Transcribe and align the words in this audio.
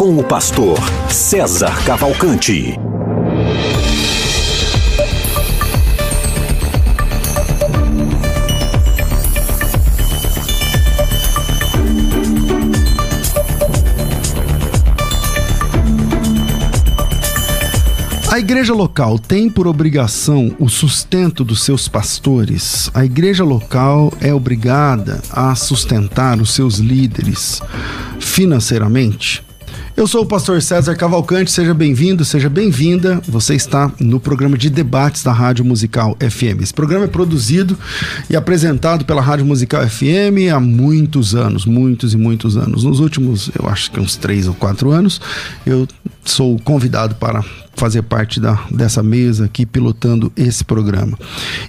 com 0.00 0.16
o 0.16 0.24
pastor 0.24 0.78
César 1.10 1.84
Cavalcante. 1.84 2.74
A 18.32 18.38
igreja 18.38 18.72
local 18.72 19.18
tem 19.18 19.50
por 19.50 19.66
obrigação 19.66 20.56
o 20.58 20.70
sustento 20.70 21.44
dos 21.44 21.62
seus 21.62 21.88
pastores. 21.88 22.90
A 22.94 23.04
igreja 23.04 23.44
local 23.44 24.10
é 24.18 24.32
obrigada 24.32 25.20
a 25.30 25.54
sustentar 25.54 26.40
os 26.40 26.54
seus 26.54 26.78
líderes 26.78 27.60
financeiramente. 28.18 29.49
Eu 30.00 30.06
sou 30.06 30.22
o 30.22 30.26
pastor 30.26 30.62
César 30.62 30.96
Cavalcante, 30.96 31.52
seja 31.52 31.74
bem-vindo, 31.74 32.24
seja 32.24 32.48
bem-vinda. 32.48 33.20
Você 33.28 33.54
está 33.54 33.92
no 34.00 34.18
programa 34.18 34.56
de 34.56 34.70
debates 34.70 35.22
da 35.22 35.30
Rádio 35.30 35.62
Musical 35.62 36.16
FM. 36.18 36.62
Esse 36.62 36.72
programa 36.72 37.04
é 37.04 37.06
produzido 37.06 37.78
e 38.30 38.34
apresentado 38.34 39.04
pela 39.04 39.20
Rádio 39.20 39.44
Musical 39.44 39.86
FM 39.86 40.50
há 40.54 40.58
muitos 40.58 41.34
anos, 41.34 41.66
muitos 41.66 42.14
e 42.14 42.16
muitos 42.16 42.56
anos. 42.56 42.82
Nos 42.82 42.98
últimos, 42.98 43.50
eu 43.54 43.68
acho 43.68 43.90
que 43.90 44.00
uns 44.00 44.16
três 44.16 44.48
ou 44.48 44.54
quatro 44.54 44.90
anos, 44.90 45.20
eu 45.66 45.86
sou 46.24 46.58
convidado 46.60 47.16
para 47.16 47.44
fazer 47.74 48.00
parte 48.00 48.40
da, 48.40 48.58
dessa 48.70 49.02
mesa 49.02 49.44
aqui 49.44 49.66
pilotando 49.66 50.32
esse 50.34 50.64
programa. 50.64 51.18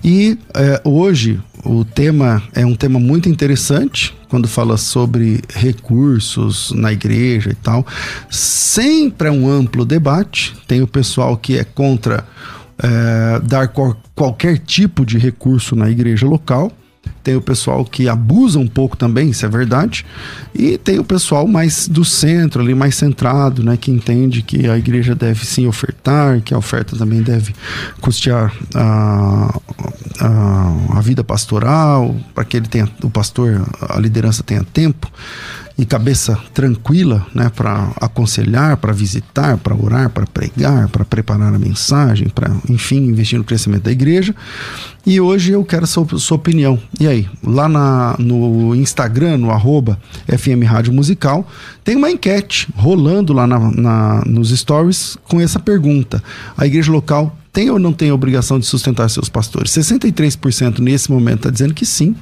E 0.02 0.38
é, 0.54 0.82
hoje 0.86 1.38
o 1.64 1.86
tema 1.86 2.42
é 2.54 2.66
um 2.66 2.76
tema 2.76 3.00
muito 3.00 3.30
interessante 3.30 4.16
quando 4.30 4.48
fala 4.48 4.78
sobre 4.78 5.42
recursos 5.54 6.72
na 6.72 6.92
igreja 6.92 7.52
e 7.52 7.56
tal. 7.56 7.86
Sempre 8.30 9.28
é 9.28 9.32
um 9.32 9.50
amplo 9.50 9.86
debate. 9.86 10.56
Tem 10.68 10.82
o 10.82 10.88
pessoal 10.88 11.38
que 11.38 11.58
é 11.58 11.64
contra 11.64 12.26
é, 12.82 13.40
dar 13.44 13.68
qual, 13.68 13.96
qualquer 14.16 14.58
tipo 14.58 15.06
de 15.06 15.18
recurso 15.18 15.76
na 15.76 15.90
igreja 15.90 16.26
local 16.26 16.72
tem 17.24 17.36
o 17.36 17.42
pessoal 17.42 17.86
que 17.86 18.08
abusa 18.10 18.60
um 18.60 18.68
pouco 18.68 18.98
também, 18.98 19.30
isso 19.30 19.46
é 19.46 19.50
verdade, 19.50 20.06
e 20.54 20.78
tem 20.78 21.00
o 21.00 21.04
pessoal 21.04 21.48
mais 21.48 21.88
do 21.88 22.04
centro, 22.04 22.62
ali 22.62 22.74
mais 22.74 22.96
centrado, 22.96 23.64
né, 23.64 23.78
que 23.78 23.92
entende 23.92 24.42
que 24.42 24.68
a 24.68 24.78
igreja 24.78 25.16
deve 25.16 25.46
sim 25.46 25.68
ofertar, 25.68 26.42
que 26.42 26.54
a 26.54 26.58
oferta 26.58 26.96
também 26.96 27.22
deve 27.22 27.54
custear 28.00 28.54
a, 28.74 29.60
a, 30.20 30.98
a 30.98 31.02
vida 31.02 31.24
pastoral, 31.24 32.16
para 32.34 32.44
que 32.44 32.58
ele 32.58 32.68
tenha, 32.68 32.90
o 33.04 33.10
pastor, 33.10 33.66
a 33.90 34.00
liderança 34.00 34.44
tenha 34.44 34.64
tempo 34.64 35.12
e 35.78 35.86
cabeça 35.86 36.38
tranquila, 36.54 37.26
né, 37.34 37.50
para 37.56 37.92
aconselhar, 38.00 38.78
para 38.78 38.94
visitar, 38.94 39.58
para 39.58 39.76
orar, 39.76 40.10
para 40.10 40.26
pregar, 40.26 40.88
para 40.90 41.06
preparar 41.06 41.54
a 41.54 41.60
mensagem, 41.60 42.30
para, 42.30 42.52
enfim, 42.70 42.98
investir 43.08 43.38
no 43.38 43.46
crescimento 43.46 43.84
da 43.84 43.92
igreja. 43.92 44.36
E 45.06 45.20
hoje 45.20 45.52
eu 45.52 45.64
quero 45.66 45.88
sua, 45.88 46.06
sua 46.20 46.36
opinião. 46.36 46.80
E 47.00 47.08
aí, 47.08 47.28
lá 47.44 47.68
na, 47.68 48.16
no 48.20 48.76
Instagram, 48.76 49.38
no 49.38 49.50
arroba 49.50 50.00
FM 50.28 50.64
Rádio 50.66 50.94
Musical, 50.94 51.48
tem 51.84 51.96
uma 51.96 52.12
enquete 52.12 52.68
rolando 52.76 53.34
lá 53.34 53.48
na, 53.48 53.60
na, 53.72 54.24
nos 54.26 54.50
stories 54.52 55.18
com 55.28 55.42
essa 55.42 55.60
pergunta. 55.60 56.22
A 56.56 56.68
igreja 56.68 56.92
local 56.92 57.36
tem 57.52 57.70
ou 57.70 57.80
não 57.80 57.92
tem 57.92 58.10
a 58.10 58.14
obrigação 58.14 58.60
de 58.60 58.66
sustentar 58.66 59.10
seus 59.10 59.28
pastores? 59.28 59.72
63% 59.72 60.80
nesse 60.80 61.12
momento 61.12 61.40
está 61.40 61.50
dizendo 61.50 61.74
que 61.74 61.86
sim, 61.86 62.16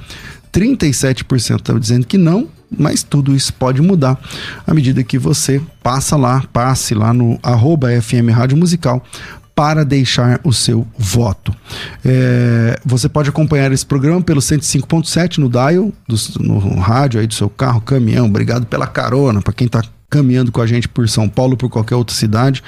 37% 0.51 1.55
está 1.59 1.73
dizendo 1.73 2.07
que 2.07 2.17
não, 2.17 2.47
mas 2.77 3.03
tudo 3.03 3.35
isso 3.35 3.53
pode 3.53 3.81
mudar 3.81 4.19
à 4.65 4.73
medida 4.73 5.03
que 5.03 5.17
você 5.17 5.61
passa 5.81 6.15
lá, 6.15 6.43
passe 6.53 6.93
lá 6.93 7.13
no 7.13 7.39
arroba 7.41 7.89
FM 8.01 8.29
Rádio 8.31 8.57
Musical 8.57 9.03
para 9.59 9.83
deixar 9.83 10.39
o 10.43 10.53
seu 10.53 10.87
voto. 10.97 11.53
É, 12.05 12.79
você 12.85 13.09
pode 13.09 13.27
acompanhar 13.27 13.69
esse 13.73 13.85
programa 13.85 14.21
pelo 14.21 14.39
105.7 14.39 15.39
no 15.39 15.49
dial, 15.49 15.91
do, 16.07 16.15
no 16.39 16.79
rádio 16.79 17.19
aí 17.19 17.27
do 17.27 17.33
seu 17.33 17.49
carro, 17.49 17.81
caminhão. 17.81 18.27
Obrigado 18.27 18.65
pela 18.65 18.87
carona, 18.87 19.41
para 19.41 19.51
quem 19.51 19.67
está 19.67 19.83
caminhando 20.09 20.51
com 20.51 20.61
a 20.61 20.67
gente 20.67 20.87
por 20.87 21.07
São 21.07 21.29
Paulo, 21.29 21.55
por 21.55 21.69
qualquer 21.69 21.95
outra 21.95 22.15
cidade 22.15 22.63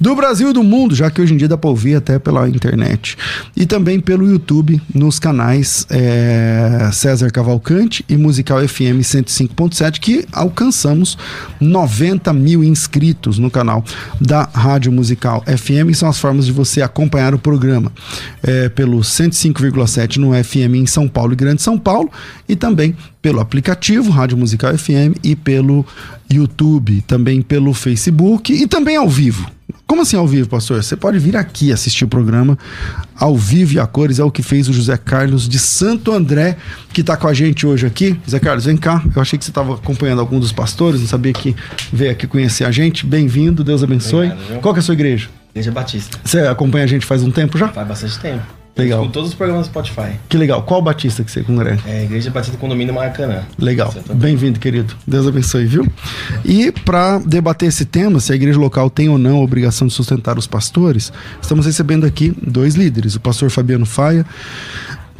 do 0.00 0.14
Brasil 0.16 0.50
e 0.50 0.52
do 0.52 0.62
mundo, 0.62 0.94
já 0.94 1.10
que 1.10 1.20
hoje 1.20 1.34
em 1.34 1.36
dia 1.36 1.48
dá 1.48 1.56
para 1.56 1.68
ouvir 1.68 1.96
até 1.96 2.18
pela 2.18 2.48
internet. 2.48 3.16
E 3.56 3.66
também 3.66 4.00
pelo 4.00 4.28
YouTube, 4.28 4.80
nos 4.94 5.18
canais 5.18 5.86
é, 5.90 6.90
César 6.92 7.30
Cavalcante 7.30 8.04
e 8.08 8.16
Musical 8.16 8.66
FM 8.66 9.00
105.7, 9.02 10.00
que 10.00 10.26
alcançamos 10.32 11.18
90 11.60 12.32
mil 12.32 12.64
inscritos 12.64 13.38
no 13.38 13.50
canal 13.50 13.84
da 14.20 14.48
Rádio 14.52 14.90
Musical 14.90 15.42
FM. 15.44 15.94
São 15.94 16.08
as 16.08 16.18
formas 16.18 16.46
de 16.46 16.52
você 16.52 16.80
acompanhar 16.80 17.34
o 17.34 17.38
programa 17.38 17.92
é, 18.42 18.68
pelo 18.68 19.00
105,7 19.00 20.16
no 20.16 20.32
FM 20.32 20.76
em 20.76 20.86
São 20.86 21.06
Paulo 21.06 21.32
e 21.32 21.36
Grande 21.36 21.60
São 21.60 21.78
Paulo, 21.78 22.10
e 22.48 22.56
também 22.56 22.96
pelo 23.20 23.40
aplicativo 23.40 24.10
Rádio 24.10 24.36
Musical 24.36 24.76
FM 24.76 25.18
e 25.22 25.34
pelo 25.34 25.84
YouTube, 26.30 27.02
também 27.02 27.42
pelo 27.42 27.72
Facebook 27.74 28.52
e 28.52 28.66
também 28.66 28.96
ao 28.96 29.08
vivo. 29.08 29.50
Como 29.86 30.02
assim 30.02 30.16
ao 30.16 30.26
vivo, 30.26 30.48
pastor? 30.48 30.82
Você 30.82 30.96
pode 30.96 31.18
vir 31.18 31.36
aqui 31.36 31.72
assistir 31.72 32.04
o 32.04 32.08
programa 32.08 32.58
ao 33.16 33.36
vivo 33.36 33.74
e 33.74 33.80
a 33.80 33.86
cores. 33.86 34.18
É 34.18 34.24
o 34.24 34.30
que 34.30 34.42
fez 34.42 34.68
o 34.68 34.72
José 34.72 34.96
Carlos 34.96 35.48
de 35.48 35.58
Santo 35.58 36.12
André, 36.12 36.56
que 36.92 37.00
está 37.00 37.16
com 37.16 37.26
a 37.26 37.34
gente 37.34 37.66
hoje 37.66 37.86
aqui. 37.86 38.18
José 38.24 38.38
Carlos, 38.38 38.64
vem 38.64 38.76
cá. 38.76 39.02
Eu 39.14 39.20
achei 39.20 39.38
que 39.38 39.44
você 39.44 39.50
estava 39.50 39.74
acompanhando 39.74 40.20
algum 40.20 40.38
dos 40.38 40.52
pastores, 40.52 41.00
não 41.00 41.08
sabia 41.08 41.32
que 41.32 41.56
veio 41.92 42.10
aqui 42.10 42.26
conhecer 42.26 42.64
a 42.64 42.70
gente. 42.70 43.06
Bem-vindo, 43.06 43.64
Deus 43.64 43.82
abençoe. 43.82 44.30
Obrigado, 44.30 44.60
Qual 44.60 44.74
que 44.74 44.80
é 44.80 44.82
a 44.82 44.84
sua 44.84 44.94
igreja? 44.94 45.28
Igreja 45.50 45.72
Batista. 45.72 46.18
Você 46.22 46.40
acompanha 46.40 46.84
a 46.84 46.88
gente 46.88 47.04
faz 47.06 47.22
um 47.22 47.30
tempo 47.30 47.58
já? 47.58 47.68
Faz 47.68 47.88
bastante 47.88 48.18
tempo. 48.18 48.57
Legal. 48.78 49.04
Com 49.04 49.10
todos 49.10 49.30
os 49.30 49.34
programas 49.34 49.66
do 49.66 49.70
Spotify. 49.70 50.12
Que 50.28 50.36
legal. 50.36 50.62
Qual 50.62 50.80
Batista 50.80 51.24
que 51.24 51.32
você 51.32 51.42
congrega? 51.42 51.80
É 51.84 52.04
Igreja 52.04 52.30
Batista 52.30 52.56
Condomínio 52.56 52.94
Maracanã. 52.94 53.42
Legal. 53.58 53.92
Bem-vindo, 54.14 54.60
querido. 54.60 54.94
Deus 55.04 55.26
abençoe, 55.26 55.66
viu? 55.66 55.84
E 56.44 56.70
para 56.70 57.18
debater 57.18 57.68
esse 57.68 57.84
tema, 57.84 58.20
se 58.20 58.32
a 58.32 58.36
igreja 58.36 58.56
local 58.56 58.88
tem 58.88 59.08
ou 59.08 59.18
não 59.18 59.38
a 59.38 59.40
obrigação 59.40 59.88
de 59.88 59.92
sustentar 59.92 60.38
os 60.38 60.46
pastores, 60.46 61.12
estamos 61.42 61.66
recebendo 61.66 62.06
aqui 62.06 62.32
dois 62.40 62.76
líderes, 62.76 63.16
o 63.16 63.20
pastor 63.20 63.50
Fabiano 63.50 63.84
Faia, 63.84 64.24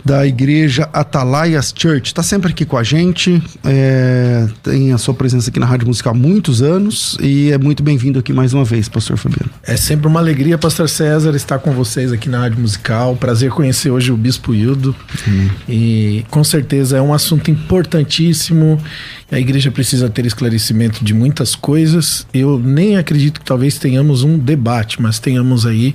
da 0.04 0.26
igreja 0.26 0.88
Atalaias 0.92 1.72
Church. 1.76 2.08
Está 2.08 2.22
sempre 2.22 2.50
aqui 2.50 2.64
com 2.64 2.76
a 2.76 2.82
gente, 2.82 3.42
é, 3.64 4.46
tem 4.62 4.92
a 4.92 4.98
sua 4.98 5.14
presença 5.14 5.50
aqui 5.50 5.58
na 5.58 5.66
Rádio 5.66 5.86
Musical 5.86 6.12
há 6.12 6.16
muitos 6.16 6.62
anos 6.62 7.16
e 7.20 7.50
é 7.50 7.58
muito 7.58 7.82
bem-vindo 7.82 8.18
aqui 8.18 8.32
mais 8.32 8.52
uma 8.54 8.64
vez, 8.64 8.88
pastor 8.88 9.16
Fabiano. 9.16 9.50
É 9.62 9.76
sempre 9.76 10.06
uma 10.06 10.20
alegria, 10.20 10.56
pastor 10.56 10.88
César, 10.88 11.34
estar 11.34 11.58
com 11.58 11.72
vocês 11.72 12.12
aqui 12.12 12.28
na 12.28 12.40
Rádio 12.40 12.60
Musical. 12.60 13.16
Prazer 13.16 13.50
conhecer 13.50 13.90
hoje 13.90 14.12
o 14.12 14.16
Bispo 14.16 14.54
Hildo. 14.54 14.94
Hum. 15.26 15.48
E 15.68 16.24
com 16.30 16.42
certeza 16.42 16.96
é 16.96 17.02
um 17.02 17.12
assunto 17.12 17.50
importantíssimo. 17.50 18.80
A 19.30 19.38
igreja 19.38 19.70
precisa 19.70 20.08
ter 20.08 20.24
esclarecimento 20.24 21.04
de 21.04 21.12
muitas 21.12 21.54
coisas. 21.54 22.26
Eu 22.32 22.58
nem 22.58 22.96
acredito 22.96 23.40
que 23.40 23.46
talvez 23.46 23.78
tenhamos 23.78 24.22
um 24.22 24.38
debate, 24.38 25.02
mas 25.02 25.18
tenhamos 25.18 25.66
aí 25.66 25.94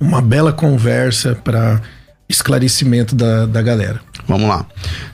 uma 0.00 0.20
bela 0.20 0.52
conversa 0.52 1.34
para 1.34 1.80
esclarecimento 2.28 3.14
da, 3.14 3.46
da 3.46 3.60
galera. 3.60 4.00
Vamos 4.26 4.48
lá. 4.48 4.64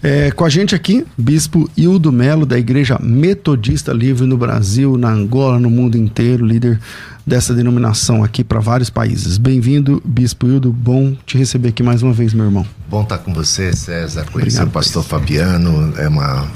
É, 0.02 0.30
com 0.30 0.44
a 0.44 0.48
gente 0.48 0.74
aqui, 0.74 1.06
Bispo 1.16 1.70
Hildo 1.76 2.12
Melo, 2.12 2.44
da 2.44 2.58
Igreja 2.58 2.98
Metodista 3.00 3.92
Livre 3.92 4.26
no 4.26 4.36
Brasil, 4.36 4.96
na 4.96 5.10
Angola, 5.10 5.58
no 5.58 5.70
mundo 5.70 5.96
inteiro, 5.96 6.46
líder 6.46 6.78
dessa 7.26 7.54
denominação 7.54 8.22
aqui 8.22 8.44
para 8.44 8.60
vários 8.60 8.90
países. 8.90 9.38
Bem-vindo, 9.38 10.02
Bispo 10.04 10.46
Hildo. 10.46 10.72
Bom 10.72 11.16
te 11.26 11.36
receber 11.36 11.70
aqui 11.70 11.82
mais 11.82 12.02
uma 12.02 12.12
vez, 12.12 12.32
meu 12.32 12.44
irmão. 12.44 12.66
Bom 12.88 13.02
estar 13.02 13.18
com 13.18 13.34
você, 13.34 13.74
César, 13.74 14.24
conhecer 14.26 14.58
Obrigado, 14.58 14.68
o 14.68 14.70
pastor 14.70 15.04
Fabiano. 15.04 15.92
É 15.96 16.08
uma, 16.08 16.46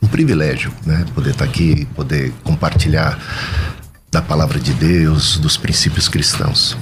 um 0.00 0.06
privilégio, 0.06 0.72
né? 0.86 1.04
Poder 1.14 1.30
estar 1.30 1.44
aqui, 1.44 1.86
poder 1.94 2.32
compartilhar 2.42 3.18
da 4.10 4.20
palavra 4.20 4.60
de 4.60 4.72
Deus, 4.74 5.38
dos 5.38 5.56
princípios 5.56 6.08
cristãos. 6.08 6.76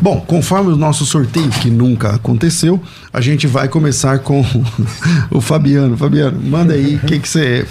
Bom, 0.00 0.20
conforme 0.20 0.72
o 0.72 0.76
nosso 0.76 1.04
sorteio, 1.04 1.48
que 1.50 1.70
nunca 1.70 2.14
aconteceu, 2.14 2.82
a 3.12 3.20
gente 3.20 3.46
vai 3.46 3.68
começar 3.68 4.18
com 4.20 4.44
o 5.30 5.40
Fabiano. 5.40 5.96
Fabiano, 5.96 6.40
manda 6.42 6.74
aí 6.74 6.96
o 6.96 7.00
que, 7.00 7.18
que 7.18 7.28
você 7.28 7.66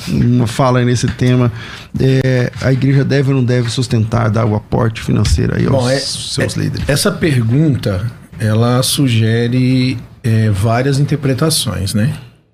fala 0.48 0.80
aí 0.80 0.86
nesse 0.86 1.08
tema. 1.08 1.52
É, 2.00 2.52
a 2.62 2.72
igreja 2.72 3.04
deve 3.04 3.30
ou 3.30 3.36
não 3.36 3.44
deve 3.44 3.70
sustentar, 3.70 4.30
dar 4.30 4.46
o 4.46 4.56
aporte 4.56 5.02
financeiro 5.02 5.56
aí 5.56 5.66
aos 5.66 5.72
Bom, 5.72 5.90
é- 5.90 6.00
seus 6.00 6.58
é- 6.58 6.60
líderes? 6.62 6.88
Essa 6.88 7.12
pergunta, 7.12 8.06
ela 8.40 8.82
sugere 8.84 9.98
é, 10.24 10.50
várias 10.50 11.00
interpretações, 11.00 11.94
né? 11.94 12.14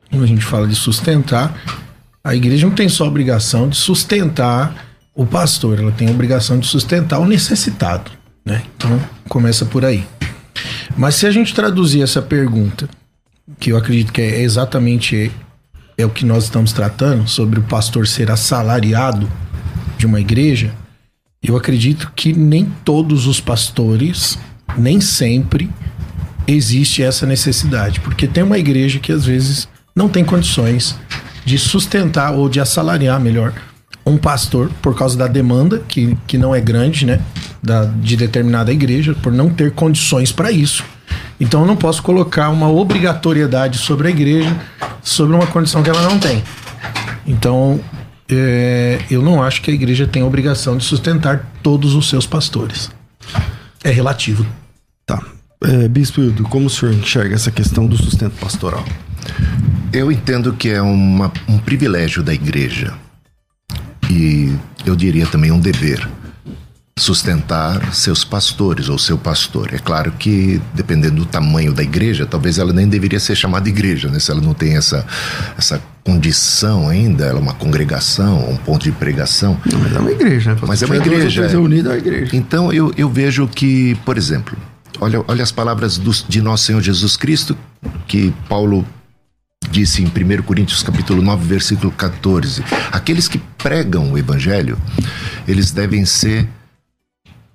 Quando 0.09 0.23
a 0.23 0.27
gente 0.27 0.45
fala 0.45 0.67
de 0.67 0.75
sustentar, 0.75 1.53
a 2.23 2.33
igreja 2.35 2.65
não 2.67 2.73
tem 2.73 2.88
só 2.88 3.03
a 3.05 3.07
obrigação 3.07 3.67
de 3.67 3.75
sustentar 3.75 4.73
o 5.13 5.25
pastor, 5.25 5.79
ela 5.79 5.91
tem 5.91 6.07
a 6.07 6.11
obrigação 6.11 6.59
de 6.59 6.67
sustentar 6.67 7.19
o 7.19 7.25
necessitado, 7.25 8.11
né? 8.45 8.62
Então, 8.75 9.01
começa 9.27 9.65
por 9.65 9.83
aí. 9.83 10.06
Mas 10.95 11.15
se 11.15 11.25
a 11.25 11.31
gente 11.31 11.53
traduzir 11.53 12.01
essa 12.01 12.21
pergunta, 12.21 12.88
que 13.59 13.71
eu 13.71 13.77
acredito 13.77 14.13
que 14.13 14.21
é 14.21 14.42
exatamente 14.42 15.31
é 15.97 16.06
o 16.06 16.09
que 16.09 16.25
nós 16.25 16.45
estamos 16.45 16.74
tratando, 16.74 17.27
sobre 17.27 17.59
o 17.59 17.63
pastor 17.63 18.06
ser 18.06 18.30
assalariado 18.30 19.31
de 19.97 20.06
uma 20.06 20.19
igreja, 20.19 20.74
eu 21.42 21.56
acredito 21.56 22.12
que 22.15 22.33
nem 22.33 22.65
todos 22.83 23.27
os 23.27 23.39
pastores, 23.39 24.38
nem 24.77 25.00
sempre 25.00 25.69
existe 26.48 27.01
essa 27.01 27.25
necessidade, 27.25 28.00
porque 28.01 28.27
tem 28.27 28.44
uma 28.44 28.57
igreja 28.57 29.00
que 29.00 29.12
às 29.12 29.25
vezes 29.25 29.68
não 29.95 30.09
tem 30.09 30.25
condições 30.25 30.95
de 31.45 31.57
sustentar 31.57 32.33
ou 32.33 32.50
de 32.50 32.59
assalariar 32.59 33.19
melhor 33.19 33.53
um 34.05 34.17
pastor 34.17 34.69
por 34.81 34.95
causa 34.95 35.17
da 35.17 35.27
demanda 35.27 35.81
que, 35.87 36.15
que 36.27 36.37
não 36.37 36.53
é 36.53 36.61
grande, 36.61 37.05
né, 37.05 37.19
da, 37.61 37.85
de 37.85 38.15
determinada 38.15 38.71
igreja, 38.71 39.15
por 39.15 39.31
não 39.31 39.49
ter 39.49 39.71
condições 39.71 40.31
para 40.31 40.51
isso. 40.51 40.83
Então 41.39 41.61
eu 41.61 41.67
não 41.67 41.75
posso 41.75 42.01
colocar 42.03 42.49
uma 42.49 42.69
obrigatoriedade 42.69 43.77
sobre 43.79 44.07
a 44.07 44.11
igreja 44.11 44.55
sobre 45.01 45.35
uma 45.35 45.47
condição 45.47 45.81
que 45.83 45.89
ela 45.89 46.01
não 46.03 46.17
tem. 46.19 46.43
Então 47.25 47.79
é, 48.29 48.99
eu 49.09 49.21
não 49.21 49.41
acho 49.43 49.61
que 49.61 49.71
a 49.71 49.73
igreja 49.73 50.07
tem 50.07 50.21
a 50.21 50.25
obrigação 50.25 50.77
de 50.77 50.83
sustentar 50.83 51.51
todos 51.61 51.93
os 51.93 52.09
seus 52.09 52.25
pastores. 52.25 52.89
É 53.83 53.91
relativo. 53.91 54.45
Tá. 55.05 55.21
É, 55.63 55.87
Bispo 55.87 56.21
Hildo, 56.21 56.43
como 56.43 56.67
o 56.67 56.69
senhor 56.69 56.93
enxerga 56.93 57.35
essa 57.35 57.51
questão 57.51 57.85
do 57.87 57.97
sustento 57.97 58.33
pastoral? 58.39 58.83
Eu 59.93 60.11
entendo 60.11 60.53
que 60.53 60.69
é 60.69 60.81
uma- 60.81 61.31
um 61.47 61.57
privilégio 61.57 62.21
da 62.23 62.33
igreja 62.33 62.93
e 64.09 64.55
eu 64.85 64.95
diria 64.95 65.25
também 65.27 65.51
um 65.51 65.59
dever 65.59 66.07
sustentar 66.97 67.93
seus 67.93 68.23
pastores 68.23 68.87
ou 68.87 68.97
seu 68.97 69.17
pastor. 69.17 69.73
É 69.73 69.77
claro 69.77 70.13
que 70.13 70.61
dependendo 70.73 71.15
do 71.17 71.25
tamanho 71.25 71.73
da 71.73 71.83
igreja, 71.83 72.25
talvez 72.25 72.57
ela 72.57 72.71
nem 72.71 72.87
deveria 72.87 73.19
ser 73.19 73.35
chamada 73.35 73.67
igreja, 73.67 74.09
né? 74.09 74.17
Se 74.17 74.31
ela 74.31 74.39
não 74.39 74.53
tem 74.53 74.77
essa 74.77 75.05
essa 75.57 75.81
condição 76.05 76.87
ainda, 76.87 77.25
ela 77.25 77.39
é 77.39 77.41
uma 77.41 77.53
congregação, 77.53 78.49
um 78.49 78.55
ponto 78.55 78.83
de 78.83 78.91
pregação. 78.93 79.59
Não, 79.69 79.79
mas 79.79 79.93
é 79.93 79.99
uma 79.99 80.11
igreja, 80.11 80.53
né? 80.53 80.59
Mas 80.65 80.81
é 80.83 80.85
uma 80.85 80.95
igreja, 80.95 81.45
é. 81.45 81.53
é 81.53 81.57
uma 81.57 81.97
igreja. 81.97 82.35
Então 82.35 82.71
eu, 82.71 82.93
eu 82.95 83.09
vejo 83.09 83.45
que, 83.47 83.95
por 84.05 84.17
exemplo, 84.17 84.55
olha, 85.01 85.21
olha 85.27 85.43
as 85.43 85.51
palavras 85.51 85.97
do- 85.97 86.11
de 86.29 86.41
nosso 86.41 86.63
Senhor 86.63 86.81
Jesus 86.81 87.17
Cristo, 87.17 87.57
que 88.07 88.33
Paulo 88.47 88.85
disse 89.69 90.03
em 90.03 90.07
1 90.07 90.44
Coríntios 90.44 90.83
capítulo 90.83 91.21
9, 91.21 91.45
versículo 91.45 91.91
14. 91.91 92.63
Aqueles 92.91 93.27
que 93.27 93.38
pregam 93.57 94.12
o 94.12 94.17
evangelho, 94.17 94.77
eles 95.47 95.71
devem 95.71 96.06
ser 96.06 96.47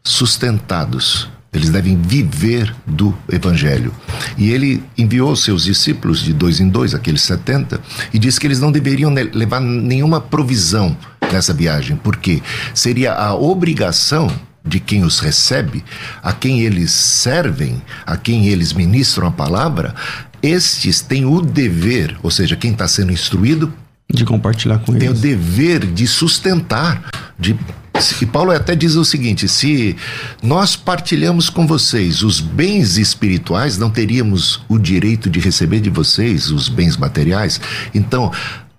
sustentados. 0.03 1.29
Eles 1.53 1.69
devem 1.69 2.01
viver 2.01 2.73
do 2.87 3.17
evangelho. 3.29 3.93
E 4.39 4.51
ele 4.51 4.83
enviou 4.97 5.35
seus 5.35 5.65
discípulos 5.65 6.21
de 6.21 6.33
dois 6.33 6.61
em 6.61 6.69
dois, 6.69 6.95
aqueles 6.95 7.23
70, 7.23 7.81
e 8.15 8.19
disse 8.21 8.39
que 8.39 8.47
eles 8.47 8.61
não 8.61 8.71
deveriam 8.71 9.12
levar 9.12 9.61
nenhuma 9.61 10.21
provisão 10.21 10.97
nessa 11.33 11.53
viagem, 11.53 11.97
porque 11.97 12.41
seria 12.73 13.15
a 13.15 13.35
obrigação 13.35 14.31
de 14.65 14.79
quem 14.79 15.03
os 15.05 15.19
recebe, 15.19 15.83
a 16.23 16.33
quem 16.33 16.61
eles 16.61 16.93
servem, 16.93 17.83
a 18.07 18.17
quem 18.17 18.47
eles 18.47 18.73
ministram 18.73 19.27
a 19.27 19.33
palavra, 19.33 19.95
estes 20.43 21.01
têm 21.01 21.25
o 21.25 21.41
dever, 21.41 22.17
ou 22.23 22.31
seja, 22.31 22.57
quem 22.57 22.73
está 22.73 22.89
sendo 22.89 23.13
instruído 23.13 23.73
De 24.13 24.25
compartilhar 24.25 24.79
com 24.79 24.93
tem 24.93 25.09
o 25.09 25.13
eles. 25.13 25.21
dever 25.21 25.87
de 25.87 26.07
sustentar, 26.07 27.11
de 27.39 27.57
e 28.23 28.27
Paulo 28.27 28.51
até 28.51 28.75
diz 28.75 28.95
o 28.95 29.05
seguinte: 29.05 29.47
se 29.47 29.95
nós 30.43 30.75
partilhamos 30.75 31.51
com 31.51 31.67
vocês 31.67 32.23
os 32.23 32.41
bens 32.41 32.97
espirituais, 32.97 33.77
não 33.77 33.91
teríamos 33.91 34.61
o 34.69 34.79
direito 34.79 35.29
de 35.29 35.39
receber 35.39 35.81
de 35.81 35.91
vocês 35.91 36.51
os 36.51 36.69
bens 36.69 36.97
materiais. 36.97 37.61
Então, 37.95 38.33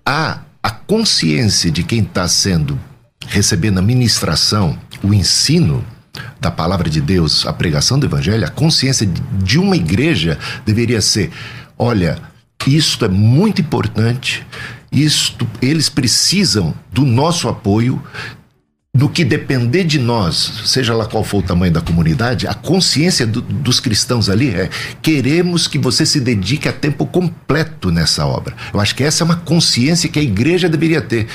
há 0.05 0.39
a 0.63 0.71
consciência 0.71 1.69
de 1.69 1.83
quem 1.83 2.01
está 2.01 2.27
sendo 2.27 2.79
recebendo 3.27 3.77
a 3.77 3.81
ministração, 3.81 4.77
o 5.03 5.13
ensino 5.13 5.85
da 6.39 6.51
palavra 6.51 6.89
de 6.89 6.99
Deus, 7.01 7.45
a 7.45 7.53
pregação 7.53 7.97
do 7.97 8.05
evangelho, 8.05 8.45
a 8.45 8.49
consciência 8.49 9.05
de- 9.05 9.21
uma 9.59 9.75
igreja 9.75 10.37
deveria 10.65 11.01
ser: 11.01 11.31
olha, 11.77 12.19
isto 12.67 13.05
é 13.05 13.07
muito 13.07 13.61
importante, 13.61 14.45
isto, 14.91 15.47
eles 15.61 15.89
precisam 15.89 16.73
do 16.91 17.05
nosso 17.05 17.47
apoio. 17.47 18.01
No 18.93 19.07
que 19.07 19.23
depender 19.23 19.85
de 19.85 19.97
nós, 19.97 20.63
seja 20.65 20.93
lá 20.93 21.05
qual 21.05 21.23
for 21.23 21.37
o 21.37 21.41
tamanho 21.41 21.71
da 21.71 21.79
comunidade, 21.79 22.45
a 22.45 22.53
consciência 22.53 23.25
do- 23.25 23.39
dos 23.41 23.79
cristãos 23.79 24.27
ali 24.27 24.49
é: 24.49 24.69
queremos 25.01 25.65
que 25.65 25.77
você 25.79 26.05
se 26.05 26.19
dedique 26.19 26.67
a 26.67 26.73
tempo 26.73 27.05
completo 27.05 27.89
nessa 27.89 28.25
obra. 28.25 28.53
Eu 28.73 28.81
acho 28.81 28.93
que 28.93 29.01
essa 29.01 29.23
é 29.23 29.25
uma 29.25 29.37
consciência 29.37 30.09
que 30.09 30.19
a 30.19 30.21
igreja 30.21 30.67
deveria 30.67 30.99
ter. 31.01 31.27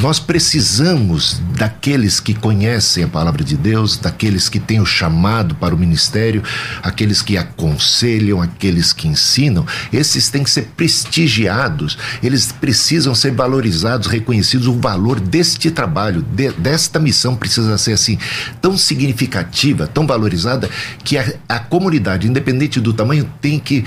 Nós 0.00 0.18
precisamos 0.18 1.38
daqueles 1.54 2.18
que 2.18 2.32
conhecem 2.32 3.04
a 3.04 3.08
palavra 3.08 3.44
de 3.44 3.58
Deus, 3.58 3.98
daqueles 3.98 4.48
que 4.48 4.58
têm 4.58 4.80
o 4.80 4.86
chamado 4.86 5.54
para 5.56 5.74
o 5.74 5.78
ministério, 5.78 6.42
aqueles 6.82 7.20
que 7.20 7.36
aconselham, 7.36 8.40
aqueles 8.40 8.90
que 8.94 9.06
ensinam. 9.06 9.66
Esses 9.92 10.30
têm 10.30 10.42
que 10.42 10.50
ser 10.50 10.70
prestigiados, 10.74 11.98
eles 12.22 12.52
precisam 12.52 13.14
ser 13.14 13.32
valorizados, 13.32 14.06
reconhecidos. 14.06 14.66
O 14.66 14.80
valor 14.80 15.20
deste 15.20 15.70
trabalho, 15.70 16.22
de- 16.22 16.52
desta 16.52 17.01
missão 17.02 17.36
precisa 17.36 17.76
ser 17.76 17.92
assim, 17.92 18.18
tão 18.60 18.78
significativa, 18.78 19.86
tão 19.86 20.06
valorizada, 20.06 20.70
que 21.04 21.18
a, 21.18 21.34
a 21.48 21.58
comunidade, 21.58 22.26
independente 22.26 22.80
do 22.80 22.92
tamanho, 22.92 23.30
tem 23.40 23.58
que, 23.58 23.84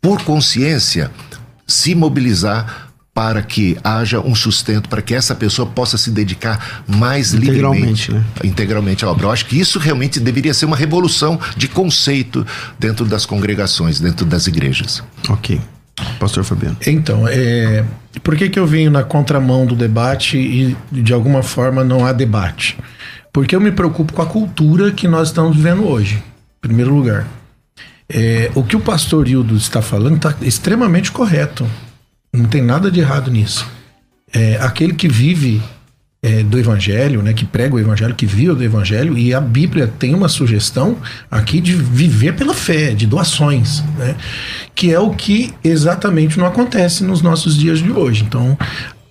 por 0.00 0.22
consciência, 0.22 1.10
se 1.66 1.94
mobilizar 1.94 2.90
para 3.12 3.42
que 3.42 3.76
haja 3.82 4.20
um 4.20 4.34
sustento, 4.34 4.88
para 4.88 5.02
que 5.02 5.14
essa 5.14 5.34
pessoa 5.34 5.68
possa 5.68 5.98
se 5.98 6.10
dedicar 6.10 6.82
mais 6.86 7.34
Integralmente, 7.34 8.10
livremente, 8.10 8.12
né? 8.12 8.24
integralmente 8.44 9.04
à 9.04 9.10
obra. 9.10 9.26
Eu 9.26 9.30
acho 9.30 9.46
que 9.46 9.58
isso 9.58 9.78
realmente 9.78 10.18
deveria 10.18 10.54
ser 10.54 10.64
uma 10.64 10.76
revolução 10.76 11.38
de 11.56 11.68
conceito 11.68 12.46
dentro 12.78 13.04
das 13.04 13.26
congregações, 13.26 14.00
dentro 14.00 14.24
das 14.24 14.46
igrejas. 14.46 15.02
Ok. 15.28 15.60
Pastor 16.18 16.44
Fabiano. 16.44 16.76
Então, 16.86 17.26
é, 17.28 17.84
por 18.22 18.36
que, 18.36 18.48
que 18.48 18.58
eu 18.58 18.66
venho 18.66 18.90
na 18.90 19.02
contramão 19.02 19.66
do 19.66 19.74
debate 19.74 20.38
e 20.38 20.76
de 20.90 21.12
alguma 21.12 21.42
forma 21.42 21.84
não 21.84 22.04
há 22.04 22.12
debate? 22.12 22.76
Porque 23.32 23.54
eu 23.54 23.60
me 23.60 23.70
preocupo 23.70 24.12
com 24.12 24.22
a 24.22 24.26
cultura 24.26 24.90
que 24.90 25.06
nós 25.06 25.28
estamos 25.28 25.56
vivendo 25.56 25.86
hoje, 25.86 26.16
em 26.16 26.60
primeiro 26.60 26.94
lugar. 26.94 27.26
É, 28.08 28.50
o 28.54 28.64
que 28.64 28.74
o 28.74 28.80
pastor 28.80 29.28
Hildo 29.28 29.56
está 29.56 29.80
falando 29.80 30.16
está 30.16 30.34
extremamente 30.42 31.12
correto. 31.12 31.66
Não 32.32 32.46
tem 32.46 32.62
nada 32.62 32.90
de 32.90 32.98
errado 32.98 33.30
nisso. 33.30 33.68
É, 34.32 34.56
aquele 34.60 34.94
que 34.94 35.08
vive 35.08 35.62
é, 36.22 36.42
do 36.42 36.58
evangelho, 36.58 37.22
né, 37.22 37.32
que 37.32 37.44
prega 37.44 37.74
o 37.74 37.78
evangelho, 37.78 38.14
que 38.14 38.26
vive 38.26 38.54
do 38.54 38.62
evangelho, 38.62 39.16
e 39.16 39.32
a 39.32 39.40
Bíblia 39.40 39.86
tem 39.86 40.14
uma 40.14 40.28
sugestão 40.28 40.98
aqui 41.30 41.60
de 41.60 41.74
viver 41.74 42.34
pela 42.34 42.52
fé, 42.52 42.92
de 42.92 43.06
doações, 43.06 43.82
né, 43.96 44.14
que 44.74 44.92
é 44.92 45.00
o 45.00 45.10
que 45.10 45.54
exatamente 45.64 46.38
não 46.38 46.46
acontece 46.46 47.04
nos 47.04 47.22
nossos 47.22 47.56
dias 47.56 47.78
de 47.78 47.90
hoje. 47.90 48.24
Então, 48.24 48.58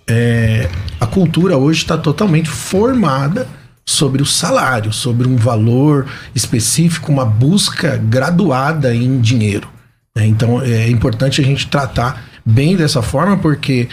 é, 0.08 0.68
a 1.00 1.06
cultura 1.06 1.56
hoje 1.56 1.80
está 1.80 1.96
totalmente 1.96 2.48
formada 2.48 3.46
sobre 3.84 4.22
o 4.22 4.26
salário, 4.26 4.92
sobre 4.92 5.26
um 5.26 5.36
valor 5.36 6.06
específico, 6.34 7.10
uma 7.10 7.24
busca 7.24 7.96
graduada 7.96 8.94
em 8.94 9.20
dinheiro. 9.20 9.68
né? 10.14 10.26
Então 10.26 10.62
é 10.62 10.88
importante 10.88 11.40
a 11.40 11.44
gente 11.44 11.66
tratar 11.66 12.24
bem 12.44 12.76
dessa 12.76 13.02
forma, 13.02 13.36
porque 13.36 13.88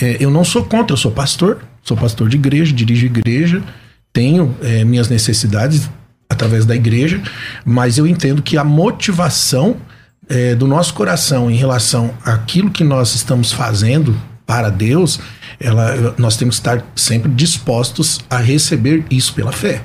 é, 0.00 0.16
eu 0.18 0.30
não 0.30 0.44
sou 0.44 0.64
contra, 0.64 0.92
eu 0.92 0.96
sou 0.96 1.12
pastor, 1.12 1.58
sou 1.86 1.96
pastor 1.96 2.28
de 2.28 2.36
igreja, 2.36 2.72
dirijo 2.72 3.06
igreja, 3.06 3.62
tenho 4.12 4.54
é, 4.60 4.84
minhas 4.84 5.08
necessidades 5.08 5.88
através 6.28 6.66
da 6.66 6.74
igreja, 6.74 7.22
mas 7.64 7.96
eu 7.96 8.06
entendo 8.06 8.42
que 8.42 8.58
a 8.58 8.64
motivação 8.64 9.76
é, 10.28 10.56
do 10.56 10.66
nosso 10.66 10.92
coração 10.94 11.48
em 11.48 11.54
relação 11.54 12.12
àquilo 12.24 12.70
que 12.70 12.82
nós 12.82 13.14
estamos 13.14 13.52
fazendo 13.52 14.20
para 14.44 14.68
Deus, 14.68 15.20
ela, 15.60 16.14
nós 16.18 16.36
temos 16.36 16.56
que 16.56 16.60
estar 16.68 16.84
sempre 16.96 17.30
dispostos 17.30 18.20
a 18.28 18.38
receber 18.38 19.04
isso 19.08 19.32
pela 19.32 19.52
fé. 19.52 19.80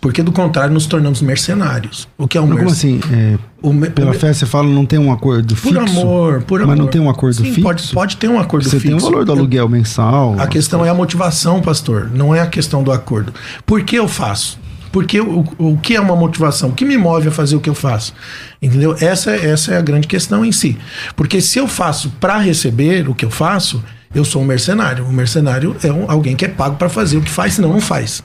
Porque 0.00 0.22
do 0.22 0.32
contrário 0.32 0.74
nos 0.74 0.86
tornamos 0.86 1.22
mercenários. 1.22 2.08
O 2.18 2.26
que 2.26 2.38
é 2.38 2.40
um 2.40 2.46
Mas 2.46 2.56
como 2.56 2.70
mercenário? 2.70 3.04
assim? 3.04 3.14
É, 3.14 3.38
me- 3.72 3.90
pela 3.90 4.10
o 4.10 4.14
fé 4.14 4.32
você 4.32 4.46
fala 4.46 4.68
não 4.68 4.84
tem 4.86 4.98
um 4.98 5.12
acordo 5.12 5.54
Por 5.54 5.72
fixo? 5.74 5.78
amor, 6.00 6.42
por 6.42 6.60
amor. 6.60 6.68
Mas 6.74 6.78
não 6.78 6.86
tem 6.88 7.00
um 7.00 7.08
acordo 7.10 7.36
Sim, 7.36 7.44
fixo? 7.44 7.62
Pode, 7.62 7.88
pode 7.92 8.16
ter 8.16 8.28
um 8.28 8.38
acordo 8.38 8.64
Você 8.64 8.78
fixo. 8.80 8.86
tem 8.86 8.94
o 8.96 9.00
valor 9.00 9.24
do 9.24 9.32
aluguel 9.32 9.68
mensal. 9.68 10.34
A 10.38 10.46
questão 10.46 10.84
é 10.84 10.88
a 10.88 10.94
motivação, 10.94 11.60
pastor, 11.60 12.10
não 12.12 12.34
é 12.34 12.40
a 12.40 12.46
questão 12.46 12.82
do 12.82 12.92
acordo. 12.92 13.32
Por 13.64 13.82
que 13.82 13.96
eu 13.96 14.06
faço? 14.08 14.58
Porque 14.92 15.20
o, 15.20 15.44
o 15.58 15.76
que 15.76 15.94
é 15.94 16.00
uma 16.00 16.16
motivação? 16.16 16.70
O 16.70 16.72
que 16.72 16.84
me 16.84 16.96
move 16.96 17.28
a 17.28 17.30
fazer 17.30 17.54
o 17.54 17.60
que 17.60 17.68
eu 17.68 17.74
faço? 17.74 18.14
Entendeu? 18.62 18.96
Essa, 18.98 19.32
essa 19.32 19.72
é 19.74 19.76
a 19.76 19.82
grande 19.82 20.06
questão 20.06 20.42
em 20.44 20.52
si. 20.52 20.78
Porque 21.14 21.40
se 21.40 21.58
eu 21.58 21.68
faço 21.68 22.10
para 22.18 22.38
receber 22.38 23.06
o 23.08 23.14
que 23.14 23.24
eu 23.24 23.30
faço, 23.30 23.82
eu 24.14 24.24
sou 24.24 24.40
um 24.40 24.44
mercenário. 24.46 25.04
Um 25.04 25.12
mercenário 25.12 25.76
é 25.82 25.92
um- 25.92 26.10
alguém 26.10 26.34
que 26.34 26.46
é 26.46 26.48
pago 26.48 26.76
para 26.76 26.88
fazer 26.88 27.18
o 27.18 27.20
que 27.20 27.28
faz, 27.30 27.54
senão 27.54 27.70
não 27.74 27.80
faz. 27.80 28.22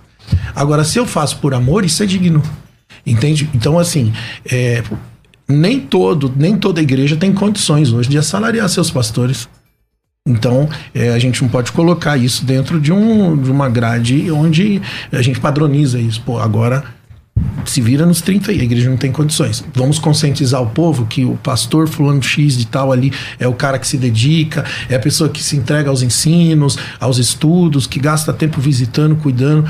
Agora, 0.56 0.86
se 0.86 0.98
eu 0.98 1.06
faço 1.06 1.38
por 1.40 1.54
amor, 1.54 1.84
isso 1.84 2.02
é 2.04 2.06
digno. 2.06 2.42
Entende? 3.06 3.50
Então, 3.54 3.78
assim, 3.78 4.14
é, 4.50 4.82
nem 5.52 5.80
todo, 5.80 6.32
nem 6.36 6.58
toda 6.58 6.82
igreja 6.82 7.16
tem 7.16 7.34
condições 7.34 7.92
hoje 7.92 8.10
de 8.10 8.18
assalariar 8.18 8.68
seus 8.70 8.90
pastores. 8.90 9.50
Então, 10.28 10.70
é, 10.94 11.10
a 11.10 11.20
gente 11.20 11.42
não 11.42 11.50
pode 11.50 11.72
colocar 11.72 12.16
isso 12.16 12.46
dentro 12.46 12.80
de, 12.80 12.92
um, 12.92 13.36
de 13.36 13.50
uma 13.50 13.68
grade 13.68 14.32
onde 14.32 14.82
a 15.12 15.22
gente 15.22 15.40
padroniza 15.40 16.00
isso. 16.00 16.22
Pô, 16.22 16.38
agora 16.38 16.84
se 17.66 17.82
vira 17.82 18.06
nos 18.06 18.22
30 18.22 18.52
aí, 18.52 18.60
a 18.60 18.64
igreja 18.64 18.90
não 18.90 18.98
tem 18.98 19.12
condições. 19.12 19.64
Vamos 19.74 19.98
conscientizar 19.98 20.62
o 20.62 20.68
povo 20.68 21.06
que 21.06 21.26
o 21.26 21.38
pastor 21.38 21.88
fulano 21.88 22.22
X 22.22 22.58
de 22.58 22.68
tal 22.68 22.92
ali 22.92 23.12
é 23.40 23.48
o 23.48 23.54
cara 23.54 23.80
que 23.80 23.88
se 23.88 23.98
dedica, 23.98 24.66
é 24.90 24.96
a 24.96 25.00
pessoa 25.00 25.30
que 25.30 25.42
se 25.42 25.56
entrega 25.56 25.90
aos 25.90 26.02
ensinos, 26.02 26.78
aos 27.00 27.18
estudos, 27.18 27.88
que 27.88 28.00
gasta 28.00 28.34
tempo 28.34 28.60
visitando, 28.60 29.16
cuidando. 29.16 29.70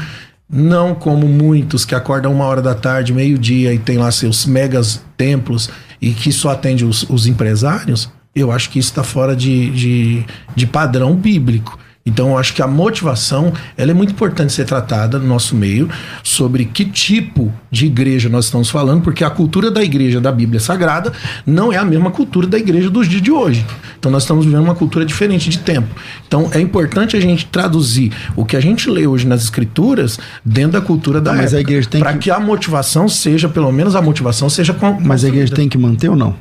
Não 0.51 0.93
como 0.93 1.27
muitos 1.27 1.85
que 1.85 1.95
acordam 1.95 2.33
uma 2.33 2.45
hora 2.45 2.61
da 2.61 2.75
tarde, 2.75 3.13
meio-dia 3.13 3.73
e 3.73 3.79
tem 3.79 3.97
lá 3.97 4.11
seus 4.11 4.45
megas 4.45 5.01
templos 5.15 5.69
e 6.01 6.11
que 6.11 6.31
só 6.31 6.49
atende 6.49 6.83
os, 6.83 7.03
os 7.09 7.25
empresários. 7.25 8.11
Eu 8.35 8.51
acho 8.51 8.69
que 8.69 8.79
isso 8.79 8.89
está 8.89 9.03
fora 9.03 9.35
de, 9.35 9.69
de, 9.71 10.25
de 10.55 10.67
padrão 10.67 11.15
bíblico. 11.15 11.79
Então, 12.03 12.29
eu 12.29 12.37
acho 12.37 12.53
que 12.55 12.61
a 12.63 12.67
motivação 12.67 13.53
ela 13.77 13.91
é 13.91 13.93
muito 13.93 14.11
importante 14.11 14.51
ser 14.51 14.65
tratada 14.65 15.19
no 15.19 15.27
nosso 15.27 15.55
meio 15.55 15.87
sobre 16.23 16.65
que 16.65 16.83
tipo 16.83 17.53
de 17.69 17.85
igreja 17.85 18.27
nós 18.27 18.45
estamos 18.45 18.69
falando, 18.71 19.01
porque 19.03 19.23
a 19.23 19.29
cultura 19.29 19.69
da 19.69 19.83
igreja 19.83 20.19
da 20.19 20.31
Bíblia 20.31 20.59
Sagrada 20.59 21.13
não 21.45 21.71
é 21.71 21.77
a 21.77 21.85
mesma 21.85 22.09
cultura 22.09 22.47
da 22.47 22.57
igreja 22.57 22.89
dos 22.89 23.07
dias 23.07 23.21
de 23.21 23.31
hoje. 23.31 23.63
Então, 23.99 24.11
nós 24.11 24.23
estamos 24.23 24.45
vivendo 24.45 24.63
uma 24.63 24.73
cultura 24.73 25.05
diferente 25.05 25.47
de 25.49 25.59
tempo. 25.59 25.89
Então, 26.27 26.49
é 26.53 26.59
importante 26.59 27.15
a 27.15 27.19
gente 27.19 27.45
traduzir 27.45 28.11
o 28.35 28.43
que 28.45 28.55
a 28.55 28.59
gente 28.59 28.89
lê 28.89 29.05
hoje 29.05 29.27
nas 29.27 29.43
Escrituras 29.43 30.19
dentro 30.43 30.71
da 30.73 30.81
cultura 30.81 31.21
da 31.21 31.33
Ah, 31.33 31.35
mas 31.35 31.53
a 31.53 31.57
época, 31.57 31.71
igreja 31.71 31.87
tem 31.89 32.01
para 32.01 32.13
que- 32.13 32.19
que... 32.19 32.31
a 32.31 32.39
motivação 32.39 33.07
seja, 33.07 33.47
pelo 33.47 33.71
menos 33.71 33.95
a 33.95 34.01
motivação 34.01 34.49
seja 34.49 34.73
com 34.73 34.99
Mas 34.99 35.23
a 35.23 35.27
igreja 35.27 35.53
tem 35.53 35.69
que 35.69 35.77
manter 35.77 36.09
ou 36.09 36.15
não? 36.15 36.35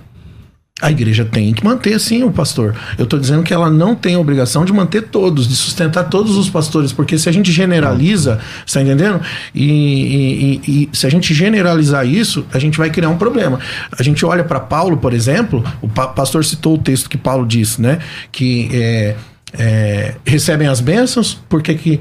A 0.80 0.90
igreja 0.90 1.24
tem 1.24 1.52
que 1.52 1.64
manter, 1.64 1.98
sim, 2.00 2.22
o 2.22 2.30
pastor. 2.30 2.74
Eu 2.96 3.04
estou 3.04 3.18
dizendo 3.18 3.42
que 3.42 3.52
ela 3.52 3.70
não 3.70 3.94
tem 3.94 4.14
a 4.14 4.18
obrigação 4.18 4.64
de 4.64 4.72
manter 4.72 5.02
todos, 5.08 5.46
de 5.48 5.54
sustentar 5.56 6.04
todos 6.04 6.36
os 6.36 6.48
pastores, 6.48 6.92
porque 6.92 7.18
se 7.18 7.28
a 7.28 7.32
gente 7.32 7.52
generaliza, 7.52 8.38
você 8.66 8.78
tá 8.78 8.84
entendendo? 8.84 9.20
E, 9.54 10.60
e- 10.64 10.88
e- 10.92 10.96
se 10.96 11.06
a 11.06 11.10
gente 11.10 11.32
generalizar 11.34 12.06
isso, 12.06 12.44
a 12.52 12.58
gente 12.58 12.78
vai 12.78 12.90
criar 12.90 13.08
um 13.08 13.16
problema. 13.18 13.58
A 13.96 14.02
gente 14.02 14.24
olha 14.24 14.44
para 14.44 14.60
Paulo, 14.60 14.96
por 14.96 15.12
exemplo, 15.12 15.62
o 15.82 15.88
pa- 15.88 16.08
pastor 16.08 16.44
citou 16.44 16.74
o 16.74 16.78
texto 16.78 17.08
que 17.08 17.18
Paulo 17.18 17.46
disse, 17.46 17.80
né? 17.80 17.98
Que 18.32 18.68
é, 18.72 19.14
é, 19.58 20.14
recebem 20.24 20.68
as 20.68 20.80
bênçãos, 20.80 21.38
por 21.48 21.62
que 21.62 22.00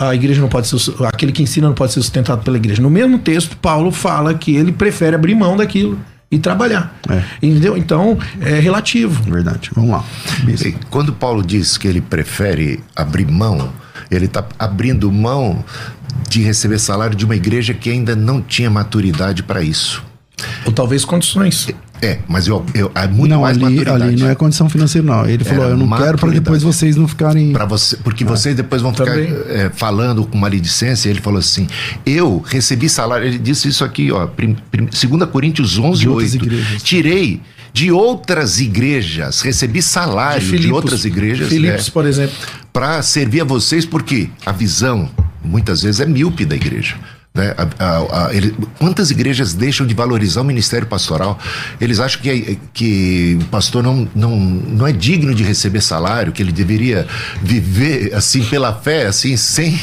a 0.00 0.14
igreja 0.14 0.40
não 0.40 0.48
pode 0.48 0.66
ser, 0.66 0.76
aquele 1.06 1.30
que 1.30 1.42
ensina 1.42 1.66
não 1.68 1.74
pode 1.74 1.92
ser 1.92 2.00
sustentado 2.00 2.42
pela 2.42 2.56
igreja? 2.56 2.80
No 2.82 2.90
mesmo 2.90 3.18
texto, 3.18 3.56
Paulo 3.58 3.90
fala 3.92 4.34
que 4.34 4.54
ele 4.56 4.72
prefere 4.72 5.14
abrir 5.14 5.34
mão 5.34 5.56
daquilo 5.56 5.98
e 6.30 6.38
trabalhar. 6.38 6.94
É. 7.08 7.22
Entendeu? 7.42 7.76
Então, 7.76 8.18
é 8.40 8.58
relativo. 8.58 9.22
Verdade. 9.30 9.70
Vamos 9.74 9.90
lá. 9.90 10.04
E 10.46 10.72
Quando 10.90 11.12
Paulo 11.12 11.42
diz 11.42 11.78
que 11.78 11.88
ele 11.88 12.00
prefere 12.00 12.80
abrir 12.94 13.26
mão, 13.26 13.72
ele 14.10 14.26
está 14.26 14.44
abrindo 14.58 15.10
mão 15.10 15.64
de 16.28 16.42
receber 16.42 16.78
salário 16.78 17.16
de 17.16 17.24
uma 17.24 17.36
igreja 17.36 17.72
que 17.72 17.90
ainda 17.90 18.14
não 18.14 18.42
tinha 18.42 18.70
maturidade 18.70 19.42
para 19.42 19.62
isso. 19.62 20.04
Ou 20.64 20.72
talvez 20.72 21.04
condições. 21.04 21.68
É, 22.00 22.18
mas 22.28 22.46
eu, 22.46 22.64
eu, 22.74 22.90
há 22.94 23.06
muito 23.08 23.30
não, 23.30 23.42
mais 23.42 23.56
ali, 23.56 23.64
maturidade. 23.64 24.02
ali 24.02 24.16
não 24.16 24.28
é 24.28 24.34
condição 24.34 24.68
financeira, 24.68 25.06
não. 25.06 25.26
Ele 25.26 25.44
falou: 25.44 25.64
Era 25.64 25.72
eu 25.74 25.76
não 25.76 25.88
quero 25.96 26.18
para 26.18 26.30
depois 26.30 26.62
vocês 26.62 26.96
não 26.96 27.08
ficarem. 27.08 27.52
Pra 27.52 27.64
você, 27.64 27.96
porque 27.96 28.24
vocês 28.24 28.54
depois 28.54 28.82
vão 28.82 28.92
ficar 28.92 29.18
é, 29.18 29.70
falando 29.74 30.24
com 30.24 30.38
maledicência. 30.38 31.08
Ele 31.10 31.20
falou 31.20 31.38
assim: 31.38 31.66
Eu 32.06 32.42
recebi 32.46 32.88
salário. 32.88 33.26
Ele 33.26 33.38
disse 33.38 33.68
isso 33.68 33.84
aqui, 33.84 34.12
ó, 34.12 34.26
prim, 34.26 34.56
prim, 34.70 34.86
2 34.86 35.30
Coríntios 35.30 35.78
11, 35.78 36.00
De 36.00 36.08
outras 36.08 36.32
8. 36.32 36.44
igrejas. 36.44 36.82
Tirei 36.82 37.40
de 37.72 37.92
outras 37.92 38.60
igrejas, 38.60 39.40
recebi 39.42 39.82
salário 39.82 40.40
de, 40.40 40.46
Filipos. 40.46 40.76
outras 40.76 41.04
igrejas. 41.04 41.48
Filipos, 41.48 41.88
é, 41.88 41.90
por 41.90 42.06
exemplo. 42.06 42.34
para 42.72 43.02
servir 43.02 43.42
a 43.42 43.44
vocês, 43.44 43.84
porque 43.84 44.28
a 44.44 44.52
visão 44.52 45.08
muitas 45.44 45.82
vezes 45.82 46.00
é 46.00 46.06
míope 46.06 46.44
da 46.44 46.56
igreja. 46.56 46.96
Né? 47.38 47.54
A- 47.56 47.84
a- 47.84 48.26
a- 48.26 48.34
ele- 48.34 48.52
quantas 48.80 49.12
igrejas 49.12 49.54
deixam 49.54 49.86
de 49.86 49.94
valorizar 49.94 50.40
o 50.40 50.44
ministério 50.44 50.88
pastoral? 50.88 51.38
Eles 51.80 52.00
acham 52.00 52.20
que, 52.20 52.58
que 52.74 53.38
o 53.40 53.44
pastor 53.44 53.80
não, 53.80 54.08
não, 54.12 54.36
não 54.36 54.84
é 54.84 54.90
digno 54.92 55.32
de 55.32 55.44
receber 55.44 55.80
salário, 55.80 56.32
que 56.32 56.42
ele 56.42 56.50
deveria 56.50 57.06
viver 57.40 58.12
assim 58.12 58.42
pela 58.44 58.74
fé, 58.74 59.06
assim, 59.06 59.36
sem. 59.36 59.78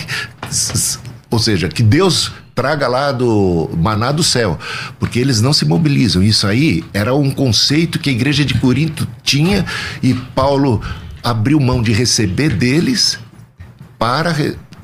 Ou 1.32 1.40
seja, 1.40 1.70
que 1.70 1.82
Deus 1.82 2.32
traga 2.54 2.88
lá 2.88 3.12
do 3.14 3.70
maná 3.78 4.12
do 4.12 4.24
céu, 4.24 4.60
porque 5.00 5.18
eles 5.20 5.42
não 5.42 5.54
se 5.54 5.66
mobilizam. 5.66 6.22
Isso 6.22 6.46
aí 6.48 6.84
era 6.94 7.16
um 7.16 7.32
conceito 7.32 8.00
que 8.00 8.10
a 8.10 8.14
igreja 8.14 8.44
de 8.44 8.54
Corinto 8.56 9.08
tinha 9.24 9.66
e 10.04 10.14
Paulo 10.14 10.82
abriu 11.24 11.60
mão 11.60 11.82
de 11.82 11.94
receber 11.94 12.50
deles 12.54 13.18
para, 13.98 14.36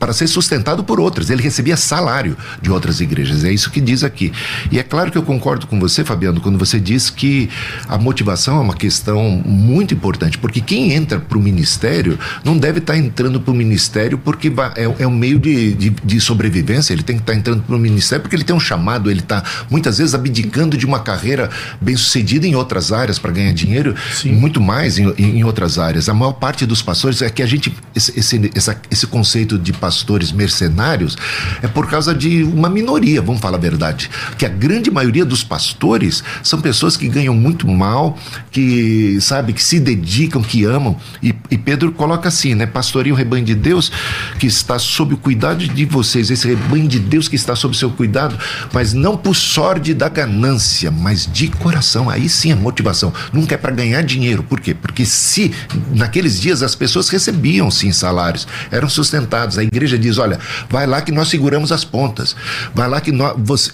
para 0.01 0.13
ser 0.13 0.25
sustentado 0.25 0.83
por 0.83 0.99
outras. 0.99 1.29
Ele 1.29 1.43
recebia 1.43 1.77
salário 1.77 2.35
de 2.59 2.71
outras 2.71 2.99
igrejas. 3.01 3.43
É 3.43 3.53
isso 3.53 3.69
que 3.69 3.79
diz 3.79 4.03
aqui. 4.03 4.33
E 4.71 4.79
é 4.79 4.83
claro 4.83 5.11
que 5.11 5.17
eu 5.17 5.21
concordo 5.21 5.67
com 5.67 5.79
você, 5.79 6.03
Fabiano, 6.03 6.41
quando 6.41 6.57
você 6.57 6.79
diz 6.79 7.11
que 7.11 7.47
a 7.87 7.99
motivação 7.99 8.57
é 8.57 8.61
uma 8.61 8.73
questão 8.73 9.29
muito 9.45 9.93
importante, 9.93 10.39
porque 10.39 10.59
quem 10.59 10.91
entra 10.93 11.19
para 11.19 11.37
o 11.37 11.41
ministério 11.41 12.17
não 12.43 12.57
deve 12.57 12.79
estar 12.79 12.97
entrando 12.97 13.39
para 13.39 13.51
o 13.51 13.55
ministério 13.55 14.17
porque 14.17 14.51
é, 14.75 15.03
é 15.03 15.07
um 15.07 15.11
meio 15.15 15.37
de, 15.39 15.75
de, 15.75 15.89
de 15.91 16.19
sobrevivência. 16.19 16.93
Ele 16.93 17.03
tem 17.03 17.17
que 17.17 17.21
estar 17.21 17.35
entrando 17.35 17.61
para 17.61 17.75
o 17.75 17.79
ministério 17.79 18.23
porque 18.23 18.35
ele 18.35 18.43
tem 18.43 18.55
um 18.55 18.59
chamado, 18.59 19.11
ele 19.11 19.19
está 19.19 19.43
muitas 19.69 19.99
vezes 19.99 20.15
abdicando 20.15 20.75
de 20.77 20.85
uma 20.87 20.99
carreira 21.01 21.47
bem 21.79 21.95
sucedida 21.95 22.47
em 22.47 22.55
outras 22.55 22.91
áreas 22.91 23.19
para 23.19 23.31
ganhar 23.31 23.53
dinheiro, 23.53 23.93
muito 24.25 24.59
mais 24.59 24.97
em, 24.97 25.13
em 25.19 25.43
outras 25.43 25.77
áreas. 25.77 26.09
A 26.09 26.13
maior 26.15 26.33
parte 26.33 26.65
dos 26.65 26.81
pastores 26.81 27.21
é 27.21 27.29
que 27.29 27.43
a 27.43 27.45
gente 27.45 27.71
esse, 27.95 28.19
esse, 28.19 28.51
essa- 28.55 28.81
esse 28.89 29.05
conceito 29.05 29.59
de 29.59 29.71
pastores 29.91 30.31
mercenários 30.31 31.17
é 31.61 31.67
por 31.67 31.85
causa 31.89 32.15
de 32.15 32.43
uma 32.43 32.69
minoria, 32.69 33.21
vamos 33.21 33.41
falar 33.41 33.57
a 33.57 33.59
verdade. 33.59 34.09
Que 34.37 34.45
a 34.45 34.49
grande 34.49 34.89
maioria 34.89 35.25
dos 35.25 35.43
pastores 35.43 36.23
são 36.41 36.61
pessoas 36.61 36.95
que 36.95 37.09
ganham 37.09 37.35
muito 37.35 37.67
mal, 37.67 38.17
que, 38.49 39.19
sabe, 39.19 39.51
que 39.51 39.61
se 39.61 39.81
dedicam, 39.81 40.41
que 40.41 40.63
amam. 40.63 40.95
E, 41.21 41.35
e 41.49 41.57
Pedro 41.57 41.91
coloca 41.91 42.29
assim, 42.29 42.55
né? 42.55 42.65
Pastoreio 42.65 43.13
o 43.13 43.17
rebanho 43.17 43.43
de 43.43 43.53
Deus 43.53 43.91
que 44.39 44.47
está 44.47 44.79
sob 44.79 45.15
o 45.15 45.17
cuidado 45.17 45.67
de 45.67 45.83
vocês, 45.83 46.31
esse 46.31 46.47
rebanho 46.47 46.87
de 46.87 46.97
Deus 46.97 47.27
que 47.27 47.35
está 47.35 47.53
sob 47.53 47.75
o 47.75 47.77
seu 47.77 47.89
cuidado, 47.89 48.37
mas 48.71 48.93
não 48.93 49.17
por 49.17 49.35
sorte 49.35 49.93
da 49.93 50.07
ganância, 50.07 50.89
mas 50.89 51.27
de 51.29 51.49
coração. 51.49 52.09
Aí 52.09 52.29
sim 52.29 52.53
a 52.53 52.55
motivação. 52.55 53.13
Nunca 53.33 53.55
é 53.55 53.57
para 53.57 53.71
ganhar 53.71 54.01
dinheiro. 54.03 54.41
Por 54.41 54.61
quê? 54.61 54.73
Porque 54.73 55.05
se 55.05 55.53
naqueles 55.93 56.39
dias 56.39 56.63
as 56.63 56.75
pessoas 56.75 57.09
recebiam 57.09 57.69
sim 57.69 57.91
salários, 57.91 58.47
eram 58.71 58.87
sustentados. 58.87 59.57
A 59.57 59.63
igreja 59.63 59.80
diz: 59.87 60.17
olha, 60.17 60.39
vai 60.69 60.85
lá 60.85 61.01
que 61.01 61.11
nós 61.11 61.29
seguramos 61.29 61.71
as 61.71 61.83
pontas. 61.83 62.35
Vai 62.73 62.87
lá 62.87 63.01
que 63.01 63.11
nós. 63.11 63.33
Você... 63.37 63.71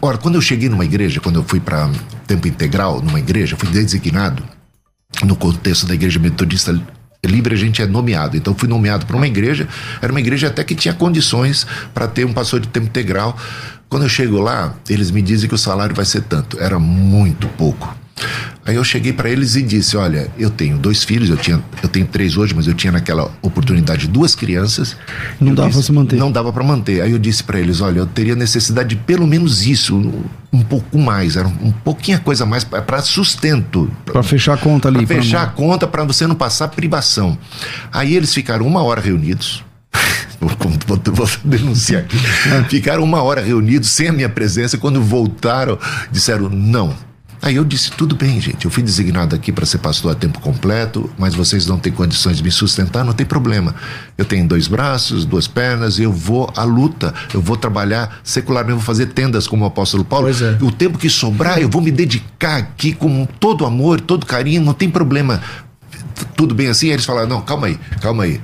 Ora, 0.00 0.18
quando 0.18 0.36
eu 0.36 0.40
cheguei 0.40 0.68
numa 0.68 0.84
igreja, 0.84 1.20
quando 1.20 1.36
eu 1.36 1.44
fui 1.44 1.60
para 1.60 1.90
tempo 2.26 2.48
integral 2.48 3.02
numa 3.02 3.18
igreja, 3.18 3.56
fui 3.56 3.68
designado 3.68 4.42
no 5.22 5.36
contexto 5.36 5.86
da 5.86 5.94
igreja 5.94 6.18
metodista 6.18 6.72
livre 7.24 7.54
a 7.54 7.58
gente 7.58 7.82
é 7.82 7.86
nomeado. 7.86 8.36
Então 8.36 8.54
fui 8.54 8.68
nomeado 8.68 9.06
para 9.06 9.16
uma 9.16 9.26
igreja, 9.26 9.68
era 10.00 10.12
uma 10.12 10.20
igreja 10.20 10.48
até 10.48 10.62
que 10.64 10.74
tinha 10.74 10.94
condições 10.94 11.66
para 11.92 12.06
ter 12.06 12.24
um 12.24 12.32
pastor 12.32 12.60
de 12.60 12.68
tempo 12.68 12.86
integral. 12.86 13.36
Quando 13.88 14.04
eu 14.04 14.08
chego 14.08 14.40
lá, 14.40 14.74
eles 14.88 15.10
me 15.10 15.22
dizem 15.22 15.48
que 15.48 15.54
o 15.54 15.58
salário 15.58 15.94
vai 15.94 16.04
ser 16.04 16.22
tanto. 16.22 16.58
Era 16.60 16.78
muito 16.78 17.46
pouco. 17.48 18.05
Aí 18.64 18.74
eu 18.74 18.82
cheguei 18.82 19.12
para 19.12 19.30
eles 19.30 19.54
e 19.54 19.62
disse: 19.62 19.96
Olha, 19.96 20.28
eu 20.38 20.50
tenho 20.50 20.76
dois 20.78 21.04
filhos, 21.04 21.28
eu, 21.28 21.36
tinha, 21.36 21.62
eu 21.82 21.88
tenho 21.88 22.06
três 22.06 22.36
hoje, 22.36 22.54
mas 22.54 22.66
eu 22.66 22.74
tinha 22.74 22.90
naquela 22.92 23.30
oportunidade 23.42 24.08
duas 24.08 24.34
crianças. 24.34 24.96
Não 25.40 25.54
dava 25.54 25.70
pra 25.70 25.82
se 25.82 25.92
manter. 25.92 26.16
Não 26.16 26.32
dava 26.32 26.52
para 26.52 26.64
manter. 26.64 27.00
Aí 27.02 27.12
eu 27.12 27.18
disse 27.18 27.44
para 27.44 27.60
eles: 27.60 27.80
Olha, 27.80 28.00
eu 28.00 28.06
teria 28.06 28.34
necessidade 28.34 28.88
de 28.90 28.96
pelo 28.96 29.26
menos 29.26 29.66
isso, 29.66 29.96
um, 30.52 30.62
pouco 30.62 30.98
mais, 30.98 31.36
era 31.36 31.46
um, 31.46 31.68
um 31.68 31.72
pouquinho 31.72 32.16
a 32.16 32.20
coisa 32.20 32.44
a 32.44 32.46
mais 32.46 32.64
para 32.64 33.02
sustento. 33.02 33.90
Pra 34.04 34.22
fechar 34.22 34.54
a 34.54 34.56
conta 34.58 34.88
ali. 34.88 35.06
Pra 35.06 35.14
pra 35.14 35.22
fechar 35.22 35.42
a 35.42 35.46
não- 35.46 35.52
conta 35.52 35.86
para 35.86 36.02
você 36.04 36.26
não 36.26 36.34
passar 36.34 36.68
privação. 36.68 37.38
Aí 37.92 38.16
eles 38.16 38.34
ficaram 38.34 38.66
uma 38.66 38.82
hora 38.82 39.00
reunidos. 39.00 39.62
vou, 40.40 40.50
vou, 40.86 41.00
vou 41.14 41.28
denunciar 41.44 42.02
aqui. 42.02 42.16
Ficaram 42.68 43.04
uma 43.04 43.22
hora 43.22 43.40
reunidos 43.40 43.90
sem 43.90 44.08
a 44.08 44.12
minha 44.12 44.28
presença. 44.28 44.76
Quando 44.76 45.00
voltaram, 45.02 45.78
disseram 46.10 46.48
não. 46.48 47.05
Aí 47.40 47.56
eu 47.56 47.64
disse: 47.64 47.90
tudo 47.90 48.14
bem, 48.14 48.40
gente. 48.40 48.64
Eu 48.64 48.70
fui 48.70 48.82
designado 48.82 49.34
aqui 49.34 49.52
para 49.52 49.66
ser 49.66 49.78
pastor 49.78 50.12
a 50.12 50.14
tempo 50.14 50.40
completo, 50.40 51.10
mas 51.18 51.34
vocês 51.34 51.66
não 51.66 51.78
têm 51.78 51.92
condições 51.92 52.38
de 52.38 52.42
me 52.42 52.50
sustentar, 52.50 53.04
não 53.04 53.12
tem 53.12 53.26
problema. 53.26 53.74
Eu 54.16 54.24
tenho 54.24 54.46
dois 54.46 54.68
braços, 54.68 55.24
duas 55.24 55.46
pernas, 55.46 55.98
eu 55.98 56.12
vou 56.12 56.50
à 56.56 56.64
luta, 56.64 57.14
eu 57.32 57.40
vou 57.40 57.56
trabalhar 57.56 58.20
secularmente, 58.24 58.76
vou 58.76 58.84
fazer 58.84 59.06
tendas 59.06 59.46
como 59.46 59.64
o 59.64 59.66
apóstolo 59.66 60.04
Paulo. 60.04 60.28
É. 60.28 60.32
O 60.62 60.70
tempo 60.70 60.98
que 60.98 61.08
sobrar, 61.08 61.58
eu 61.58 61.68
vou 61.68 61.82
me 61.82 61.90
dedicar 61.90 62.56
aqui 62.56 62.92
com 62.92 63.26
todo 63.38 63.64
amor, 63.64 64.00
todo 64.00 64.26
carinho, 64.26 64.62
não 64.62 64.74
tem 64.74 64.90
problema. 64.90 65.40
Tudo 66.36 66.54
bem 66.54 66.68
assim? 66.68 66.86
Aí 66.86 66.92
eles 66.92 67.04
falaram: 67.04 67.28
não, 67.28 67.42
calma 67.42 67.68
aí, 67.68 67.78
calma 68.00 68.24
aí. 68.24 68.40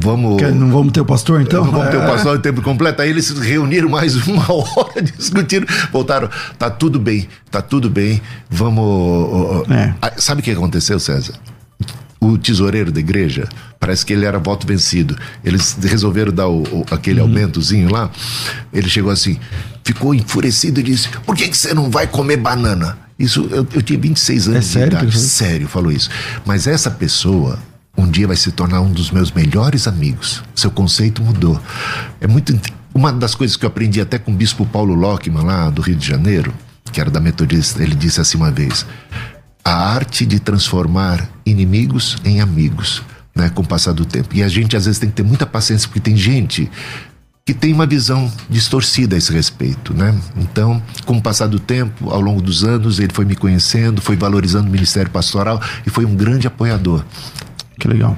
Vamos. 0.00 0.36
Que 0.42 0.48
não 0.50 0.70
vamos 0.70 0.92
ter 0.92 1.00
o 1.00 1.04
pastor, 1.04 1.40
então? 1.40 1.64
Não 1.64 1.72
vamos 1.72 1.90
ter 1.90 1.96
o 1.96 2.02
É. 2.02 2.06
pastor 2.06 2.36
em 2.36 2.40
tempo 2.40 2.62
completo. 2.62 3.02
Aí 3.02 3.10
eles 3.10 3.26
se 3.26 3.34
reuniram 3.40 3.88
mais 3.88 4.14
uma 4.26 4.44
hora, 4.52 5.02
discutiram, 5.02 5.66
voltaram. 5.92 6.28
Tá 6.58 6.70
tudo 6.70 6.98
bem, 6.98 7.28
tá 7.50 7.60
tudo 7.62 7.88
bem. 7.90 8.20
Vamos. 8.50 9.68
É. 9.70 9.94
Ah, 10.00 10.12
Sabe 10.16 10.40
o 10.40 10.44
que 10.44 10.50
aconteceu, 10.50 10.98
César? 10.98 11.34
O 12.20 12.36
tesoureiro 12.36 12.90
da 12.90 12.98
igreja, 12.98 13.48
parece 13.78 14.04
que 14.04 14.12
ele 14.12 14.24
era 14.24 14.38
voto 14.40 14.66
vencido. 14.66 15.16
Eles 15.44 15.76
resolveram 15.80 16.32
dar 16.32 16.48
o, 16.48 16.62
o- 16.62 16.84
aquele 16.90 17.20
aumentozinho 17.20 17.90
lá. 17.92 18.10
Ele 18.72 18.88
chegou 18.88 19.10
assim, 19.12 19.38
ficou 19.84 20.12
enfurecido 20.14 20.80
e 20.80 20.82
disse: 20.82 21.08
Por 21.24 21.36
que, 21.36 21.46
que 21.48 21.56
você 21.56 21.72
não 21.72 21.88
vai 21.90 22.06
comer 22.08 22.36
banana? 22.38 22.98
Isso, 23.16 23.48
eu, 23.50 23.66
eu 23.72 23.82
tinha 23.82 23.98
26 23.98 24.46
anos 24.48 24.56
É 24.56 24.60
de 24.60 24.66
sério, 24.66 24.88
idade. 24.88 25.06
professor? 25.06 25.28
Sério, 25.28 25.68
falou 25.68 25.92
isso. 25.92 26.10
Mas 26.44 26.66
essa 26.66 26.90
pessoa 26.90 27.58
um 27.98 28.08
dia 28.08 28.28
vai 28.28 28.36
se 28.36 28.52
tornar 28.52 28.80
um 28.80 28.92
dos 28.92 29.10
meus 29.10 29.32
melhores 29.32 29.88
amigos. 29.88 30.42
Seu 30.54 30.70
conceito 30.70 31.20
mudou. 31.22 31.60
É 32.20 32.26
muito. 32.26 32.58
Uma 32.94 33.12
das 33.12 33.34
coisas 33.34 33.56
que 33.56 33.64
eu 33.64 33.68
aprendi 33.68 34.00
até 34.00 34.18
com 34.18 34.32
o 34.32 34.34
bispo 34.34 34.64
Paulo 34.64 34.94
Lockman, 34.94 35.44
lá 35.44 35.68
do 35.68 35.82
Rio 35.82 35.96
de 35.96 36.06
Janeiro, 36.06 36.54
que 36.92 37.00
era 37.00 37.10
da 37.10 37.20
Metodista, 37.20 37.82
ele 37.82 37.94
disse 37.94 38.20
assim 38.20 38.36
uma 38.36 38.50
vez: 38.50 38.86
a 39.64 39.72
arte 39.72 40.24
de 40.24 40.38
transformar 40.38 41.28
inimigos 41.44 42.16
em 42.24 42.40
amigos, 42.40 43.02
né, 43.34 43.50
com 43.50 43.62
o 43.62 43.66
passar 43.66 43.92
do 43.92 44.04
tempo. 44.04 44.34
E 44.34 44.42
a 44.42 44.48
gente 44.48 44.76
às 44.76 44.86
vezes 44.86 45.00
tem 45.00 45.10
que 45.10 45.16
ter 45.16 45.24
muita 45.24 45.44
paciência, 45.44 45.88
porque 45.88 46.00
tem 46.00 46.16
gente 46.16 46.70
que 47.44 47.54
tem 47.54 47.72
uma 47.72 47.86
visão 47.86 48.30
distorcida 48.50 49.16
a 49.16 49.18
esse 49.18 49.32
respeito, 49.32 49.94
né? 49.94 50.14
Então, 50.36 50.82
com 51.06 51.16
o 51.16 51.22
passar 51.22 51.46
do 51.46 51.58
tempo, 51.58 52.10
ao 52.10 52.20
longo 52.20 52.42
dos 52.42 52.62
anos, 52.62 52.98
ele 53.00 53.12
foi 53.12 53.24
me 53.24 53.34
conhecendo, 53.34 54.02
foi 54.02 54.16
valorizando 54.16 54.68
o 54.68 54.70
ministério 54.70 55.10
pastoral 55.10 55.58
e 55.86 55.88
foi 55.88 56.04
um 56.04 56.14
grande 56.14 56.46
apoiador. 56.46 57.02
Que 57.78 57.86
legal. 57.86 58.16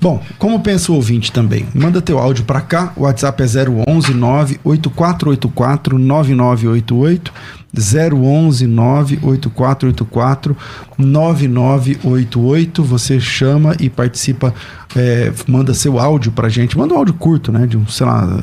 Bom, 0.00 0.22
como 0.38 0.60
pensa 0.60 0.92
o 0.92 0.94
ouvinte 0.94 1.32
também? 1.32 1.66
Manda 1.74 2.00
teu 2.00 2.16
áudio 2.18 2.44
para 2.44 2.60
cá. 2.60 2.92
O 2.94 3.02
WhatsApp 3.02 3.42
é 3.42 3.46
011 3.46 4.14
98484 4.14 5.98
9988. 5.98 7.32
011 7.72 8.66
98484 8.66 10.56
9988. 10.98 12.82
Você 12.84 13.18
chama 13.20 13.74
e 13.80 13.88
participa, 13.90 14.54
é, 14.94 15.32
manda 15.46 15.74
seu 15.74 15.98
áudio 15.98 16.30
pra 16.32 16.48
gente. 16.48 16.78
Manda 16.78 16.94
um 16.94 16.98
áudio 16.98 17.14
curto, 17.14 17.50
né? 17.50 17.66
De, 17.66 17.76
um, 17.76 17.86
sei 17.86 18.06
lá, 18.06 18.40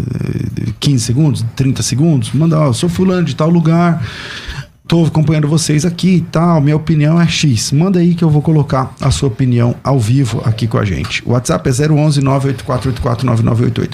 eh, 0.66 0.72
15 0.80 1.04
segundos, 1.04 1.46
30 1.56 1.82
segundos. 1.84 2.32
Manda, 2.32 2.60
ó, 2.60 2.68
eu 2.68 2.74
sou 2.74 2.90
fulano 2.90 3.24
de 3.24 3.36
tal 3.36 3.50
lugar. 3.50 4.02
Tô 4.88 5.04
acompanhando 5.06 5.48
vocês 5.50 5.84
aqui 5.86 6.16
e 6.16 6.22
tal, 6.22 6.62
minha 6.62 6.76
opinião 6.76 7.20
é 7.22 7.28
X. 7.28 7.72
Manda 7.74 8.00
aí 8.00 8.16
que 8.16 8.24
eu 8.24 8.30
vou 8.30 8.42
colocar 8.42 8.96
a 9.02 9.12
sua 9.12 9.28
opinião 9.28 9.76
ao 9.84 10.00
vivo 10.00 10.42
aqui 10.46 10.66
com 10.66 10.78
a 10.78 10.86
gente. 10.86 11.22
O 11.26 11.32
WhatsApp 11.32 11.68
é 11.70 11.74
011 11.92 12.22
984849988. 12.22 13.90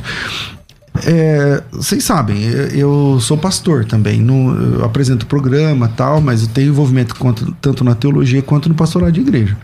É, 1.08 1.64
vocês 1.72 2.04
sabem, 2.04 2.44
eu- 2.44 3.18
sou 3.20 3.36
pastor 3.36 3.84
também, 3.86 4.20
no, 4.22 4.86
apresento 4.86 5.26
programa 5.26 5.88
tal, 5.88 6.22
mas 6.22 6.44
eu 6.44 6.48
tenho 6.50 6.70
envolvimento 6.70 7.16
quanto- 7.16 7.52
tanto 7.60 7.84
na 7.84 7.96
teologia 7.96 8.44
quanto 8.44 8.70
no 8.70 8.76
pastorado 8.76 9.12
de 9.12 9.22
igreja. 9.22 9.58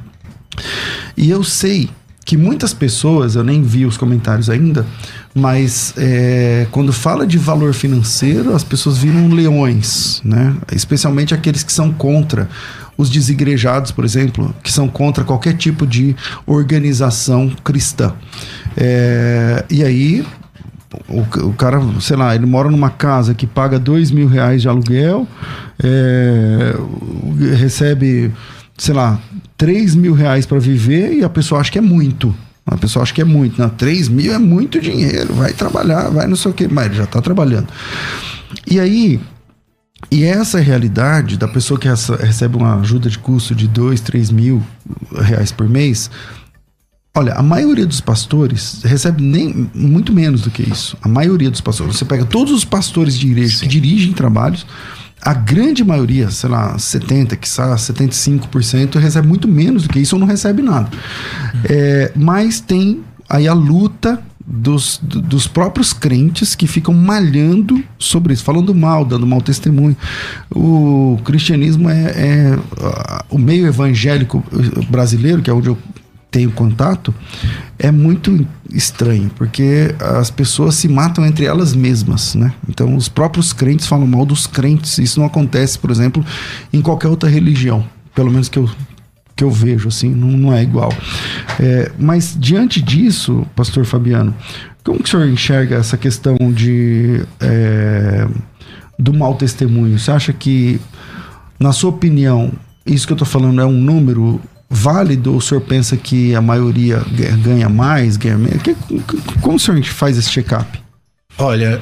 E 1.16 1.30
eu 1.30 1.44
sei 1.44 1.88
que 2.30 2.38
muitas 2.38 2.76
pessoas, 2.76 3.34
eu 3.34 3.44
nem 3.44 3.64
vi 3.64 3.88
os 3.88 3.98
comentários 3.98 4.52
ainda, 4.52 4.86
mas 5.34 5.96
é, 5.98 6.68
quando 6.70 6.94
fala 6.94 7.26
de 7.26 7.40
valor 7.40 7.74
financeiro, 7.74 8.56
as 8.56 8.64
pessoas 8.64 9.00
viram 9.00 9.30
leões, 9.30 10.22
né? 10.24 10.56
Especialmente 10.72 11.34
aqueles 11.34 11.64
que 11.64 11.74
são 11.74 11.92
contra 11.92 12.48
os 12.96 13.10
desigrejados, 13.10 13.90
por 13.90 14.06
exemplo, 14.06 14.54
que 14.62 14.72
são 14.72 14.88
contra 14.88 15.24
qualquer 15.24 15.58
tipo 15.58 15.88
de 15.88 16.16
organização 16.46 17.52
cristã. 17.64 18.14
É, 18.78 19.66
e 19.68 19.84
aí 19.84 20.24
o, 21.08 21.54
cara, 21.54 21.82
sei 22.00 22.16
lá, 22.16 22.36
ele 22.36 22.46
mora 22.46 22.70
numa 22.70 22.92
casa 22.92 23.34
que 23.34 23.48
paga 23.48 23.80
dois 23.80 24.12
mil 24.12 24.28
reais 24.28 24.62
de 24.62 24.70
aluguel, 24.70 25.28
é, 25.84 26.76
recebe, 27.58 28.32
sei 28.80 28.96
lá, 28.96 29.20
três 29.58 29.94
mil 29.94 30.14
reais 30.14 30.46
para 30.48 30.58
viver 30.58 31.14
e 31.14 31.24
a 31.24 31.30
pessoa 31.30 31.62
acha 31.62 31.72
que 31.72 31.78
é 31.78 31.82
muito. 31.82 32.34
A 32.66 32.78
pessoa 32.78 33.04
acha 33.04 33.14
que 33.14 33.22
é 33.22 33.26
muito. 33.26 33.60
Não, 33.60 33.68
3 33.70 34.08
mil 34.10 34.32
é 34.32 34.38
muito 34.38 34.80
dinheiro, 34.80 35.34
vai 35.34 35.52
trabalhar, 35.54 36.10
vai 36.10 36.28
não 36.28 36.36
sei 36.36 36.52
o 36.52 36.54
quê. 36.54 36.68
Mas 36.70 36.86
ele 36.86 36.96
já 36.96 37.04
está 37.06 37.20
trabalhando. 37.20 37.68
E 38.70 38.80
aí, 38.80 39.20
e 40.12 40.24
essa 40.24 40.60
é 40.60 40.62
a 40.62 40.64
realidade 40.64 41.36
da 41.36 41.48
pessoa 41.48 41.80
que 41.80 41.88
rece- 41.88 42.16
recebe 42.18 42.58
uma 42.58 42.80
ajuda 42.80 43.10
de 43.10 43.18
custo 43.18 43.56
de 43.56 43.68
2, 43.68 44.02
3 44.02 44.30
mil 44.30 44.62
reais 45.20 45.52
por 45.52 45.68
mês. 45.68 46.12
Olha, 47.18 47.34
a 47.34 47.42
maioria 47.42 47.88
dos 47.88 48.00
pastores 48.02 48.82
recebe 48.84 49.22
nem 49.24 49.68
muito 49.74 50.14
menos 50.14 50.42
do 50.42 50.52
que 50.52 50.62
isso. 50.62 50.96
A 51.02 51.08
maioria 51.08 51.50
dos 51.50 51.62
pastores. 51.62 51.96
Você 51.98 52.06
pega 52.06 52.24
todos 52.24 52.54
os 52.54 52.64
pastores 52.64 53.18
de 53.18 53.26
igreja 53.28 53.62
que 53.62 53.68
dirigem 53.68 54.14
trabalhos, 54.14 54.64
a 55.22 55.34
grande 55.34 55.84
maioria, 55.84 56.30
sei 56.32 56.50
lá, 56.50 56.78
70, 56.78 57.36
que 57.36 57.48
75% 57.48 58.98
recebe 59.00 59.28
muito 59.28 59.48
menos 59.48 59.84
do 59.84 59.90
que 59.90 60.00
isso 60.00 60.16
ou 60.16 60.20
não 60.20 60.28
recebe 60.28 60.62
nada. 60.62 60.90
É, 61.70 62.12
mas 62.16 62.60
tem 62.60 63.02
aí 63.28 63.48
a 63.48 63.54
luta 63.54 64.22
dos, 64.46 65.00
do- 65.04 65.22
dos 65.22 65.46
próprios 65.48 65.94
crentes 65.94 66.56
que 66.56 66.66
ficam 66.66 66.94
malhando 66.94 67.84
sobre 68.00 68.34
isso, 68.34 68.44
falando 68.44 68.74
mal, 68.74 69.06
dando 69.06 69.28
mau 69.28 69.42
testemunho. 69.42 69.96
O 70.56 71.20
cristianismo 71.24 71.90
é, 71.90 72.04
é, 72.16 72.60
o 73.30 73.38
meio 73.38 73.68
evangélico 73.68 74.44
brasileiro, 74.90 75.42
que 75.42 75.50
é 75.50 75.54
onde 75.54 75.68
eu 75.68 75.78
tenho 76.32 76.52
contato, 76.52 77.14
é 77.78 77.92
muito 77.92 78.46
estranho, 78.72 79.32
porque 79.36 79.96
as 80.00 80.30
pessoas 80.30 80.76
se 80.76 80.88
matam 80.88 81.26
entre 81.26 81.46
elas 81.46 81.74
mesmas, 81.74 82.36
né? 82.36 82.54
Então 82.68 82.96
os 82.96 83.10
próprios 83.10 83.52
crentes 83.52 83.88
falam 83.88 84.06
mal 84.06 84.26
dos 84.26 84.46
crentes. 84.46 84.98
Isso 85.00 85.20
não 85.20 85.28
acontece, 85.28 85.80
por 85.80 85.90
exemplo, 85.90 86.24
em 86.72 86.82
qualquer 86.82 87.08
outra 87.08 87.30
religião, 87.30 87.84
pelo 88.14 88.32
menos 88.32 88.48
que 88.48 88.60
eu 88.60 88.70
que 89.36 89.44
eu 89.46 89.50
vejo, 89.50 89.88
assim, 89.88 90.10
não, 90.10 90.28
não 90.28 90.54
é 90.54 90.62
igual. 90.62 90.94
É, 91.58 91.90
mas 91.98 92.36
diante 92.38 92.82
disso, 92.82 93.48
pastor 93.56 93.86
Fabiano, 93.86 94.36
como 94.84 95.00
que 95.00 95.06
o 95.06 95.08
senhor 95.08 95.30
enxerga 95.30 95.78
essa 95.78 95.98
questão 95.98 96.36
de 96.54 97.24
é, 97.40 98.28
do 98.98 99.14
mau 99.14 99.36
testemunho? 99.36 99.98
Você 99.98 100.12
acha 100.12 100.34
que, 100.34 100.82
na 101.58 101.72
sua 101.72 101.90
opinião, 101.90 102.52
isso 102.86 103.08
que 103.08 103.14
eu 103.14 103.16
estou 103.16 103.28
falando 103.28 103.62
é 103.62 103.66
um 103.66 103.72
número 103.72 104.42
válido 104.70 105.32
ou 105.32 105.38
o 105.38 105.42
senhor 105.42 105.62
pensa 105.62 105.98
que 105.98 106.36
a 106.36 106.42
maioria 106.42 106.98
ga- 107.12 107.36
ganha 107.38 107.68
mais, 107.70 108.18
ganha 108.18 108.38
menos? 108.38 108.62
Que- 108.62 108.76
como 109.42 109.56
o 109.56 109.60
senhor 109.60 109.84
faz 109.84 110.18
esse 110.18 110.30
check-up? 110.30 110.80
Olha, 111.38 111.82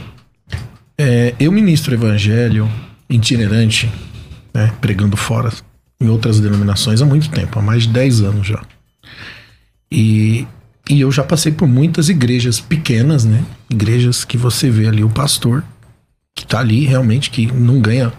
é, 0.97 1.33
eu 1.39 1.51
ministro 1.51 1.93
evangelho 1.93 2.69
itinerante, 3.09 3.91
né, 4.53 4.71
pregando 4.79 5.17
fora 5.17 5.51
em 5.99 6.07
outras 6.07 6.39
denominações 6.39 7.01
há 7.01 7.05
muito 7.05 7.29
tempo, 7.29 7.57
há 7.59 7.61
mais 7.61 7.83
de 7.83 7.89
10 7.89 8.21
anos 8.21 8.47
já. 8.47 8.61
E, 9.91 10.45
e 10.89 11.01
eu 11.01 11.11
já 11.11 11.23
passei 11.23 11.51
por 11.51 11.67
muitas 11.67 12.09
igrejas 12.09 12.59
pequenas, 12.59 13.23
né? 13.25 13.43
Igrejas 13.69 14.23
que 14.25 14.37
você 14.37 14.69
vê 14.69 14.87
ali 14.87 15.03
o 15.03 15.09
pastor 15.09 15.63
que 16.35 16.45
tá 16.45 16.59
ali 16.59 16.85
realmente 16.85 17.29
que 17.31 17.47
não 17.51 17.79
ganha 17.81 18.13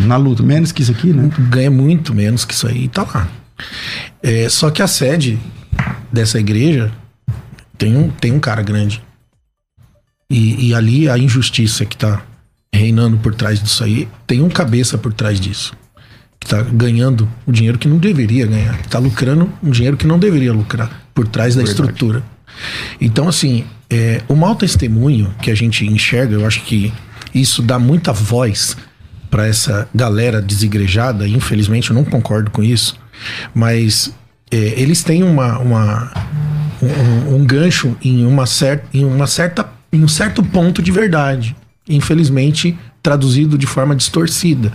Na 0.00 0.16
luta, 0.16 0.42
menos 0.42 0.72
que 0.72 0.80
isso 0.82 0.92
aqui, 0.92 1.12
né? 1.12 1.28
ganha 1.50 1.70
muito 1.70 2.14
menos 2.14 2.44
que 2.44 2.54
isso 2.54 2.66
aí 2.66 2.84
e 2.84 2.88
tá 2.88 3.02
lá. 3.02 3.28
É, 4.22 4.48
só 4.48 4.70
que 4.70 4.82
a 4.82 4.86
sede 4.86 5.38
dessa 6.12 6.38
igreja 6.38 6.92
tem 7.78 7.96
um, 7.96 8.08
tem 8.10 8.32
um 8.32 8.40
cara 8.40 8.62
grande. 8.62 9.02
E, 10.28 10.68
e 10.68 10.74
ali 10.74 11.08
a 11.08 11.16
injustiça 11.16 11.84
que 11.84 11.96
tá 11.96 12.22
reinando 12.72 13.16
por 13.18 13.34
trás 13.34 13.62
disso 13.62 13.84
aí, 13.84 14.08
tem 14.26 14.42
um 14.42 14.48
cabeça 14.48 14.98
por 14.98 15.12
trás 15.12 15.40
disso. 15.40 15.72
Que 16.38 16.48
tá 16.48 16.62
ganhando 16.62 17.28
o 17.46 17.52
dinheiro 17.52 17.78
que 17.78 17.88
não 17.88 17.98
deveria 17.98 18.46
ganhar. 18.46 18.76
Que 18.78 18.88
tá 18.88 18.98
lucrando 18.98 19.52
um 19.62 19.70
dinheiro 19.70 19.96
que 19.96 20.06
não 20.06 20.18
deveria 20.18 20.52
lucrar 20.52 21.08
por 21.14 21.26
trás 21.26 21.54
da 21.54 21.62
estrutura. 21.62 22.22
Então, 23.00 23.28
assim, 23.28 23.64
é, 23.88 24.22
o 24.28 24.34
mau 24.34 24.54
testemunho 24.54 25.34
que 25.40 25.50
a 25.50 25.54
gente 25.54 25.86
enxerga, 25.86 26.34
eu 26.34 26.46
acho 26.46 26.62
que 26.62 26.92
isso 27.34 27.62
dá 27.62 27.78
muita 27.78 28.12
voz 28.12 28.76
para 29.30 29.46
essa 29.46 29.88
galera 29.94 30.40
desigrejada. 30.40 31.26
Infelizmente, 31.26 31.90
eu 31.90 31.94
não 31.94 32.04
concordo 32.04 32.50
com 32.50 32.62
isso, 32.62 32.96
mas 33.54 34.12
é, 34.50 34.56
eles 34.56 35.02
têm 35.02 35.22
uma, 35.22 35.58
uma- 35.58 36.12
um, 36.82 37.36
um 37.36 37.44
gancho 37.44 37.96
em 38.02 38.24
uma, 38.26 38.46
cer 38.46 38.82
em 38.92 39.04
uma 39.04 39.26
certa 39.26 39.66
em 39.92 40.02
um 40.04 40.08
certo 40.08 40.42
ponto 40.42 40.82
de 40.82 40.90
verdade. 40.92 41.56
Infelizmente, 41.88 42.76
traduzido 43.02 43.56
de 43.56 43.66
forma 43.66 43.94
distorcida. 43.94 44.72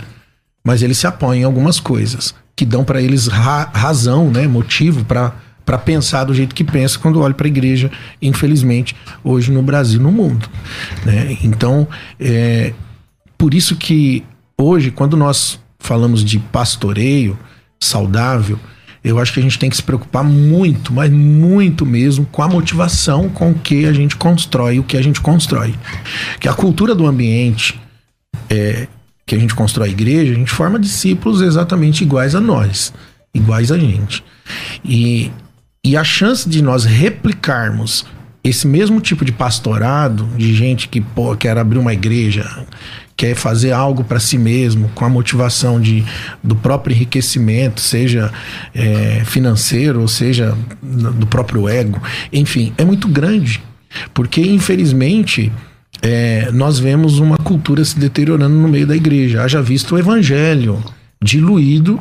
Mas 0.64 0.82
eles 0.82 0.98
se 0.98 1.06
apoiam 1.06 1.40
em 1.40 1.44
algumas 1.44 1.78
coisas 1.78 2.34
que 2.56 2.64
dão 2.64 2.82
para 2.84 3.00
eles 3.00 3.26
ra 3.26 3.70
razão, 3.72 4.30
né, 4.30 4.46
motivo 4.46 5.04
para 5.04 5.32
para 5.64 5.78
pensar 5.78 6.24
do 6.24 6.34
jeito 6.34 6.56
que 6.56 6.64
pensa 6.64 6.98
quando 6.98 7.20
olha 7.20 7.32
para 7.32 7.46
a 7.46 7.48
igreja, 7.48 7.88
infelizmente, 8.20 8.96
hoje 9.22 9.52
no 9.52 9.62
Brasil, 9.62 10.00
no 10.00 10.10
mundo. 10.10 10.48
Né? 11.06 11.38
Então, 11.44 11.86
é 12.18 12.72
por 13.38 13.54
isso 13.54 13.76
que 13.76 14.24
hoje, 14.58 14.90
quando 14.90 15.16
nós 15.16 15.60
falamos 15.78 16.24
de 16.24 16.40
pastoreio 16.40 17.38
saudável, 17.84 18.58
eu 19.04 19.18
acho 19.18 19.32
que 19.32 19.40
a 19.40 19.42
gente 19.42 19.58
tem 19.58 19.68
que 19.68 19.76
se 19.76 19.82
preocupar 19.82 20.22
muito, 20.22 20.92
mas 20.92 21.10
muito 21.10 21.84
mesmo, 21.84 22.24
com 22.26 22.42
a 22.42 22.48
motivação 22.48 23.28
com 23.28 23.52
que 23.52 23.84
a 23.84 23.92
gente 23.92 24.16
constrói 24.16 24.78
o 24.78 24.84
que 24.84 24.96
a 24.96 25.02
gente 25.02 25.20
constrói. 25.20 25.74
Que 26.38 26.48
a 26.48 26.54
cultura 26.54 26.94
do 26.94 27.06
ambiente 27.06 27.80
é, 28.48 28.86
que 29.26 29.34
a 29.34 29.38
gente 29.38 29.54
constrói 29.54 29.88
a 29.88 29.92
igreja, 29.92 30.32
a 30.32 30.36
gente 30.36 30.50
forma 30.50 30.78
discípulos 30.78 31.40
exatamente 31.40 32.02
iguais 32.02 32.34
a 32.34 32.40
nós, 32.40 32.92
iguais 33.34 33.72
a 33.72 33.78
gente. 33.78 34.22
E, 34.84 35.32
e 35.84 35.96
a 35.96 36.04
chance 36.04 36.48
de 36.48 36.62
nós 36.62 36.84
replicarmos 36.84 38.06
esse 38.44 38.66
mesmo 38.66 39.00
tipo 39.00 39.24
de 39.24 39.32
pastorado, 39.32 40.28
de 40.36 40.54
gente 40.54 40.88
que 40.88 41.00
pô, 41.00 41.36
quer 41.36 41.56
abrir 41.56 41.78
uma 41.78 41.92
igreja, 41.92 42.66
quer 43.16 43.34
fazer 43.34 43.72
algo 43.72 44.02
para 44.02 44.18
si 44.18 44.38
mesmo, 44.38 44.90
com 44.94 45.04
a 45.04 45.08
motivação 45.08 45.80
de, 45.80 46.04
do 46.42 46.56
próprio 46.56 46.94
enriquecimento, 46.94 47.80
seja 47.80 48.32
é, 48.74 49.22
financeiro, 49.24 50.00
ou 50.00 50.08
seja 50.08 50.56
do 50.82 51.26
próprio 51.26 51.68
ego, 51.68 52.00
enfim, 52.32 52.72
é 52.76 52.84
muito 52.84 53.08
grande. 53.08 53.62
Porque, 54.14 54.40
infelizmente, 54.40 55.52
é, 56.00 56.50
nós 56.52 56.78
vemos 56.78 57.18
uma 57.18 57.36
cultura 57.36 57.84
se 57.84 57.98
deteriorando 57.98 58.56
no 58.56 58.68
meio 58.68 58.86
da 58.86 58.96
igreja. 58.96 59.42
Haja 59.42 59.62
visto 59.62 59.94
o 59.94 59.98
evangelho 59.98 60.82
diluído, 61.22 62.00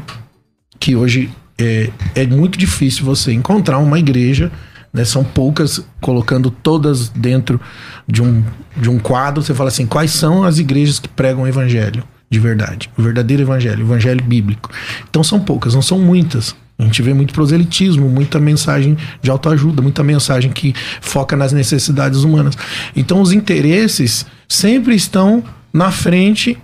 que 0.80 0.96
hoje 0.96 1.30
é, 1.58 1.90
é 2.16 2.26
muito 2.26 2.58
difícil 2.58 3.06
você 3.06 3.32
encontrar 3.32 3.78
uma 3.78 4.00
igreja 4.00 4.52
né? 4.94 5.06
São 5.06 5.24
poucas, 5.24 5.84
colocando 6.00 6.52
todas 6.52 7.10
dentro 7.10 7.60
de 8.08 8.22
um, 8.22 8.44
de 8.76 8.90
um 8.90 9.00
quadro. 9.00 9.44
Você 9.44 9.54
fala 9.54 9.70
assim: 9.70 9.86
quais 9.86 10.12
são 10.12 10.44
as 10.44 10.60
igrejas 10.60 11.00
que 11.00 11.08
pregam 11.08 11.44
o 11.44 11.48
evangelho 11.48 12.04
de 12.30 12.40
verdade? 12.40 12.90
O 12.98 13.02
verdadeiro 13.02 13.44
evangelho, 13.44 13.80
o 13.80 13.88
evangelho 13.88 14.24
bíblico. 14.24 14.70
Então 15.10 15.24
são 15.24 15.40
poucas, 15.40 15.74
não 15.74 15.82
são 15.82 16.00
muitas. 16.00 16.56
A 16.78 16.84
gente 16.84 17.02
vê 17.04 17.14
muito 17.14 17.32
proselitismo, 17.32 18.10
muita 18.10 18.40
mensagem 18.40 18.98
de 19.22 19.30
autoajuda, 19.30 19.84
muita 19.84 20.04
mensagem 20.04 20.52
que 20.52 20.74
foca 21.00 21.36
nas 21.36 21.54
necessidades 21.54 22.24
humanas. 22.24 22.58
Então 22.96 23.22
os 23.22 23.32
interesses 23.32 24.26
sempre 24.48 24.96
estão 24.96 25.44
na 25.72 25.92
frente 25.92 26.58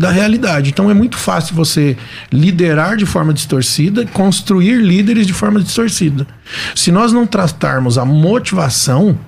da 0.00 0.10
realidade. 0.10 0.70
Então 0.70 0.90
é 0.90 0.94
muito 0.94 1.18
fácil 1.18 1.54
você 1.54 1.94
liderar 2.32 2.96
de 2.96 3.04
forma 3.04 3.34
distorcida, 3.34 4.06
construir 4.06 4.80
líderes 4.80 5.26
de 5.26 5.34
forma 5.34 5.60
distorcida. 5.60 6.26
Se 6.74 6.90
nós 6.90 7.12
não 7.12 7.26
tratarmos 7.26 7.98
a 7.98 8.04
motivação, 8.06 9.18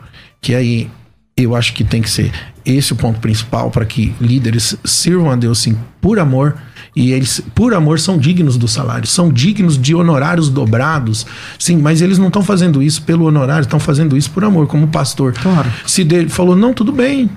que 0.40 0.54
aí 0.54 0.90
eu 1.36 1.54
acho 1.54 1.74
que 1.74 1.84
tem 1.84 2.00
que 2.00 2.08
ser 2.08 2.32
esse 2.64 2.94
o 2.94 2.96
ponto 2.96 3.20
principal 3.20 3.70
para 3.70 3.84
que 3.84 4.14
líderes 4.18 4.74
sirvam 4.82 5.30
a 5.30 5.36
Deus 5.36 5.58
sim 5.58 5.76
por 6.00 6.18
amor, 6.18 6.56
e 6.94 7.12
eles, 7.12 7.42
por 7.54 7.72
amor, 7.72 7.98
são 7.98 8.18
dignos 8.18 8.58
do 8.58 8.68
salário, 8.68 9.06
são 9.06 9.32
dignos 9.32 9.80
de 9.80 9.94
honorários 9.94 10.50
dobrados. 10.50 11.26
Sim, 11.58 11.78
mas 11.78 12.02
eles 12.02 12.18
não 12.18 12.26
estão 12.26 12.42
fazendo 12.42 12.82
isso 12.82 13.02
pelo 13.02 13.24
honorário, 13.24 13.62
estão 13.62 13.80
fazendo 13.80 14.14
isso 14.14 14.30
por 14.30 14.44
amor, 14.44 14.66
como 14.66 14.86
pastor. 14.86 15.32
Claro. 15.32 15.72
Se 15.86 16.04
dele 16.04 16.28
falou, 16.28 16.54
não, 16.54 16.74
tudo 16.74 16.92
bem, 16.92 17.30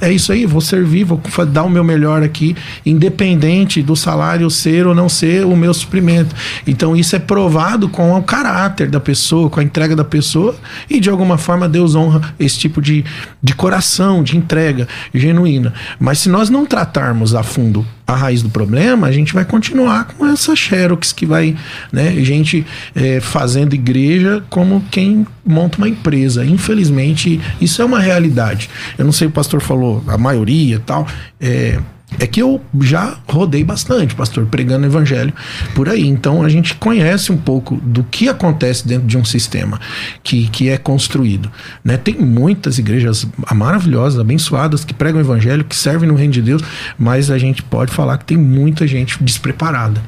é 0.00 0.10
isso 0.10 0.32
aí, 0.32 0.46
vou 0.46 0.62
servir, 0.62 1.04
vou 1.04 1.20
dar 1.46 1.64
o 1.64 1.68
meu 1.68 1.84
melhor 1.84 2.22
aqui, 2.22 2.56
independente 2.86 3.82
do 3.82 3.94
salário 3.94 4.48
ser 4.48 4.86
ou 4.86 4.94
não 4.94 5.10
ser 5.10 5.44
o 5.44 5.54
meu 5.54 5.74
suprimento. 5.74 6.34
Então 6.66 6.96
isso 6.96 7.14
é 7.14 7.18
provado 7.18 7.90
com 7.90 8.16
o 8.16 8.22
caráter 8.22 8.88
da 8.88 9.00
pessoa, 9.00 9.50
com 9.50 9.60
a 9.60 9.62
entrega 9.62 9.94
da 9.94 10.04
pessoa, 10.04 10.54
e 10.88 10.98
de 10.98 11.10
alguma 11.10 11.36
forma 11.36 11.68
Deus 11.68 11.94
honra 11.94 12.34
esse 12.40 12.58
tipo 12.58 12.80
de, 12.80 13.04
de 13.42 13.54
coração, 13.54 14.22
de 14.22 14.38
entrega 14.38 14.88
genuína. 15.12 15.74
Mas 16.00 16.20
se 16.20 16.30
nós 16.30 16.48
não 16.48 16.64
tratarmos 16.64 17.34
a 17.34 17.42
fundo 17.42 17.86
a 18.06 18.14
raiz 18.14 18.42
do 18.42 18.50
problema, 18.50 19.06
a 19.06 19.12
gente 19.12 19.32
vai 19.32 19.44
continuar 19.44 20.04
com 20.04 20.26
essa 20.26 20.54
xerox 20.56 21.12
que 21.12 21.24
vai, 21.24 21.56
né, 21.92 22.12
gente 22.24 22.66
é, 22.94 23.20
fazendo 23.20 23.74
igreja 23.74 24.42
como 24.50 24.84
quem 24.90 25.26
monta 25.44 25.78
uma 25.78 25.88
empresa. 25.88 26.44
Infelizmente, 26.44 27.40
isso 27.60 27.80
é 27.80 27.84
uma 27.84 28.00
realidade. 28.00 28.68
Eu 28.98 29.04
não 29.04 29.12
sei, 29.12 29.28
o 29.28 29.30
pastor 29.30 29.60
falou, 29.60 30.02
a 30.06 30.18
maioria 30.18 30.80
tal, 30.84 31.06
é, 31.40 31.78
é 32.18 32.26
que 32.26 32.40
eu 32.40 32.60
já 32.80 33.18
rodei 33.28 33.64
bastante, 33.64 34.14
pastor, 34.14 34.46
pregando 34.46 34.86
evangelho 34.86 35.32
por 35.74 35.88
aí. 35.88 36.06
Então 36.06 36.42
a 36.42 36.48
gente 36.48 36.74
conhece 36.74 37.32
um 37.32 37.36
pouco 37.36 37.76
do 37.76 38.02
que 38.04 38.28
acontece 38.28 38.86
dentro 38.86 39.06
de 39.06 39.16
um 39.16 39.24
sistema 39.24 39.80
que, 40.22 40.48
que 40.48 40.68
é 40.68 40.78
construído. 40.78 41.50
Né? 41.84 41.96
Tem 41.96 42.14
muitas 42.14 42.78
igrejas 42.78 43.26
maravilhosas, 43.54 44.20
abençoadas, 44.20 44.84
que 44.84 44.94
pregam 44.94 45.20
evangelho, 45.20 45.64
que 45.64 45.76
servem 45.76 46.08
no 46.08 46.14
reino 46.14 46.32
de 46.32 46.42
Deus, 46.42 46.62
mas 46.98 47.30
a 47.30 47.38
gente 47.38 47.62
pode 47.62 47.92
falar 47.92 48.18
que 48.18 48.24
tem 48.24 48.36
muita 48.36 48.86
gente 48.86 49.22
despreparada 49.22 50.02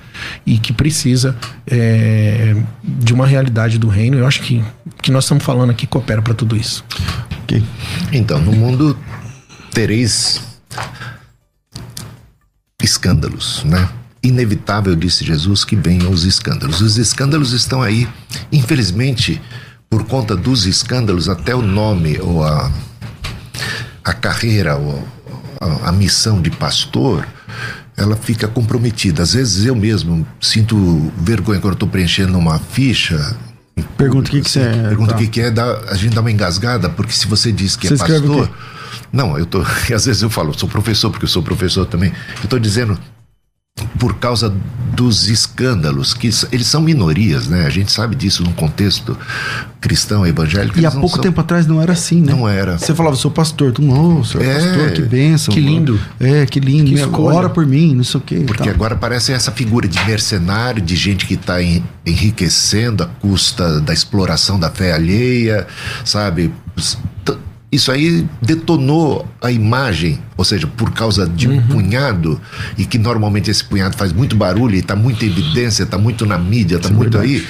e 0.46 0.58
que 0.58 0.72
precisa 0.72 1.36
é, 1.66 2.54
de 2.82 3.12
uma 3.12 3.26
realidade 3.26 3.78
do 3.78 3.88
reino. 3.88 4.18
Eu 4.18 4.26
acho 4.26 4.40
que 4.42 4.62
que 5.04 5.10
nós 5.10 5.24
estamos 5.24 5.44
falando 5.44 5.68
aqui 5.68 5.86
coopera 5.86 6.22
para 6.22 6.32
tudo 6.32 6.56
isso. 6.56 6.82
Okay. 7.42 7.62
Então, 8.10 8.40
no 8.40 8.52
mundo 8.52 8.96
tereis 9.70 10.40
escândalos, 12.84 13.64
né? 13.64 13.88
Inevitável, 14.22 14.94
disse 14.94 15.24
Jesus, 15.24 15.64
que 15.64 15.76
venham 15.76 16.10
os 16.10 16.24
escândalos. 16.24 16.80
Os 16.80 16.96
escândalos 16.96 17.52
estão 17.52 17.82
aí, 17.82 18.08
infelizmente, 18.52 19.40
por 19.90 20.04
conta 20.04 20.34
dos 20.36 20.66
escândalos, 20.66 21.28
até 21.28 21.54
o 21.54 21.62
nome 21.62 22.18
ou 22.20 22.42
a, 22.44 22.70
a 24.02 24.12
carreira 24.12 24.76
ou 24.76 25.06
a, 25.60 25.88
a 25.88 25.92
missão 25.92 26.40
de 26.40 26.50
pastor 26.50 27.26
ela 27.96 28.16
fica 28.16 28.48
comprometida. 28.48 29.22
Às 29.22 29.34
vezes 29.34 29.64
eu 29.66 29.74
mesmo 29.74 30.26
sinto 30.40 31.12
vergonha 31.16 31.60
quando 31.60 31.74
estou 31.74 31.88
preenchendo 31.88 32.36
uma 32.38 32.58
ficha. 32.58 33.36
Pergunta 33.96 34.28
o 34.28 34.30
que, 34.32 34.40
que 34.40 34.50
você 34.50 34.60
é. 34.60 34.88
Pergunta 34.88 35.12
o 35.12 35.14
tá. 35.14 35.18
que, 35.18 35.28
que 35.28 35.40
é, 35.40 35.50
dá, 35.50 35.80
a 35.88 35.94
gente 35.94 36.14
dá 36.14 36.20
uma 36.20 36.30
engasgada, 36.30 36.88
porque 36.88 37.12
se 37.12 37.26
você 37.26 37.52
diz 37.52 37.76
que 37.76 37.86
é 37.86 37.90
você 37.90 38.02
é 38.02 38.20
pastor. 38.20 38.50
Não, 39.14 39.38
eu 39.38 39.46
tô. 39.46 39.60
Às 39.94 40.06
vezes 40.06 40.20
eu 40.20 40.28
falo, 40.28 40.52
sou 40.58 40.68
professor, 40.68 41.08
porque 41.10 41.24
eu 41.24 41.28
sou 41.28 41.42
professor 41.42 41.86
também. 41.86 42.12
Eu 42.38 42.44
estou 42.44 42.58
dizendo 42.58 42.98
por 43.98 44.14
causa 44.14 44.54
dos 44.94 45.28
escândalos, 45.28 46.14
que 46.14 46.30
eles 46.52 46.66
são 46.66 46.80
minorias, 46.80 47.48
né? 47.48 47.66
A 47.66 47.70
gente 47.70 47.90
sabe 47.90 48.14
disso 48.14 48.44
num 48.44 48.52
contexto 48.52 49.18
cristão, 49.80 50.24
evangélico. 50.24 50.78
E 50.78 50.86
há 50.86 50.90
pouco 50.90 51.16
são... 51.16 51.20
tempo 51.20 51.40
atrás 51.40 51.66
não 51.66 51.82
era 51.82 51.92
assim, 51.92 52.20
né? 52.20 52.32
Não 52.32 52.48
era. 52.48 52.78
Você 52.78 52.94
falava, 52.94 53.16
sou 53.16 53.30
pastor, 53.30 53.72
tu 53.72 53.82
não, 53.82 54.22
sou 54.22 54.40
é, 54.40 54.54
pastor, 54.54 54.92
que 54.92 55.02
bênção. 55.02 55.52
Que 55.52 55.60
lindo. 55.60 56.00
É, 56.20 56.46
que 56.46 56.60
lindo. 56.60 56.92
Que 56.94 57.20
ora 57.20 57.50
por 57.50 57.66
mim, 57.66 57.94
não 57.96 58.04
sei 58.04 58.20
o 58.20 58.22
quê. 58.22 58.44
Porque 58.46 58.68
agora 58.68 58.94
parece 58.94 59.32
essa 59.32 59.50
figura 59.50 59.88
de 59.88 60.02
mercenário, 60.04 60.80
de 60.80 60.94
gente 60.94 61.26
que 61.26 61.34
está 61.34 61.56
enriquecendo 62.06 63.02
à 63.02 63.06
custa 63.06 63.80
da 63.80 63.92
exploração 63.92 64.58
da 64.58 64.70
fé 64.70 64.92
alheia, 64.92 65.66
sabe? 66.04 66.52
Isso 67.74 67.90
aí 67.90 68.24
detonou 68.40 69.26
a 69.42 69.50
imagem, 69.50 70.20
ou 70.36 70.44
seja, 70.44 70.64
por 70.64 70.92
causa 70.92 71.26
de 71.26 71.48
um 71.48 71.54
uhum. 71.54 71.66
punhado, 71.66 72.40
e 72.78 72.84
que 72.84 72.98
normalmente 72.98 73.50
esse 73.50 73.64
punhado 73.64 73.96
faz 73.96 74.12
muito 74.12 74.36
barulho 74.36 74.76
e 74.76 74.78
está 74.78 74.94
muito 74.94 75.24
em 75.24 75.28
evidência, 75.28 75.82
está 75.82 75.98
muito 75.98 76.24
na 76.24 76.38
mídia, 76.38 76.76
está 76.76 76.88
é 76.88 76.92
muito 76.92 77.18
verdade. 77.18 77.34
aí. 77.34 77.46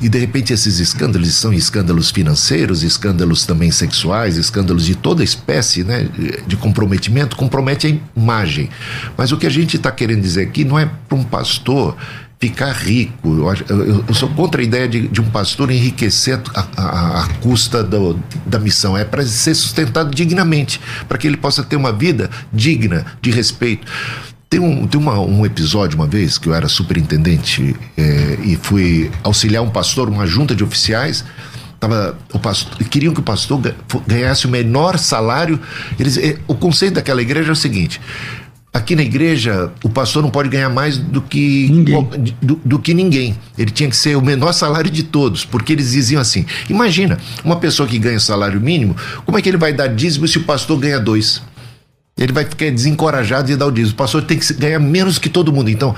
E 0.00 0.08
de 0.08 0.16
repente 0.16 0.52
esses 0.52 0.78
escândalos 0.78 1.34
são 1.34 1.52
escândalos 1.52 2.12
financeiros, 2.12 2.84
escândalos 2.84 3.44
também 3.44 3.72
sexuais, 3.72 4.36
escândalos 4.36 4.86
de 4.86 4.94
toda 4.94 5.24
espécie 5.24 5.82
né, 5.82 6.08
de 6.46 6.56
comprometimento, 6.56 7.34
compromete 7.34 7.88
a 7.88 8.20
imagem. 8.20 8.70
Mas 9.16 9.32
o 9.32 9.36
que 9.36 9.46
a 9.46 9.50
gente 9.50 9.76
está 9.76 9.90
querendo 9.90 10.22
dizer 10.22 10.42
aqui 10.42 10.64
não 10.64 10.78
é 10.78 10.88
para 11.08 11.18
um 11.18 11.24
pastor 11.24 11.96
ficar 12.48 12.72
rico. 12.72 13.28
Eu, 13.28 13.78
eu, 13.78 14.04
eu, 14.06 14.14
sou 14.14 14.28
contra 14.28 14.60
a 14.60 14.64
ideia 14.64 14.86
de, 14.86 15.08
de 15.08 15.20
um 15.20 15.30
pastor 15.30 15.70
enriquecer 15.70 16.38
a 16.76 17.28
custa 17.40 17.82
do, 17.82 18.18
da 18.44 18.58
missão. 18.58 18.96
É 18.96 19.04
para 19.04 19.24
ser 19.24 19.54
sustentado 19.54 20.14
dignamente, 20.14 20.80
para 21.08 21.16
que 21.16 21.26
ele 21.26 21.36
possa 21.36 21.62
ter 21.62 21.76
uma 21.76 21.92
vida 21.92 22.30
digna, 22.52 23.06
de 23.22 23.30
respeito. 23.30 23.90
Tem 24.50 24.60
um, 24.60 24.86
tem 24.86 25.00
uma, 25.00 25.18
um 25.20 25.44
episódio 25.46 25.96
uma 25.96 26.06
vez 26.06 26.36
que 26.36 26.48
eu 26.48 26.54
era 26.54 26.68
superintendente 26.68 27.74
é, 27.96 28.38
e 28.44 28.56
fui 28.60 29.10
auxiliar 29.22 29.62
um 29.62 29.70
pastor, 29.70 30.08
uma 30.08 30.26
junta 30.26 30.54
de 30.54 30.62
oficiais. 30.62 31.24
Tava, 31.80 32.16
o 32.32 32.38
pastor, 32.38 32.76
queriam 32.84 33.12
que 33.12 33.20
o 33.20 33.22
pastor 33.22 33.60
ganhasse 34.06 34.46
o 34.46 34.50
menor 34.50 34.98
salário. 34.98 35.58
Eles, 35.98 36.16
é, 36.18 36.38
o 36.46 36.54
conceito 36.54 36.94
daquela 36.94 37.20
igreja 37.22 37.48
é 37.48 37.52
o 37.52 37.56
seguinte: 37.56 38.00
aqui 38.74 38.96
na 38.96 39.02
igreja 39.02 39.72
o 39.84 39.88
pastor 39.88 40.20
não 40.20 40.30
pode 40.30 40.48
ganhar 40.48 40.68
mais 40.68 40.98
do 40.98 41.22
que 41.22 41.68
Ninguém. 41.70 42.08
do, 42.42 42.60
do 42.64 42.78
que 42.80 42.92
ninguém. 42.92 43.38
Ele 43.56 43.70
tinha 43.70 43.88
que 43.88 43.96
ser 43.96 44.16
o 44.16 44.20
menor 44.20 44.52
salário 44.52 44.90
de 44.90 45.04
todos, 45.04 45.44
porque 45.44 45.72
eles 45.72 45.92
diziam 45.92 46.20
assim: 46.20 46.44
imagina, 46.68 47.16
uma 47.44 47.56
pessoa 47.56 47.88
que 47.88 47.98
ganha 47.98 48.18
salário 48.18 48.60
mínimo, 48.60 48.96
como 49.24 49.38
é 49.38 49.42
que 49.42 49.48
ele 49.48 49.56
vai 49.56 49.72
dar 49.72 49.86
dízimo 49.86 50.26
se 50.26 50.38
o 50.38 50.42
pastor 50.42 50.78
ganha 50.80 50.98
dois? 50.98 51.40
Ele 52.16 52.32
vai 52.32 52.44
ficar 52.44 52.70
desencorajado 52.70 53.48
de 53.48 53.56
dar 53.56 53.66
o 53.66 53.72
dízimo. 53.72 53.94
O 53.94 53.96
pastor 53.96 54.22
tem 54.22 54.38
que 54.38 54.52
ganhar 54.54 54.78
menos 54.78 55.18
que 55.18 55.28
todo 55.28 55.52
mundo. 55.52 55.68
Então, 55.68 55.94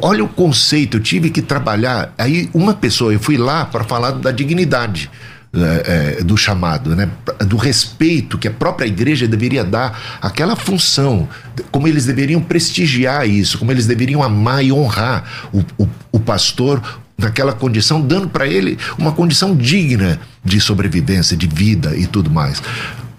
olha 0.00 0.24
o 0.24 0.28
conceito. 0.28 0.96
Eu 0.96 1.00
tive 1.02 1.28
que 1.28 1.42
trabalhar. 1.42 2.14
Aí, 2.16 2.48
uma 2.54 2.72
pessoa, 2.72 3.12
eu 3.12 3.20
fui 3.20 3.36
lá 3.36 3.66
para 3.66 3.84
falar 3.84 4.12
da 4.12 4.30
dignidade. 4.30 5.10
É, 5.54 6.16
é, 6.20 6.22
do 6.24 6.36
chamado, 6.36 6.96
né? 6.96 7.10
do 7.46 7.56
respeito 7.56 8.38
que 8.38 8.48
a 8.48 8.50
própria 8.50 8.86
igreja 8.86 9.26
deveria 9.28 9.62
dar 9.62 10.18
àquela 10.20 10.56
função, 10.56 11.28
como 11.70 11.86
eles 11.86 12.06
deveriam 12.06 12.40
prestigiar 12.40 13.28
isso, 13.28 13.58
como 13.58 13.70
eles 13.70 13.86
deveriam 13.86 14.22
amar 14.22 14.64
e 14.64 14.72
honrar 14.72 15.24
o, 15.52 15.60
o, 15.82 15.88
o 16.12 16.18
pastor 16.20 16.82
naquela 17.18 17.52
condição, 17.52 18.00
dando 18.00 18.28
para 18.28 18.46
ele 18.46 18.78
uma 18.98 19.12
condição 19.12 19.54
digna 19.54 20.18
de 20.44 20.60
sobrevivência, 20.60 21.36
de 21.36 21.46
vida 21.46 21.94
e 21.96 22.06
tudo 22.06 22.30
mais. 22.30 22.62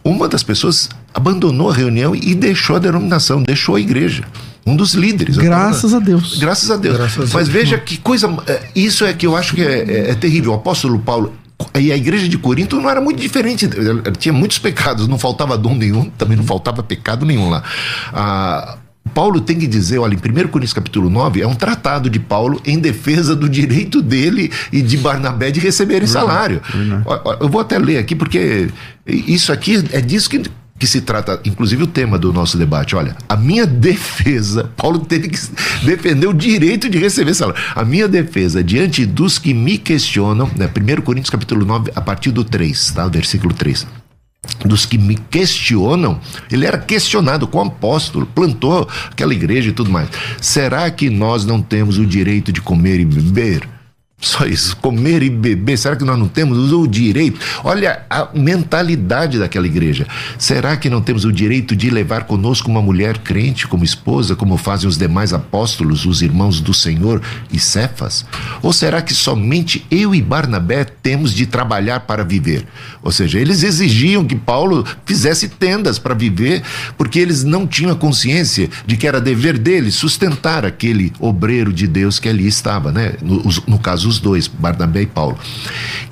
Uma 0.03 0.27
das 0.27 0.43
pessoas 0.43 0.89
abandonou 1.13 1.69
a 1.69 1.73
reunião 1.73 2.13
e 2.15 2.33
deixou 2.35 2.75
a 2.75 2.79
denominação, 2.79 3.41
deixou 3.43 3.75
a 3.75 3.79
igreja. 3.79 4.23
Um 4.65 4.75
dos 4.75 4.93
líderes. 4.93 5.37
Graças 5.37 5.93
a 5.93 5.99
Deus. 5.99 6.37
Graças 6.39 6.71
a 6.71 6.77
Deus. 6.77 6.97
Graças 6.97 7.17
a 7.31 7.37
Mas 7.37 7.47
Deus. 7.47 7.49
veja 7.49 7.77
que 7.77 7.97
coisa. 7.97 8.27
é, 8.47 8.61
Isso 8.75 9.05
é 9.05 9.13
que 9.13 9.25
eu 9.27 9.35
acho 9.35 9.53
que 9.55 9.61
é, 9.61 9.83
é- 9.83 10.09
é 10.11 10.15
terrível. 10.15 10.51
O 10.51 10.55
apóstolo 10.55 10.97
Paulo. 10.99 11.33
E 11.79 11.91
a 11.91 11.97
igreja 11.97 12.27
de 12.27 12.37
Corinto 12.37 12.79
não 12.79 12.89
era 12.89 12.99
muito 12.99 13.19
diferente. 13.19 13.65
Ela 13.65 14.01
Tinha 14.17 14.33
muitos 14.33 14.59
pecados, 14.59 15.07
não 15.07 15.17
faltava 15.17 15.57
dom 15.57 15.75
nenhum, 15.75 16.09
também 16.09 16.37
não 16.37 16.43
faltava 16.43 16.83
pecado 16.83 17.25
nenhum 17.25 17.49
lá. 17.49 17.63
Ah, 18.11 18.77
Paulo 19.13 19.41
tem 19.41 19.57
que 19.59 19.67
dizer, 19.67 19.99
olha, 19.99 20.15
em 20.15 20.17
1 20.17 20.47
Coríntios 20.47 20.73
capítulo 20.73 21.09
9, 21.09 21.41
é 21.41 21.47
um 21.47 21.53
tratado 21.53 22.09
de 22.09 22.19
Paulo 22.19 22.61
em 22.65 22.79
defesa 22.79 23.35
do 23.35 23.47
direito 23.47 24.01
dele 24.01 24.51
e 24.71 24.81
de 24.81 24.97
Barnabé 24.97 25.51
de 25.51 25.59
receberem 25.59 26.07
salário. 26.07 26.61
Eu 27.39 27.49
vou 27.49 27.61
até 27.61 27.77
ler 27.77 27.97
aqui, 27.97 28.15
porque 28.15 28.69
isso 29.05 29.51
aqui 29.51 29.83
é 29.91 30.01
disso 30.01 30.29
que, 30.29 30.43
que 30.77 30.87
se 30.87 31.01
trata, 31.01 31.39
inclusive 31.45 31.83
o 31.83 31.87
tema 31.87 32.17
do 32.17 32.33
nosso 32.33 32.57
debate. 32.57 32.95
Olha, 32.95 33.15
a 33.29 33.37
minha 33.37 33.65
defesa, 33.65 34.71
Paulo 34.75 34.99
teve 34.99 35.29
que 35.29 35.39
defender 35.85 36.27
o 36.27 36.33
direito 36.33 36.89
de 36.89 36.97
receber 36.97 37.33
salário. 37.33 37.61
A 37.75 37.85
minha 37.85 38.07
defesa 38.07 38.63
diante 38.63 39.05
dos 39.05 39.37
que 39.37 39.53
me 39.53 39.77
questionam, 39.77 40.49
né, 40.57 40.67
1 40.67 41.01
Coríntios 41.01 41.29
capítulo 41.29 41.65
9, 41.65 41.91
a 41.95 42.01
partir 42.01 42.31
do 42.31 42.43
3, 42.43 42.91
tá? 42.91 43.07
Versículo 43.07 43.53
3 43.53 43.87
dos 44.65 44.85
que 44.85 44.97
me 44.97 45.15
questionam, 45.15 46.19
ele 46.51 46.65
era 46.65 46.77
questionado 46.77 47.47
com 47.47 47.59
o 47.59 47.61
apóstolo, 47.61 48.25
plantou 48.25 48.87
aquela 49.09 49.33
igreja 49.33 49.69
e 49.69 49.73
tudo 49.73 49.89
mais. 49.89 50.09
Será 50.41 50.89
que 50.91 51.09
nós 51.09 51.45
não 51.45 51.61
temos 51.61 51.97
o 51.97 52.05
direito 52.05 52.51
de 52.51 52.61
comer 52.61 52.99
e 52.99 53.05
beber? 53.05 53.72
Só 54.23 54.45
isso, 54.45 54.77
comer 54.77 55.21
e 55.21 55.29
beber. 55.29 55.77
Será 55.77 55.97
que 55.97 56.05
nós 56.05 56.17
não 56.17 56.29
temos 56.29 56.71
o 56.71 56.87
direito? 56.87 57.41
Olha 57.61 58.03
a 58.09 58.29
mentalidade 58.33 59.37
daquela 59.37 59.67
igreja. 59.67 60.07
Será 60.39 60.77
que 60.77 60.89
não 60.89 61.01
temos 61.01 61.25
o 61.25 61.31
direito 61.31 61.75
de 61.75 61.89
levar 61.89 62.23
conosco 62.23 62.71
uma 62.71 62.81
mulher 62.81 63.17
crente 63.17 63.67
como 63.67 63.83
esposa, 63.83 64.33
como 64.33 64.55
fazem 64.55 64.87
os 64.87 64.97
demais 64.97 65.33
apóstolos, 65.33 66.05
os 66.05 66.21
irmãos 66.21 66.61
do 66.61 66.73
Senhor 66.73 67.21
e 67.51 67.59
Cefas? 67.59 68.25
Ou 68.61 68.71
será 68.71 69.01
que 69.01 69.13
somente 69.13 69.85
eu 69.91 70.15
e 70.15 70.21
Barnabé 70.21 70.85
temos 70.85 71.33
de 71.33 71.45
trabalhar 71.45 71.99
para 72.01 72.23
viver? 72.23 72.65
Ou 73.01 73.11
seja, 73.11 73.37
eles 73.37 73.61
exigiam 73.61 74.23
que 74.23 74.37
Paulo 74.37 74.85
fizesse 75.05 75.49
tendas 75.49 75.99
para 75.99 76.13
viver, 76.13 76.63
porque 76.97 77.19
eles 77.19 77.43
não 77.43 77.67
tinham 77.67 77.91
a 77.91 77.95
consciência 77.95 78.69
de 78.85 78.95
que 78.95 79.05
era 79.05 79.19
dever 79.19 79.57
deles 79.57 79.95
sustentar 79.95 80.65
aquele 80.65 81.11
obreiro 81.19 81.73
de 81.73 81.85
Deus 81.85 82.19
que 82.19 82.29
ali 82.29 82.47
estava, 82.47 82.89
né? 82.89 83.15
No, 83.21 83.43
no 83.67 83.77
caso, 83.77 84.12
os 84.13 84.19
dois, 84.19 84.47
Barnabé 84.47 85.01
e 85.01 85.07
Paulo. 85.07 85.37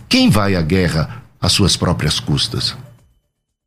Quem 0.09 0.29
vai 0.29 0.55
à 0.55 0.61
guerra 0.61 1.23
às 1.39 1.51
suas 1.51 1.77
próprias 1.77 2.19
custas? 2.19 2.75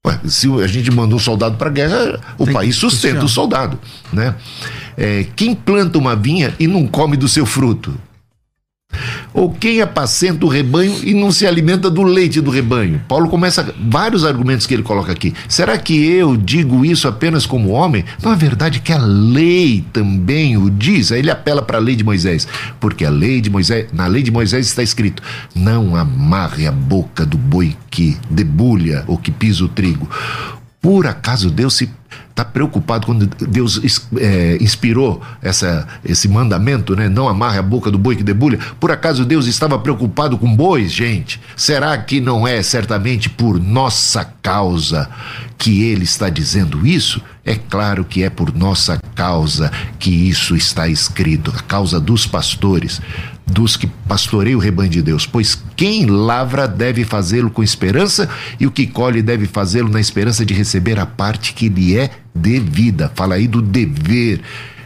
Ué, 0.07 0.21
se 0.27 0.53
a 0.63 0.67
gente 0.67 0.91
manda 0.91 1.15
um 1.15 1.19
soldado 1.19 1.57
para 1.57 1.69
a 1.69 1.73
guerra, 1.73 2.21
o 2.37 2.45
Tem 2.45 2.53
país 2.53 2.77
sustenta 2.77 3.25
o 3.25 3.29
soldado, 3.29 3.79
né? 4.13 4.35
É, 4.97 5.27
quem 5.35 5.55
planta 5.55 5.99
uma 5.99 6.15
vinha 6.15 6.55
e 6.59 6.67
não 6.67 6.87
come 6.87 7.17
do 7.17 7.27
seu 7.27 7.47
fruto? 7.47 7.99
Ou 9.33 9.51
quem 9.51 9.81
apacenta 9.81 10.45
o 10.45 10.49
rebanho 10.49 10.97
e 11.03 11.15
não 11.15 11.31
se 11.31 11.47
alimenta 11.47 11.91
do 11.91 12.03
leite 12.03 12.41
do 12.41 12.51
rebanho? 12.51 13.01
Paulo 13.09 13.29
começa 13.29 13.75
vários 13.89 14.25
argumentos 14.25 14.67
que 14.67 14.75
ele 14.75 14.83
coloca 14.83 15.13
aqui. 15.13 15.35
Será 15.49 15.77
que 15.79 16.05
eu 16.05 16.37
digo 16.37 16.85
isso 16.85 17.09
apenas 17.09 17.47
como 17.47 17.71
homem? 17.71 18.05
Não 18.23 18.33
é 18.33 18.37
verdade 18.37 18.81
que 18.81 18.93
a 18.93 18.99
lei 18.99 19.85
também 19.93 20.57
o 20.57 20.71
diz? 20.71 21.13
Aí 21.13 21.19
ele 21.19 21.31
apela 21.31 21.63
para 21.63 21.79
a 21.79 21.81
lei 21.81 21.97
de 21.97 22.05
Moisés, 22.05 22.47
porque 22.81 23.05
a 23.05 23.11
lei 23.11 23.41
de 23.41 23.51
Moisés, 23.51 23.87
na 23.93 24.07
lei 24.07 24.23
de 24.23 24.31
Moisés 24.31 24.67
está 24.67 24.83
escrito: 24.83 25.23
não 25.55 25.97
amarre 25.97 26.67
a 26.67 26.73
boca 26.73 27.25
do 27.25 27.37
boi 27.37 27.77
que 27.91 28.17
debulha 28.31 29.05
ou 29.07 29.19
que 29.19 29.31
pisa 29.31 29.65
o 29.65 29.69
trigo. 29.69 30.09
Por 30.85 31.07
acaso 31.07 31.49
Deus 31.49 31.77
se 31.77 31.91
está 32.29 32.45
preocupado 32.45 33.07
quando 33.07 33.27
Deus 33.27 33.81
é, 34.19 34.59
inspirou 34.61 35.23
essa, 35.41 35.89
esse 36.05 36.29
mandamento, 36.29 36.95
né? 36.95 37.09
Não 37.09 37.27
amarre 37.27 37.59
a 37.59 37.63
boca 37.63 37.91
do 37.91 37.97
boi 37.97 38.17
que 38.17 38.23
debulha. 38.23 38.59
Por 38.79 38.91
acaso 38.91 39.25
Deus 39.25 39.47
estava 39.47 39.79
preocupado 39.79 40.37
com 40.37 40.55
bois, 40.55 40.93
gente? 40.93 41.41
Será 41.57 41.97
que 41.97 42.21
não 42.21 42.47
é 42.47 42.63
certamente 42.63 43.31
por 43.31 43.59
nossa 43.59 44.27
causa 44.43 45.09
que 45.57 45.85
Ele 45.85 46.05
está 46.05 46.29
dizendo 46.29 46.87
isso? 46.87 47.23
É 47.47 47.55
claro 47.55 48.05
que 48.05 48.23
é 48.23 48.29
por 48.29 48.55
nossa 48.55 49.01
causa 49.15 49.73
que 49.99 50.11
isso 50.11 50.55
está 50.55 50.87
escrito, 50.87 51.51
a 51.57 51.63
causa 51.63 51.99
dos 51.99 52.27
pastores, 52.27 53.01
dos 53.55 53.77
que 53.77 53.87
pastoreiam 54.09 54.59
o 54.59 54.63
rebanho 54.63 54.91
de 54.91 55.01
Deus. 55.01 55.27
Pois 55.27 55.63
quem 55.77 56.07
lavra 56.07 56.67
deve 56.67 57.05
fazê-lo 57.05 57.51
com 57.51 57.63
esperança, 57.63 58.29
e 58.59 58.67
o 58.67 58.71
que 58.71 58.87
colhe 58.87 59.23
deve 59.23 59.47
fazê-lo 59.47 59.89
na 59.89 60.01
esperança 60.01 60.45
de 60.45 60.53
receber 60.53 60.99
a 60.99 61.07
parte 61.07 61.55
que 61.55 61.69
lhe 61.69 61.97
é 61.97 62.11
devida. 62.35 63.11
Fala 63.15 63.37
aí 63.37 63.47
do 63.47 63.63
dever 63.63 64.41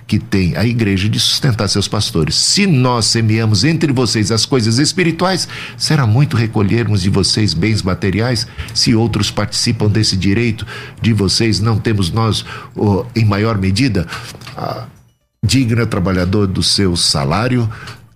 que 0.06 0.18
tem 0.18 0.56
a 0.56 0.64
igreja 0.64 1.06
de 1.06 1.20
sustentar 1.20 1.68
seus 1.68 1.86
pastores. 1.86 2.34
Se 2.34 2.66
nós 2.66 3.04
semeamos 3.04 3.62
entre 3.62 3.92
vocês 3.92 4.32
as 4.32 4.46
coisas 4.46 4.78
espirituais, 4.78 5.46
será 5.76 6.06
muito 6.06 6.34
recolhermos 6.34 7.02
de 7.02 7.10
vocês 7.10 7.52
bens 7.52 7.82
materiais. 7.82 8.46
Se 8.72 8.94
outros 8.94 9.30
participam 9.30 9.86
desse 9.86 10.16
direito 10.16 10.66
de 11.02 11.12
vocês, 11.12 11.60
não 11.60 11.78
temos 11.78 12.10
nós, 12.10 12.42
oh, 12.74 13.04
em 13.14 13.24
maior 13.26 13.58
medida, 13.58 14.06
ah, 14.56 14.86
digno 15.44 15.86
trabalhador 15.86 16.46
do 16.46 16.62
seu 16.62 16.96
salário, 16.96 17.68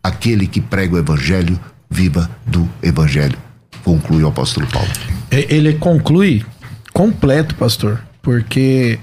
aquele 0.02 0.46
que 0.46 0.60
prega 0.60 0.94
o 0.94 0.98
evangelho, 0.98 1.58
viva 1.90 2.30
do 2.46 2.68
evangelho. 2.82 3.38
Conclui 3.84 4.22
o 4.22 4.28
apóstolo 4.28 4.66
Paulo. 4.66 4.88
É, 5.30 5.54
Ele 5.54 5.74
conclui 5.74 6.44
completo, 6.92 7.54
pastor, 7.54 8.00
porque 8.22 8.98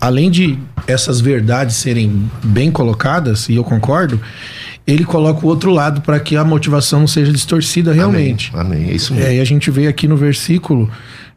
além 0.00 0.30
de 0.30 0.58
essas 0.86 1.20
verdades 1.20 1.76
serem 1.76 2.30
bem 2.42 2.70
colocadas, 2.70 3.48
e 3.48 3.56
eu 3.56 3.64
concordo, 3.64 4.20
ele 4.86 5.04
coloca 5.04 5.44
o 5.46 5.48
outro 5.48 5.70
lado 5.70 6.00
para 6.00 6.18
que 6.18 6.36
a 6.36 6.44
motivação 6.44 7.00
não 7.00 7.06
seja 7.06 7.32
distorcida 7.32 7.92
realmente. 7.92 8.50
Amém. 8.54 8.78
Amém. 8.78 8.90
É 8.90 8.94
isso 8.94 9.14
mesmo. 9.14 9.28
É, 9.28 9.36
e 9.36 9.40
a 9.40 9.44
gente 9.44 9.70
vê 9.70 9.86
aqui 9.86 10.08
no 10.08 10.16
versículo 10.16 10.90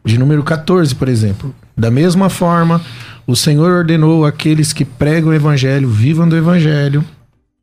de 0.04 0.18
número 0.18 0.42
14, 0.42 0.94
por 0.94 1.08
exemplo. 1.08 1.54
Da 1.76 1.90
mesma 1.90 2.28
forma, 2.28 2.80
o 3.26 3.36
Senhor 3.36 3.70
ordenou 3.70 4.24
aqueles 4.24 4.72
que 4.72 4.84
pregam 4.84 5.30
o 5.30 5.34
evangelho, 5.34 5.88
vivam 5.88 6.28
do 6.28 6.36
evangelho. 6.36 7.04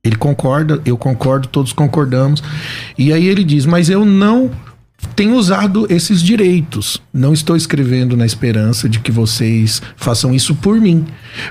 Ele 0.04 0.18
concorda, 0.18 0.82
eu 0.86 0.98
concordo, 0.98 1.48
todos 1.48 1.72
concordamos. 1.72 2.44
E 2.98 3.14
aí 3.14 3.28
ele 3.28 3.44
diz: 3.44 3.66
Mas 3.66 3.90
eu 3.90 4.04
não 4.04 4.52
tenho 5.16 5.36
usado 5.36 5.88
esses 5.90 6.22
direitos. 6.22 7.02
Não 7.14 7.34
estou 7.34 7.56
escrevendo 7.56 8.18
na 8.18 8.26
esperança 8.26 8.90
de 8.90 9.00
que 9.00 9.12
vocês 9.12 9.82
façam 9.96 10.34
isso 10.34 10.56
por 10.56 10.80
mim. 10.80 11.06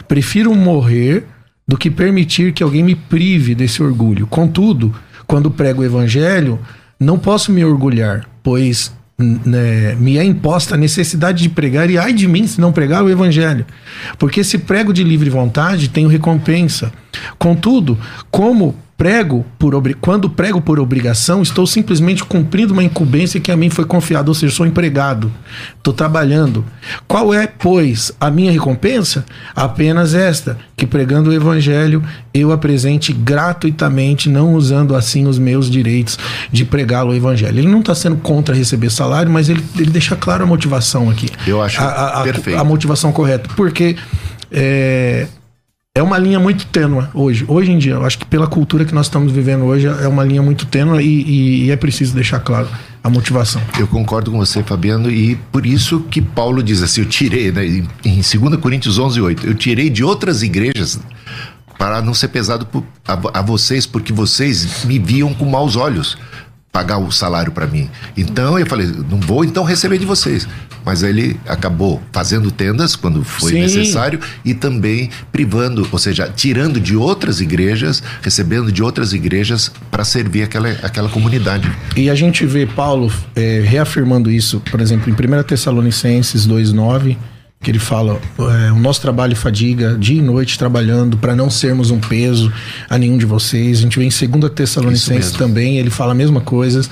Prefiro 0.06 0.54
morrer 0.54 1.24
do 1.66 1.78
que 1.78 1.90
permitir 1.90 2.52
que 2.52 2.62
alguém 2.62 2.82
me 2.82 2.94
prive 2.94 3.54
desse 3.54 3.82
orgulho. 3.82 4.26
Contudo, 4.26 4.94
quando 5.26 5.50
prego 5.50 5.80
o 5.80 5.84
evangelho, 5.84 6.58
não 7.00 7.18
posso 7.18 7.50
me 7.50 7.64
orgulhar, 7.64 8.28
pois 8.42 8.92
né, 9.18 9.94
me 9.98 10.18
é 10.18 10.24
imposta 10.24 10.74
a 10.74 10.78
necessidade 10.78 11.42
de 11.42 11.48
pregar, 11.48 11.88
e 11.90 11.98
ai 11.98 12.12
de 12.12 12.26
mim 12.26 12.46
se 12.46 12.60
não 12.60 12.72
pregar 12.72 13.04
o 13.04 13.10
evangelho. 13.10 13.66
Porque 14.18 14.42
se 14.42 14.58
prego 14.58 14.92
de 14.92 15.04
livre 15.04 15.30
vontade, 15.30 15.88
tenho 15.88 16.08
recompensa. 16.08 16.92
Contudo, 17.38 17.98
como 18.30 18.74
prego 19.02 19.44
por 19.58 19.72
quando 20.00 20.30
prego 20.30 20.60
por 20.60 20.78
obrigação, 20.78 21.42
estou 21.42 21.66
simplesmente 21.66 22.22
cumprindo 22.22 22.72
uma 22.72 22.84
incumbência 22.84 23.40
que 23.40 23.50
a 23.50 23.56
mim 23.56 23.68
foi 23.68 23.84
confiada, 23.84 24.30
ou 24.30 24.34
seja, 24.34 24.54
sou 24.54 24.64
empregado, 24.64 25.32
estou 25.76 25.92
trabalhando. 25.92 26.64
Qual 27.08 27.34
é, 27.34 27.48
pois, 27.48 28.12
a 28.20 28.30
minha 28.30 28.52
recompensa? 28.52 29.24
Apenas 29.56 30.14
esta, 30.14 30.56
que 30.76 30.86
pregando 30.86 31.30
o 31.30 31.32
evangelho, 31.32 32.00
eu 32.32 32.52
apresente 32.52 33.12
gratuitamente, 33.12 34.28
não 34.28 34.54
usando 34.54 34.94
assim 34.94 35.26
os 35.26 35.36
meus 35.36 35.68
direitos 35.68 36.16
de 36.52 36.64
pregá-lo 36.64 37.10
o 37.10 37.14
evangelho. 37.16 37.58
Ele 37.58 37.68
não 37.68 37.80
está 37.80 37.96
sendo 37.96 38.16
contra 38.18 38.54
receber 38.54 38.88
salário, 38.90 39.32
mas 39.32 39.48
ele, 39.48 39.64
ele 39.76 39.90
deixa 39.90 40.14
claro 40.14 40.44
a 40.44 40.46
motivação 40.46 41.10
aqui. 41.10 41.28
Eu 41.44 41.60
acho 41.60 41.80
a, 41.80 41.84
a- 41.86 42.20
a- 42.20 42.22
perfeito. 42.22 42.56
a 42.60 42.62
motivação 42.62 43.10
correta. 43.10 43.50
Porque 43.56 43.96
é, 44.50 45.26
é 45.94 46.02
uma 46.02 46.16
linha 46.16 46.40
muito 46.40 46.64
tênua 46.68 47.10
hoje. 47.12 47.44
Hoje 47.46 47.70
em 47.70 47.76
dia, 47.76 47.92
eu 47.92 48.04
acho 48.06 48.18
que 48.18 48.24
pela 48.24 48.46
cultura 48.46 48.82
que 48.82 48.94
nós 48.94 49.06
estamos 49.06 49.30
vivendo 49.30 49.64
hoje, 49.64 49.86
é 49.86 50.08
uma 50.08 50.24
linha 50.24 50.40
muito 50.40 50.64
tênua 50.64 51.02
e, 51.02 51.06
e, 51.06 51.64
e 51.66 51.70
é 51.70 51.76
preciso 51.76 52.14
deixar 52.14 52.40
claro 52.40 52.66
a 53.04 53.10
motivação. 53.10 53.60
Eu 53.78 53.86
concordo 53.86 54.30
com 54.30 54.38
você, 54.38 54.62
Fabiano, 54.62 55.10
e 55.10 55.36
por 55.52 55.66
isso 55.66 56.00
que 56.10 56.22
Paulo 56.22 56.62
diz 56.62 56.82
assim: 56.82 57.02
eu 57.02 57.06
tirei, 57.06 57.52
né, 57.52 57.66
em, 57.66 57.86
em 58.06 58.22
2 58.22 58.56
Coríntios 58.56 58.98
11, 58.98 59.20
8, 59.20 59.46
eu 59.46 59.54
tirei 59.54 59.90
de 59.90 60.02
outras 60.02 60.42
igrejas 60.42 60.98
para 61.76 62.00
não 62.00 62.14
ser 62.14 62.28
pesado 62.28 62.66
a 63.34 63.42
vocês, 63.42 63.84
porque 63.84 64.14
vocês 64.14 64.86
me 64.86 64.98
viam 64.98 65.34
com 65.34 65.44
maus 65.44 65.76
olhos 65.76 66.16
pagar 66.72 66.96
o 66.96 67.12
salário 67.12 67.52
para 67.52 67.66
mim. 67.66 67.88
Então 68.16 68.58
eu 68.58 68.66
falei, 68.66 68.90
não 69.10 69.20
vou 69.20 69.44
então 69.44 69.62
receber 69.62 69.98
de 69.98 70.06
vocês. 70.06 70.48
Mas 70.84 71.04
ele 71.04 71.38
acabou 71.46 72.02
fazendo 72.10 72.50
tendas 72.50 72.96
quando 72.96 73.22
foi 73.22 73.52
Sim. 73.52 73.60
necessário 73.60 74.18
e 74.44 74.52
também 74.52 75.10
privando, 75.30 75.86
ou 75.92 75.98
seja, 75.98 76.28
tirando 76.34 76.80
de 76.80 76.96
outras 76.96 77.40
igrejas, 77.40 78.02
recebendo 78.20 78.72
de 78.72 78.82
outras 78.82 79.12
igrejas 79.12 79.70
para 79.92 80.02
servir 80.02 80.42
aquela, 80.42 80.70
aquela 80.82 81.08
comunidade. 81.08 81.70
E 81.96 82.10
a 82.10 82.16
gente 82.16 82.44
vê 82.44 82.66
Paulo 82.66 83.12
é, 83.36 83.62
reafirmando 83.64 84.28
isso, 84.28 84.60
por 84.70 84.80
exemplo, 84.80 85.08
em 85.08 85.12
1 85.12 85.42
Tessalonicenses 85.44 86.48
2,9, 86.48 87.16
que 87.62 87.70
ele 87.70 87.78
fala: 87.78 88.20
é, 88.38 88.72
o 88.72 88.78
nosso 88.78 89.00
trabalho 89.00 89.36
fadiga 89.36 89.96
dia 89.98 90.18
e 90.18 90.22
noite 90.22 90.58
trabalhando 90.58 91.16
para 91.16 91.36
não 91.36 91.48
sermos 91.48 91.90
um 91.90 92.00
peso 92.00 92.52
a 92.90 92.98
nenhum 92.98 93.16
de 93.16 93.24
vocês. 93.24 93.78
A 93.78 93.82
gente 93.82 93.98
vê 93.98 94.04
em 94.04 94.28
2 94.28 94.52
Tessalonicenses 94.52 95.32
também, 95.32 95.78
ele 95.78 95.90
fala 95.90 96.12
a 96.12 96.14
mesma 96.14 96.40
coisa. 96.40 96.82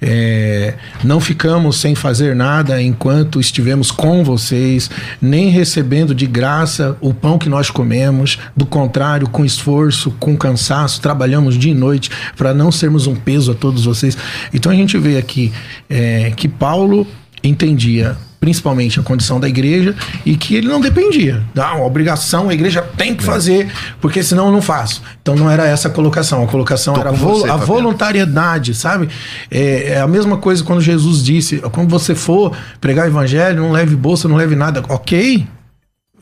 É, 0.00 0.74
não 1.02 1.18
ficamos 1.20 1.78
sem 1.78 1.94
fazer 1.94 2.36
nada 2.36 2.80
enquanto 2.82 3.40
estivemos 3.40 3.90
com 3.90 4.22
vocês, 4.22 4.90
nem 5.20 5.48
recebendo 5.48 6.14
de 6.14 6.26
graça 6.26 6.96
o 7.00 7.14
pão 7.14 7.38
que 7.38 7.48
nós 7.48 7.70
comemos. 7.70 8.38
Do 8.54 8.66
contrário, 8.66 9.28
com 9.28 9.44
esforço, 9.44 10.10
com 10.20 10.36
cansaço, 10.36 11.00
trabalhamos 11.00 11.56
dia 11.56 11.72
e 11.72 11.74
noite 11.74 12.10
para 12.36 12.52
não 12.52 12.70
sermos 12.70 13.06
um 13.06 13.14
peso 13.14 13.52
a 13.52 13.54
todos 13.54 13.84
vocês. 13.84 14.16
Então 14.52 14.70
a 14.70 14.74
gente 14.74 14.98
vê 14.98 15.16
aqui 15.16 15.52
é, 15.88 16.32
que 16.36 16.48
Paulo 16.48 17.06
entendia 17.42 18.16
principalmente 18.42 18.98
a 18.98 19.04
condição 19.04 19.38
da 19.38 19.48
igreja 19.48 19.94
e 20.26 20.36
que 20.36 20.56
ele 20.56 20.66
não 20.66 20.80
dependia. 20.80 21.44
Da 21.54 21.74
uma 21.74 21.84
obrigação, 21.86 22.48
a 22.48 22.54
igreja 22.54 22.82
tem 22.96 23.14
que 23.14 23.22
fazer, 23.22 23.70
porque 24.00 24.20
senão 24.20 24.46
eu 24.46 24.52
não 24.52 24.60
faço. 24.60 25.00
Então 25.22 25.36
não 25.36 25.48
era 25.48 25.64
essa 25.64 25.86
a 25.86 25.90
colocação. 25.92 26.42
A 26.42 26.48
colocação 26.48 26.94
Tô 26.94 27.00
era 27.00 27.12
vol- 27.12 27.34
você, 27.38 27.44
a 27.44 27.50
Fabiano. 27.56 27.66
voluntariedade, 27.66 28.74
sabe? 28.74 29.08
É, 29.48 29.90
é 29.92 30.00
a 30.00 30.08
mesma 30.08 30.38
coisa 30.38 30.64
quando 30.64 30.80
Jesus 30.80 31.22
disse: 31.22 31.58
quando 31.70 31.88
você 31.88 32.16
for 32.16 32.50
pregar 32.80 33.06
o 33.06 33.08
evangelho, 33.08 33.62
não 33.62 33.70
leve 33.70 33.94
bolsa, 33.94 34.26
não 34.26 34.34
leve 34.34 34.56
nada. 34.56 34.82
Ok, 34.88 35.46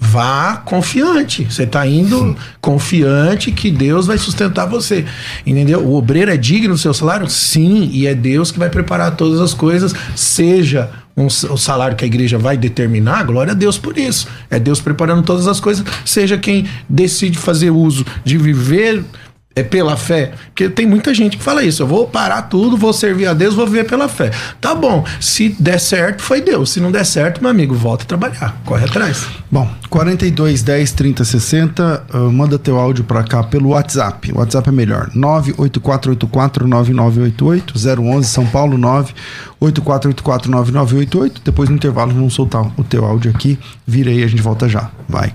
Vá 0.03 0.57
confiante. 0.57 1.45
Você 1.45 1.65
está 1.65 1.87
indo 1.87 2.35
confiante 2.59 3.53
que 3.53 3.71
Deus 3.71 4.07
vai 4.07 4.17
sustentar 4.17 4.65
você. 4.67 5.05
Entendeu? 5.47 5.81
O 5.81 5.95
obreiro 5.95 6.31
é 6.31 6.39
digno 6.39 6.73
do 6.73 6.79
seu 6.79 6.95
salário? 6.95 7.29
Sim, 7.29 7.91
e 7.93 8.07
é 8.07 8.15
Deus 8.15 8.51
que 8.51 8.59
vai 8.59 8.71
preparar 8.71 9.15
todas 9.15 9.41
as 9.41 9.53
coisas, 9.53 9.95
seja 10.17 10.89
um, 11.23 11.27
o 11.27 11.57
salário 11.57 11.97
que 11.97 12.05
a 12.05 12.07
igreja 12.07 12.39
vai 12.39 12.57
determinar, 12.57 13.25
glória 13.25 13.53
a 13.53 13.55
Deus 13.55 13.79
por 13.79 13.99
isso. 13.99 14.29
É 14.49 14.59
Deus 14.59 14.81
preparando 14.81 15.23
todas 15.23 15.47
as 15.47 15.61
coisas, 15.61 15.85
seja 16.05 16.39
quem 16.39 16.67
decide 16.89 17.39
fazer 17.39 17.71
uso 17.71 18.05
de 18.25 18.39
viver 18.39 19.05
é 19.55 19.65
pela 19.65 19.97
fé, 19.97 20.33
porque 20.47 20.69
tem 20.69 20.87
muita 20.87 21.13
gente 21.13 21.37
que 21.37 21.43
fala 21.43 21.65
isso. 21.65 21.83
Eu 21.83 21.87
vou 21.87 22.07
parar 22.07 22.43
tudo, 22.43 22.77
vou 22.77 22.93
servir 22.93 23.27
a 23.27 23.35
Deus, 23.35 23.55
vou 23.55 23.67
viver 23.67 23.85
pela 23.85 24.09
fé. 24.09 24.31
Tá 24.61 24.75
bom, 24.77 25.05
se 25.21 25.49
der 25.59 25.81
certo, 25.81 26.23
foi 26.23 26.41
Deus. 26.41 26.71
Se 26.71 26.81
não 26.81 26.93
der 26.93 27.05
certo, 27.05 27.41
meu 27.41 27.51
amigo, 27.51 27.75
volta 27.75 28.05
a 28.05 28.07
trabalhar, 28.07 28.61
corre 28.65 28.85
atrás. 28.85 29.27
Bom, 29.51 29.69
42 29.89 30.63
10 30.63 30.93
30 30.93 31.25
60, 31.25 32.05
ah, 32.13 32.19
manda 32.31 32.59
teu 32.59 32.79
áudio 32.79 33.03
pra 33.03 33.25
cá 33.25 33.43
pelo 33.43 33.71
WhatsApp. 33.71 34.31
O 34.33 34.39
WhatsApp 34.39 34.69
é 34.69 34.73
melhor. 34.73 35.11
98484 35.15 36.69
9988 36.69 37.75
011 38.01 38.29
São 38.29 38.47
Paulo 38.47 38.79
98484 38.79 40.49
9988. 40.51 41.43
Depois 41.45 41.69
no 41.69 41.75
intervalo 41.75 42.15
vamos 42.15 42.35
soltar 42.35 42.71
o 42.77 42.85
teu 42.85 43.05
áudio 43.05 43.33
aqui. 43.33 43.59
Vira 43.85 44.11
aí, 44.11 44.23
a 44.23 44.29
gente 44.29 44.43
volta 44.43 44.69
já. 44.69 44.91
Vai. 45.09 45.35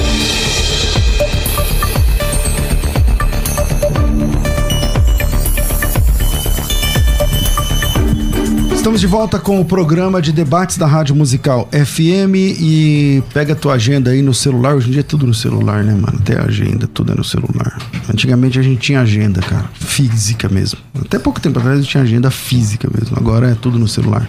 Estamos 8.81 8.99
de 8.99 9.05
volta 9.05 9.37
com 9.37 9.61
o 9.61 9.63
programa 9.63 10.19
de 10.19 10.31
debates 10.31 10.75
da 10.75 10.87
Rádio 10.87 11.15
Musical 11.15 11.69
FM 11.71 12.33
e 12.59 13.21
pega 13.31 13.53
a 13.53 13.55
tua 13.55 13.75
agenda 13.75 14.09
aí 14.09 14.23
no 14.23 14.33
celular. 14.33 14.73
Hoje 14.73 14.87
em 14.87 14.91
dia 14.93 15.01
é 15.01 15.03
tudo 15.03 15.27
no 15.27 15.35
celular, 15.35 15.83
né, 15.83 15.93
mano? 15.93 16.17
Até 16.19 16.41
agenda, 16.41 16.87
tudo 16.87 17.11
é 17.11 17.15
no 17.15 17.23
celular. 17.23 17.77
Antigamente 18.11 18.57
a 18.57 18.61
gente 18.63 18.79
tinha 18.79 18.99
agenda, 18.99 19.39
cara, 19.39 19.69
física 19.75 20.49
mesmo. 20.49 20.79
Até 20.99 21.19
pouco 21.19 21.39
tempo 21.39 21.59
atrás 21.59 21.77
a 21.77 21.81
gente 21.83 21.91
tinha 21.91 22.01
agenda 22.01 22.31
física 22.31 22.89
mesmo. 22.91 23.15
Agora 23.15 23.51
é 23.51 23.53
tudo 23.53 23.77
no 23.77 23.87
celular. 23.87 24.27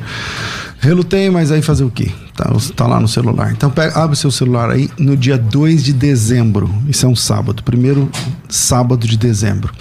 Relutei, 0.83 1.31
mas 1.31 1.53
aí 1.53 1.63
fazer 1.63 1.85
o 1.85 1.91
quê? 1.93 2.11
Tá, 2.35 2.51
tá 2.75 2.89
lá 2.89 2.99
no 2.99 3.07
celular. 3.07 3.53
Então 3.53 3.71
pega, 3.71 3.97
abre 3.97 4.17
seu 4.17 4.33
celular 4.33 4.69
aí 4.69 4.91
no 4.99 5.17
dia 5.17 5.39
2 5.39 5.85
de 5.85 5.93
dezembro. 5.93 6.69
Isso 6.89 7.07
é 7.07 7.09
um 7.09 7.15
sábado, 7.15 7.63
primeiro 7.63 8.11
sábado 8.49 9.07
de 9.07 9.17
dezembro. 9.17 9.73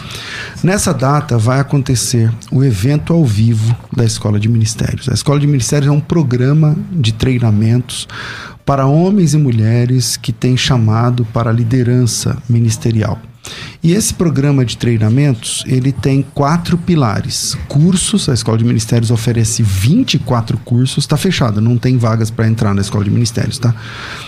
Nessa 0.64 0.94
data 0.94 1.40
vai 1.40 1.60
acontecer 1.60 2.32
o 2.52 2.64
evento 2.64 3.14
ao 3.14 3.26
vivo 3.26 3.76
da 3.92 4.06
Escola 4.06 4.40
de 4.40 4.48
Ministérios. 4.48 5.10
A 5.10 5.14
Escola 5.14 5.40
de 5.40 5.48
Ministérios 5.48 5.92
é 5.92 5.92
um 5.92 6.00
programa 6.00 6.78
de 6.92 7.14
treinamentos 7.14 8.08
para 8.64 8.86
homens 8.86 9.34
e 9.34 9.40
mulheres 9.40 10.18
que 10.18 10.32
têm 10.32 10.56
chamado 10.56 11.26
para 11.26 11.50
a 11.50 11.54
liderança 11.54 12.38
ministerial. 12.48 13.20
E 13.84 13.94
esse 13.94 14.14
programa 14.14 14.64
de 14.64 14.78
treinamentos, 14.78 15.64
ele 15.66 15.92
tem 15.92 16.22
quatro 16.34 16.78
pilares. 16.78 17.58
Cursos, 17.68 18.30
a 18.30 18.34
Escola 18.34 18.58
de 18.58 18.64
Ministérios 18.64 19.10
oferece 19.10 19.64
24 19.64 20.58
cursos, 20.60 21.04
está 21.04 21.18
fechada, 21.18 21.60
não 21.60 21.78
tem 21.78 21.98
vagas 21.98 22.30
para 22.30 22.48
entrar 22.48 22.74
na 22.74 22.82
Escola 22.82 23.04
de 23.04 23.10
Ministérios, 23.10 23.58
tá? 23.58 23.74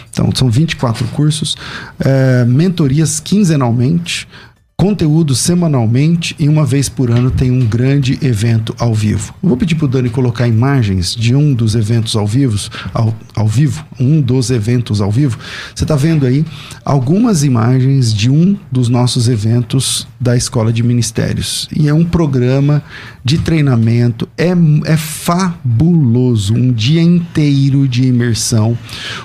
Então, 0.10 0.30
são 0.34 0.50
24 0.50 1.06
cursos, 1.08 1.56
é, 2.00 2.46
mentorias 2.46 3.20
quinzenalmente, 3.20 4.28
conteúdo 4.76 5.36
semanalmente 5.36 6.36
e 6.40 6.50
uma 6.50 6.66
vez 6.66 6.90
por 6.90 7.10
ano 7.10 7.32
tem 7.32 7.52
um 7.52 7.66
grande 7.66 8.18
evento 8.22 8.76
ao 8.78 8.94
vivo. 8.94 9.34
Vou 9.42 9.56
pedir 9.56 9.76
pro 9.76 9.88
Dani 9.88 10.10
colocar 10.10 10.48
imagens 10.48 11.16
de 11.16 11.36
um 11.36 11.54
dos 11.54 11.76
eventos 11.76 12.16
ao 12.16 12.28
vivo, 12.28 12.58
ao, 12.94 13.16
ao 13.36 13.48
vivo, 13.48 13.86
um 14.00 14.20
dos 14.20 14.50
eventos 14.50 15.00
ao 15.00 15.12
vivo. 15.12 15.38
Você 15.74 15.84
está 15.84 15.96
vendo 15.96 16.26
aí 16.26 16.46
algumas 16.84 17.44
imagens 17.44 18.14
de 18.14 18.30
um 18.30 18.58
dos 18.72 18.90
nossos 18.90 19.30
eventos 19.30 20.08
da 20.20 20.36
Escola 20.36 20.72
de 20.72 20.82
Ministérios. 20.82 21.68
E 21.76 21.88
é 21.88 21.94
um 21.94 22.06
programa 22.06 22.84
de 23.24 23.38
treinamento, 23.38 24.28
é, 24.38 24.54
é 24.86 24.98
fabuloso. 24.98 26.54
Um 26.54 26.72
dia 26.72 27.02
inteiro 27.02 27.88
de 27.88 28.04
imersão, 28.04 28.78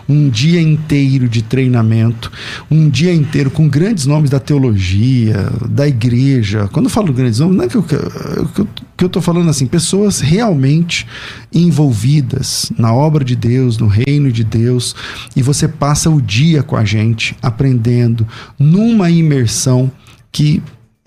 um 0.09 0.29
dia 0.29 0.61
inteiro 0.61 1.29
de 1.29 1.43
treinamento, 1.43 2.31
um 2.71 2.89
dia 2.89 3.13
inteiro 3.13 3.51
com 3.51 3.69
grandes 3.69 4.07
nomes 4.07 4.31
da 4.31 4.39
teologia, 4.39 5.38
da 5.68 5.87
igreja. 5.87 6.68
Quando 6.72 6.87
eu 6.87 6.90
falo 6.90 7.12
nomes, 7.12 7.38
não 7.38 7.62
é 7.62 7.68
que 7.68 7.77
eu, 7.77 7.83
que 7.83 9.05
eu, 9.05 9.09
tô 9.09 9.20
falando 9.20 9.49
assim, 9.49 9.66
pessoas 9.66 10.20
realmente 10.20 11.07
envolvidas 11.53 12.70
na 12.78 12.93
obra 12.93 13.24
de 13.24 13.36
Deus, 13.36 13.78
no 13.78 13.86
reino 13.86 14.30
de 14.32 14.45
Deus, 14.45 14.95
e 15.34 15.43
você 15.43 15.68
passa 15.68 16.11
o 16.11 16.20
dia 16.20 16.62
com 16.62 16.76
a 16.76 16.84
gente 16.84 17.36
aprendendo 17.43 18.26
numa 18.59 19.11
imersão 19.11 19.91
que 20.30 20.62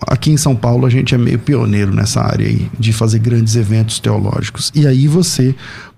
aqui 0.06 0.30
em 0.30 0.36
São 0.36 0.54
Paulo 0.54 0.86
a 0.86 0.90
gente 0.90 1.14
é 1.14 1.18
meio 1.18 1.38
pioneiro 1.38 1.94
nessa 1.94 2.20
área 2.20 2.46
aí 2.46 2.68
de 2.78 2.92
fazer 2.92 3.18
grandes 3.18 3.56
eventos 3.56 3.98
teológicos. 3.98 4.72
E 4.74 4.86
aí 4.86 5.06
você 5.06 5.54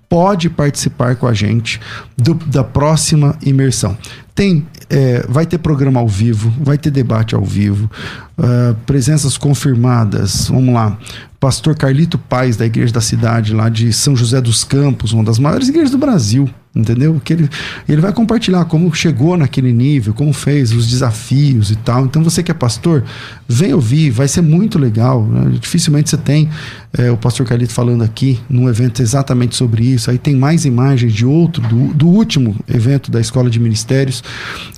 pode 0.08 0.48
participar 0.50 1.16
com 1.16 1.26
a 1.26 1.32
gente 1.34 1.80
do- 2.16 2.34
da 2.34 2.62
próxima 2.64 3.36
imersão. 3.44 3.96
Tem, 4.34 4.66
é, 4.90 5.24
vai 5.28 5.46
ter 5.46 5.58
programa 5.58 6.00
ao 6.00 6.08
vivo, 6.08 6.52
vai 6.60 6.76
ter 6.76 6.90
debate 6.90 7.34
ao 7.34 7.44
vivo, 7.44 7.88
ah, 8.36 8.74
presenças 8.84 9.36
confirmadas. 9.38 10.48
Vamos 10.48 10.74
lá, 10.74 10.98
Pastor 11.38 11.76
Carlito 11.76 12.18
Paz 12.18 12.56
da 12.56 12.66
Igreja 12.66 12.92
da 12.92 13.00
Cidade, 13.00 13.54
lá 13.54 13.68
de 13.68 13.92
São 13.92 14.16
José 14.16 14.40
dos 14.40 14.64
Campos, 14.64 15.12
uma 15.12 15.22
das 15.22 15.38
maiores 15.38 15.68
igrejas 15.68 15.90
do 15.90 15.98
Brasil, 15.98 16.48
entendeu? 16.74 17.20
Que 17.24 17.32
ele, 17.34 17.48
ele 17.88 18.00
vai 18.00 18.12
compartilhar 18.12 18.64
como 18.64 18.92
chegou 18.92 19.36
naquele 19.36 19.72
nível, 19.72 20.12
como 20.12 20.32
fez, 20.32 20.72
os 20.72 20.88
desafios 20.88 21.70
e 21.70 21.76
tal. 21.76 22.04
Então 22.04 22.22
você 22.22 22.42
que 22.42 22.50
é 22.50 22.54
pastor, 22.54 23.04
vem 23.48 23.72
ouvir, 23.72 24.10
vai 24.10 24.26
ser 24.26 24.40
muito 24.40 24.78
legal. 24.78 25.24
né? 25.24 25.56
Dificilmente 25.60 26.10
você 26.10 26.16
tem 26.16 26.48
é, 26.96 27.10
o 27.10 27.16
pastor 27.16 27.46
Carlito 27.46 27.72
falando 27.72 28.02
aqui 28.02 28.40
num 28.48 28.68
evento 28.68 29.00
exatamente 29.00 29.54
sobre 29.54 29.84
isso. 29.84 30.10
Aí 30.10 30.18
tem 30.18 30.34
mais 30.34 30.64
imagens 30.64 31.12
de 31.12 31.24
outro, 31.24 31.62
do, 31.62 31.94
do 31.94 32.08
último 32.08 32.56
evento 32.68 33.10
da 33.10 33.20
Escola 33.20 33.48
de 33.48 33.60
Ministérios, 33.60 34.22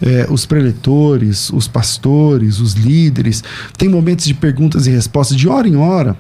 é, 0.03 0.27
os 0.31 0.45
preletores, 0.45 1.51
os 1.51 1.67
pastores, 1.67 2.61
os 2.61 2.75
líderes. 2.75 3.43
Tem 3.79 3.89
momentos 3.89 4.27
de 4.27 4.35
perguntas 4.35 4.87
e 4.87 4.91
respostas 4.91 5.37
de 5.37 5.49
hora 5.49 5.67
em 5.67 5.77
hora. 5.77 6.17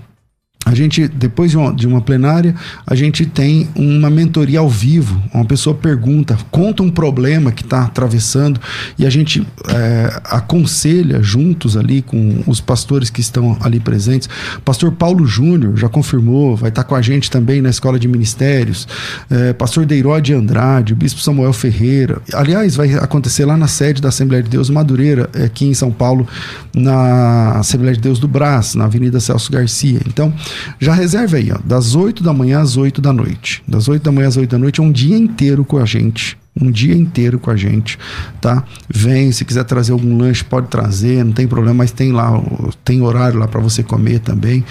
A 0.67 0.75
gente, 0.75 1.07
depois 1.07 1.53
de 1.53 1.57
uma, 1.57 1.73
de 1.73 1.87
uma 1.87 2.01
plenária, 2.01 2.53
a 2.85 2.97
gente 2.97 3.25
tem 3.25 3.69
uma 3.77 4.11
mentoria 4.11 4.59
ao 4.59 4.69
vivo. 4.69 5.23
Uma 5.33 5.45
pessoa 5.45 5.77
pergunta, 5.77 6.37
conta 6.51 6.83
um 6.83 6.91
problema 6.91 7.53
que 7.53 7.63
está 7.63 7.85
atravessando 7.85 8.61
e 8.99 9.07
a 9.07 9.11
gente 9.11 9.47
é, 9.69 10.21
aconselha 10.25 11.23
juntos 11.23 11.77
ali 11.77 12.03
com 12.03 12.43
os 12.49 12.61
pastores 12.61 13.11
que 13.11 13.21
estão 13.21 13.57
ali 13.61 13.79
presentes. 13.79 14.29
Pastor 14.65 14.91
Paulo 14.91 15.25
Júnior 15.25 15.77
já 15.77 15.89
confirmou, 15.89 16.57
vai 16.57 16.71
estar 16.71 16.83
com 16.83 16.97
a 16.97 17.01
gente 17.01 17.31
também 17.31 17.63
na 17.63 17.71
Escola 17.71 17.97
de 17.97 18.09
Ministérios. 18.09 18.89
É, 19.31 19.53
Pastor 19.53 19.87
Deiró 19.87 20.19
de 20.19 20.35
Andrade, 20.35 20.97
Bispo 20.97 21.21
Samuel 21.21 21.53
Ferreira. 21.53 22.21
Aliás, 22.35 22.75
vai 22.75 22.93
acontecer 22.95 23.45
lá 23.45 23.57
na 23.57 23.69
sede 23.69 24.03
da 24.03 24.09
Assembleia 24.09 24.43
de 24.43 24.51
Deus 24.51 24.69
Madureira, 24.69 25.31
aqui 25.45 25.65
em 25.65 25.75
São 25.75 25.93
Paulo, 25.93 26.27
na 26.75 27.53
Assembleia 27.53 27.95
de 27.95 28.01
Deus 28.01 28.19
do 28.19 28.27
Brás, 28.27 28.75
na 28.75 28.87
Avenida 28.87 29.21
Celso 29.21 29.53
Garcia. 29.53 30.01
Então, 30.09 30.35
já 30.81 30.95
reserva 30.95 31.37
aí, 31.37 31.51
ó, 31.53 31.59
das 31.65 31.95
8 31.95 32.23
da 32.23 32.33
manhã 32.33 32.61
às 32.61 32.77
8 32.77 33.01
da 33.01 33.13
noite. 33.13 33.63
Das 33.67 33.89
8 33.89 34.03
da 34.03 34.13
manhã 34.13 34.29
às 34.29 34.37
8 34.37 34.51
da 34.51 34.59
noite 34.59 34.81
é 34.81 34.83
um 34.83 34.93
dia 34.93 35.17
inteiro 35.17 35.65
com 35.65 35.79
a 35.79 35.85
gente. 35.85 36.39
Um 36.59 36.71
dia 36.71 36.95
inteiro 36.95 37.39
com 37.39 37.51
a 37.51 37.57
gente, 37.57 37.99
tá? 38.41 38.65
Vem, 38.89 39.31
se 39.31 39.45
quiser 39.45 39.63
trazer 39.65 39.93
algum 39.93 40.17
lanche, 40.17 40.43
pode 40.43 40.69
trazer, 40.69 41.23
não 41.23 41.33
tem 41.33 41.47
problema, 41.47 41.75
mas 41.75 41.91
tem 41.91 42.13
lá, 42.13 42.43
tem 42.83 43.03
horário 43.03 43.39
lá 43.39 43.47
para 43.47 43.61
você 43.61 43.83
comer 43.83 44.21
também. 44.21 44.65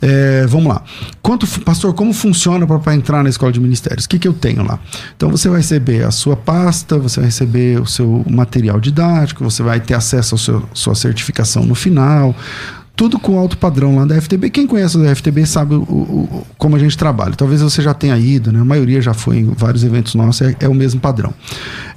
É, 0.00 0.46
vamos 0.46 0.72
lá. 0.72 0.80
Quanto, 1.20 1.44
pastor, 1.62 1.92
como 1.92 2.12
funciona 2.12 2.64
para 2.64 2.94
entrar 2.94 3.24
na 3.24 3.28
escola 3.28 3.50
de 3.50 3.58
ministérios? 3.58 4.04
O 4.04 4.08
que, 4.08 4.20
que 4.20 4.28
eu 4.28 4.32
tenho 4.32 4.62
lá? 4.62 4.78
Então 5.16 5.28
você 5.28 5.48
vai 5.48 5.58
receber 5.58 6.04
a 6.04 6.12
sua 6.12 6.36
pasta, 6.36 6.98
você 6.98 7.18
vai 7.18 7.28
receber 7.28 7.80
o 7.80 7.86
seu 7.86 8.24
material 8.30 8.78
didático, 8.78 9.42
você 9.42 9.60
vai 9.60 9.80
ter 9.80 9.94
acesso 9.94 10.36
à 10.36 10.62
sua 10.72 10.94
certificação 10.94 11.66
no 11.66 11.74
final 11.74 12.32
tudo 12.96 13.18
com 13.18 13.38
alto 13.38 13.58
padrão 13.58 13.96
lá 13.96 14.04
da 14.04 14.20
FTB. 14.20 14.50
Quem 14.50 14.66
conhece 14.66 14.96
a 15.06 15.14
FTB 15.14 15.44
sabe 15.46 15.74
o, 15.74 15.82
o- 15.82 16.46
como 16.56 16.76
a 16.76 16.78
gente 16.78 16.96
trabalha. 16.96 17.34
Talvez 17.34 17.60
você 17.60 17.82
já 17.82 17.92
tenha 17.92 18.16
ido, 18.18 18.52
né? 18.52 18.60
A 18.60 18.64
maioria 18.64 19.00
já 19.02 19.12
foi 19.14 19.38
em 19.38 19.50
vários 19.52 19.82
eventos 19.84 20.14
nossos, 20.14 20.42
é, 20.42 20.56
é 20.60 20.68
o 20.68 20.74
mesmo 20.74 21.00
padrão. 21.00 21.34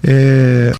É, 0.04 0.74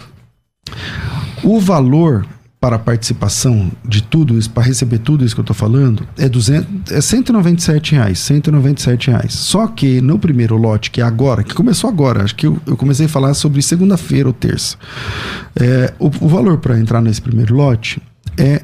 o 1.44 1.60
valor 1.60 2.26
para 2.60 2.76
a 2.78 2.80
participação 2.80 3.72
de 3.88 4.02
tudo 4.02 4.36
isso, 4.38 4.50
para 4.50 4.64
receber 4.64 4.98
tudo 4.98 5.24
isso 5.24 5.36
que 5.36 5.40
eu 5.40 5.44
estou 5.44 5.56
falando, 5.56 6.08
é, 6.18 6.28
200, 6.28 6.92
é 6.92 7.00
197 7.00 7.92
reais, 7.94 8.18
197 8.18 9.12
reais. 9.12 9.34
Só 9.34 9.68
que 9.68 10.02
no 10.02 10.18
primeiro 10.18 10.58
lote, 10.58 10.90
que 10.90 11.00
é 11.00 11.04
agora, 11.04 11.44
que 11.44 11.54
começou 11.54 11.88
agora, 11.88 12.24
acho 12.24 12.36
que 12.36 12.48
eu, 12.48 12.58
eu 12.66 12.76
comecei 12.76 13.06
a 13.06 13.10
falar 13.10 13.36
sobre 13.36 13.62
segunda-feira 13.62 14.28
ou 14.28 14.34
terça, 14.34 14.76
é, 15.56 15.94
o, 16.00 16.08
o 16.08 16.28
valor 16.28 16.58
para 16.58 16.80
entrar 16.80 17.00
nesse 17.00 17.22
primeiro 17.22 17.56
lote 17.56 18.02
é 18.36 18.64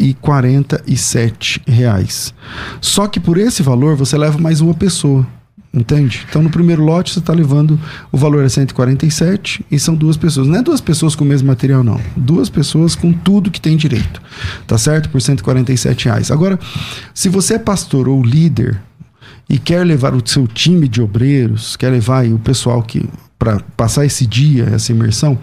147 0.00 1.62
reais. 1.66 2.34
Só 2.80 3.06
que 3.06 3.20
por 3.20 3.36
esse 3.36 3.62
valor 3.62 3.94
você 3.94 4.16
leva 4.16 4.38
mais 4.38 4.60
uma 4.60 4.74
pessoa. 4.74 5.26
Entende? 5.72 6.26
Então 6.28 6.42
no 6.42 6.50
primeiro 6.50 6.82
lote 6.82 7.12
você 7.12 7.20
está 7.20 7.32
levando 7.32 7.78
o 8.10 8.16
valor 8.16 8.44
é 8.44 8.48
147 8.48 9.64
e 9.70 9.78
são 9.78 9.94
duas 9.94 10.16
pessoas. 10.16 10.48
Não 10.48 10.58
é 10.58 10.62
duas 10.62 10.80
pessoas 10.80 11.14
com 11.14 11.22
o 11.22 11.26
mesmo 11.26 11.46
material, 11.46 11.84
não. 11.84 12.00
Duas 12.16 12.48
pessoas 12.48 12.96
com 12.96 13.12
tudo 13.12 13.52
que 13.52 13.60
tem 13.60 13.76
direito. 13.76 14.20
Tá 14.66 14.76
certo? 14.76 15.08
Por 15.10 15.22
147 15.22 16.06
reais. 16.06 16.30
Agora, 16.32 16.58
se 17.14 17.28
você 17.28 17.54
é 17.54 17.58
pastor 17.58 18.08
ou 18.08 18.20
líder 18.20 18.80
e 19.50 19.58
quer 19.58 19.84
levar 19.84 20.14
o 20.14 20.22
seu 20.26 20.46
time 20.46 20.88
de 20.88 21.02
obreiros, 21.02 21.76
quer 21.76 21.90
levar 21.90 22.24
o 22.26 22.38
pessoal 22.38 22.82
que 22.82 23.06
para 23.38 23.58
passar 23.74 24.04
esse 24.04 24.26
dia, 24.26 24.64
essa 24.74 24.92
imersão, 24.92 25.38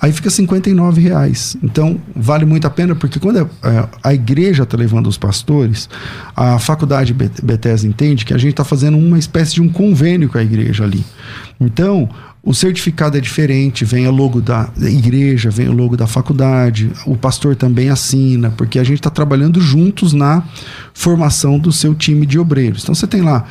aí 0.00 0.12
fica 0.12 0.30
59 0.30 1.00
reais. 1.00 1.56
Então 1.60 2.00
vale 2.14 2.44
muito 2.44 2.64
a 2.64 2.70
pena 2.70 2.94
porque 2.94 3.18
quando 3.18 3.38
a, 3.40 3.48
a- 3.68 3.88
a 4.04 4.14
igreja 4.14 4.62
está 4.62 4.76
levando 4.76 5.08
os 5.08 5.18
pastores, 5.18 5.88
a 6.36 6.60
faculdade 6.60 7.12
Bet- 7.12 7.42
Bethesda 7.44 7.88
entende 7.88 8.24
que 8.24 8.32
a 8.32 8.38
gente 8.38 8.52
está 8.52 8.62
fazendo 8.62 8.96
uma 8.96 9.18
espécie 9.18 9.54
de 9.54 9.60
um 9.62 9.68
convênio 9.68 10.28
com 10.28 10.38
a 10.38 10.42
igreja 10.44 10.84
ali. 10.84 11.04
Então 11.60 12.08
o 12.42 12.54
certificado 12.54 13.18
é 13.18 13.20
diferente, 13.20 13.84
vem 13.84 14.06
o 14.08 14.10
logo 14.10 14.40
da 14.40 14.70
igreja, 14.78 15.50
vem 15.50 15.68
o 15.68 15.72
logo 15.72 15.96
da 15.96 16.06
faculdade, 16.06 16.90
o 17.04 17.16
pastor 17.16 17.54
também 17.54 17.90
assina, 17.90 18.50
porque 18.50 18.78
a 18.78 18.84
gente 18.84 18.98
está 18.98 19.10
trabalhando 19.10 19.60
juntos 19.60 20.14
na 20.14 20.42
formação 20.94 21.58
do 21.58 21.70
seu 21.70 21.94
time 21.94 22.24
de 22.24 22.38
obreiros. 22.38 22.82
Então 22.82 22.94
você 22.94 23.06
tem 23.06 23.20
lá, 23.20 23.44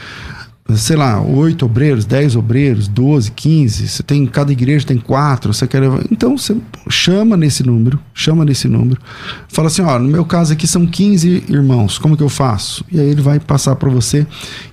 sei 0.76 0.96
lá, 0.96 1.22
oito 1.22 1.66
obreiros, 1.66 2.06
dez 2.06 2.36
obreiros, 2.36 2.88
12, 2.88 3.32
15, 3.32 3.88
você 3.88 4.04
tem, 4.04 4.26
cada 4.26 4.52
igreja 4.52 4.86
tem 4.86 4.98
quatro, 4.98 5.54
você 5.54 5.68
quer. 5.68 5.82
Então 6.12 6.38
você 6.38 6.56
chama 6.90 7.36
nesse 7.36 7.66
número, 7.66 8.00
chama 8.14 8.46
nesse 8.46 8.68
número, 8.68 9.00
fala 9.48 9.68
assim: 9.68 9.82
ó, 9.82 9.98
no 9.98 10.08
meu 10.08 10.26
caso 10.26 10.54
aqui 10.54 10.68
são 10.68 10.86
15 10.86 11.46
irmãos, 11.50 11.98
como 11.98 12.16
que 12.16 12.24
eu 12.24 12.30
faço? 12.30 12.84
E 12.92 13.00
aí 13.00 13.08
ele 13.10 13.22
vai 13.22 13.40
passar 13.40 13.76
para 13.76 13.90
você. 13.90 14.26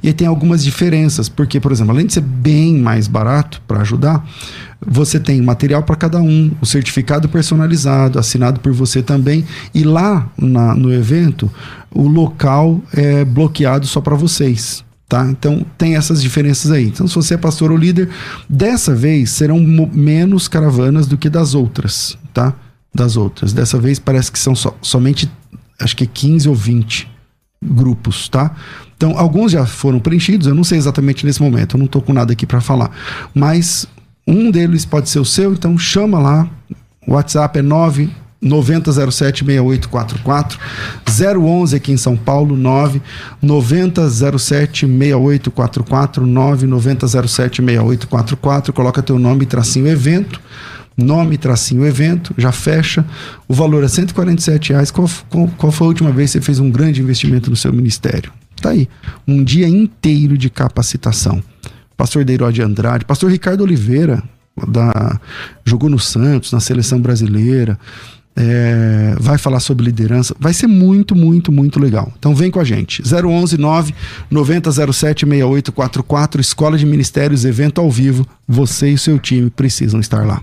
E 0.03 0.09
aí 0.09 0.13
tem 0.15 0.27
algumas 0.27 0.63
diferenças, 0.63 1.29
porque, 1.29 1.59
por 1.61 1.73
exemplo, 1.73 1.93
além 1.93 2.07
de 2.07 2.13
ser 2.13 2.21
bem 2.23 2.79
mais 2.79 3.09
barato 3.09 3.61
para 3.67 3.81
ajudar, 3.81 4.25
você 4.87 5.19
tem 5.19 5.41
material 5.41 5.83
para 5.83 5.97
cada 5.97 6.21
um, 6.21 6.51
o 6.61 6.67
certificado 6.67 7.29
personalizado, 7.29 8.19
assinado 8.19 8.61
por 8.61 8.73
você 8.73 9.03
também, 9.03 9.45
e 9.75 9.83
lá 9.83 10.29
na- 10.37 10.75
no 10.75 10.93
evento, 10.93 11.51
o 11.91 12.07
local 12.07 12.81
é 12.93 13.25
bloqueado 13.25 13.87
só 13.87 14.01
para 14.01 14.15
vocês. 14.15 14.85
Tá? 15.09 15.25
Então 15.31 15.65
tem 15.79 15.95
essas 15.95 16.21
diferenças 16.21 16.73
aí. 16.73 16.87
Então, 16.87 17.07
se 17.07 17.15
você 17.15 17.35
é 17.35 17.37
pastor 17.39 17.71
ou 17.71 17.77
líder, 17.77 18.09
dessa 18.51 18.93
vez 18.93 19.31
serão 19.31 19.61
menos 19.61 20.49
caravanas 20.49 21.07
do 21.07 21.17
que 21.17 21.31
das 21.31 21.55
outras, 21.55 22.19
tá? 22.35 22.53
Das 22.93 23.17
outras. 23.17 23.53
Dessa 23.53 23.79
vez 23.79 24.01
parece 24.01 24.33
que 24.33 24.39
são 24.39 24.57
só- 24.57 24.77
somente, 24.83 25.31
acho 25.81 25.97
que 25.97 26.07
15 26.09 26.49
ou 26.49 26.57
20 26.57 27.09
grupos, 27.63 28.29
tá? 28.29 28.55
Então, 28.97 29.17
alguns 29.17 29.53
já 29.53 29.65
foram 29.65 30.01
preenchidos, 30.01 30.47
eu 30.49 30.55
não 30.57 30.65
sei 30.65 30.77
exatamente 30.79 31.25
nesse 31.25 31.41
momento, 31.41 31.77
eu 31.77 31.81
não 31.81 31.87
tô 31.87 32.01
com 32.01 32.13
nada 32.13 32.33
aqui 32.33 32.45
para 32.47 32.61
falar. 32.61 32.91
Mas 33.33 33.87
um 34.27 34.51
deles 34.51 34.85
pode 34.85 35.09
ser 35.09 35.21
o 35.21 35.25
seu, 35.25 35.53
então 35.53 35.79
chama 35.79 36.19
lá. 36.19 36.49
O 37.07 37.13
WhatsApp 37.13 37.61
é 37.61 37.63
9 37.63 38.11
9007-6844, 38.43 40.59
011 41.09 41.77
aqui 41.77 41.93
em 41.93 41.97
São 41.97 42.17
Paulo, 42.17 42.57
9 42.57 43.01
9007-6844, 43.43 46.19
9 46.19 46.67
9007-6844, 46.67 48.73
coloca 48.73 49.03
teu 49.03 49.19
nome, 49.19 49.47
tracinho 49.47 49.89
evento, 49.89 50.39
nome, 50.97 51.37
tracinho 51.37 51.85
evento, 51.87 52.33
já 52.39 52.53
fecha, 52.53 53.05
o 53.47 53.55
valor 53.55 53.85
é 53.85 53.89
147 53.89 54.73
reais, 54.73 54.91
qual, 54.91 55.09
qual, 55.29 55.47
qual 55.57 55.73
foi 55.73 55.87
a 55.87 55.89
última 55.89 56.11
vez 56.11 56.33
que 56.33 56.39
você 56.39 56.45
fez 56.45 56.59
um 56.59 56.71
grande 56.71 57.03
investimento 57.03 57.51
no 57.51 57.57
seu 57.57 57.71
ministério? 57.73 58.33
Tá 58.61 58.71
aí, 58.71 58.89
um 59.29 59.45
dia 59.45 59.69
inteiro 59.69 60.39
de 60.39 60.49
capacitação. 60.49 61.43
Pastor 61.97 62.25
Deiró 62.25 62.51
de 62.51 62.63
Andrade, 62.63 63.05
pastor 63.05 63.31
Ricardo 63.31 63.63
Oliveira, 63.63 64.23
da, 64.69 65.21
jogou 65.65 65.91
no 65.91 65.99
Santos, 65.99 66.53
na 66.53 66.61
seleção 66.61 67.01
brasileira, 67.01 67.79
é, 68.37 69.17
vai 69.19 69.39
falar 69.39 69.61
sobre 69.61 69.87
liderança, 69.87 70.37
vai 70.39 70.53
ser 70.53 70.67
muito, 70.67 71.17
muito, 71.17 71.51
muito 71.51 71.81
legal. 71.81 72.13
Então 72.19 72.35
vem 72.35 72.51
com 72.51 72.61
a 72.61 72.65
gente. 72.65 73.03
011 73.03 73.57
9 73.57 73.95
9007 74.31 75.27
6844, 75.27 76.41
Escola 76.41 76.77
de 76.77 76.85
Ministérios, 76.85 77.45
evento 77.45 77.81
ao 77.81 77.91
vivo. 77.91 78.27
Você 78.47 78.91
e 78.91 78.95
o 78.95 78.99
seu 78.99 79.19
time 79.19 79.49
precisam 79.51 79.99
estar 80.01 80.27
lá. 80.27 80.43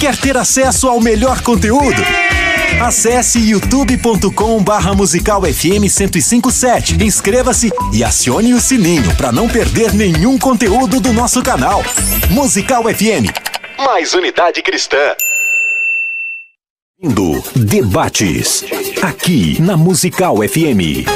Quer 0.00 0.16
ter 0.16 0.34
acesso 0.34 0.88
ao 0.88 0.98
melhor 0.98 1.42
conteúdo? 1.42 2.02
Acesse 2.82 3.38
youtube.com 3.38 4.64
barra 4.64 4.94
musical 4.94 5.42
FM 5.42 5.82
1057. 5.82 7.04
Inscreva-se 7.04 7.70
e 7.92 8.02
acione 8.02 8.54
o 8.54 8.60
sininho 8.60 9.14
para 9.16 9.30
não 9.30 9.46
perder 9.46 9.92
nenhum 9.92 10.38
conteúdo 10.38 11.00
do 11.00 11.12
nosso 11.12 11.42
canal. 11.42 11.84
Musical 12.30 12.84
FM. 12.84 13.28
Mais 13.76 14.14
unidade 14.14 14.62
cristã. 14.62 14.96
Indo 17.02 17.42
Debates. 17.54 18.64
Aqui 19.02 19.60
na 19.60 19.76
Musical 19.76 20.36
FM. 20.38 21.06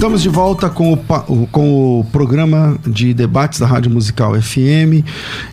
Estamos 0.04 0.22
de 0.22 0.28
volta 0.28 0.70
com 0.70 0.92
o, 0.92 1.48
com 1.48 2.00
o 2.02 2.04
programa 2.12 2.78
de 2.86 3.14
debates 3.14 3.58
da 3.60 3.66
Rádio 3.66 3.90
Musical 3.90 4.34
FM 4.40 5.00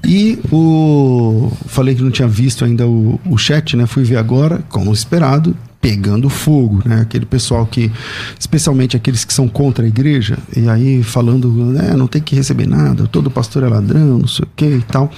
e 0.05 0.41
o 0.51 1.53
falei 1.67 1.95
que 1.95 2.03
não 2.03 2.11
tinha 2.11 2.27
visto 2.27 2.65
ainda 2.65 2.85
o, 2.85 3.21
o 3.31 3.39
chat, 3.39 3.77
né? 3.77 3.87
Fui 3.87 4.03
ver 4.03 4.17
agora, 4.17 4.61
como 4.69 4.93
esperado, 4.93 5.57
pegando 5.81 6.29
fogo, 6.29 6.83
né? 6.85 7.01
Aquele 7.01 7.25
pessoal 7.25 7.67
que, 7.67 7.91
especialmente 8.39 8.97
aqueles 8.97 9.25
que 9.25 9.33
são 9.33 9.49
contra 9.49 9.85
a 9.85 9.89
igreja 9.89 10.39
e 10.55 10.69
aí 10.69 11.03
falando, 11.03 11.49
né? 11.51 11.95
Não 11.97 12.07
tem 12.07 12.21
que 12.21 12.37
receber 12.37 12.67
nada, 12.67 13.07
todo 13.07 13.31
pastor 13.31 13.63
é 13.63 13.69
ladrão, 13.69 14.19
não 14.19 14.29
sei 14.29 14.45
o 14.45 14.49
que 14.55 14.67
e 14.67 14.83
tal. 14.83 15.11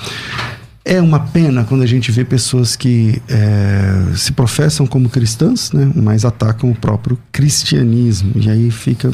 É 0.85 1.01
uma 1.01 1.21
pena 1.21 1.63
quando 1.65 1.83
a 1.83 1.87
gente 1.87 2.11
vê 2.11 2.25
pessoas 2.25 2.75
que 2.75 3.23
é, 3.29 4.17
se 4.17 4.33
professam 4.33 4.85
como 4.85 5.09
cristãs, 5.09 5.71
né, 5.71 5.89
mas 5.95 6.25
atacam 6.25 6.71
o 6.71 6.75
próprio 6.75 7.17
cristianismo. 7.31 8.33
E 8.35 8.51
aí 8.51 8.71
fica 8.71 9.09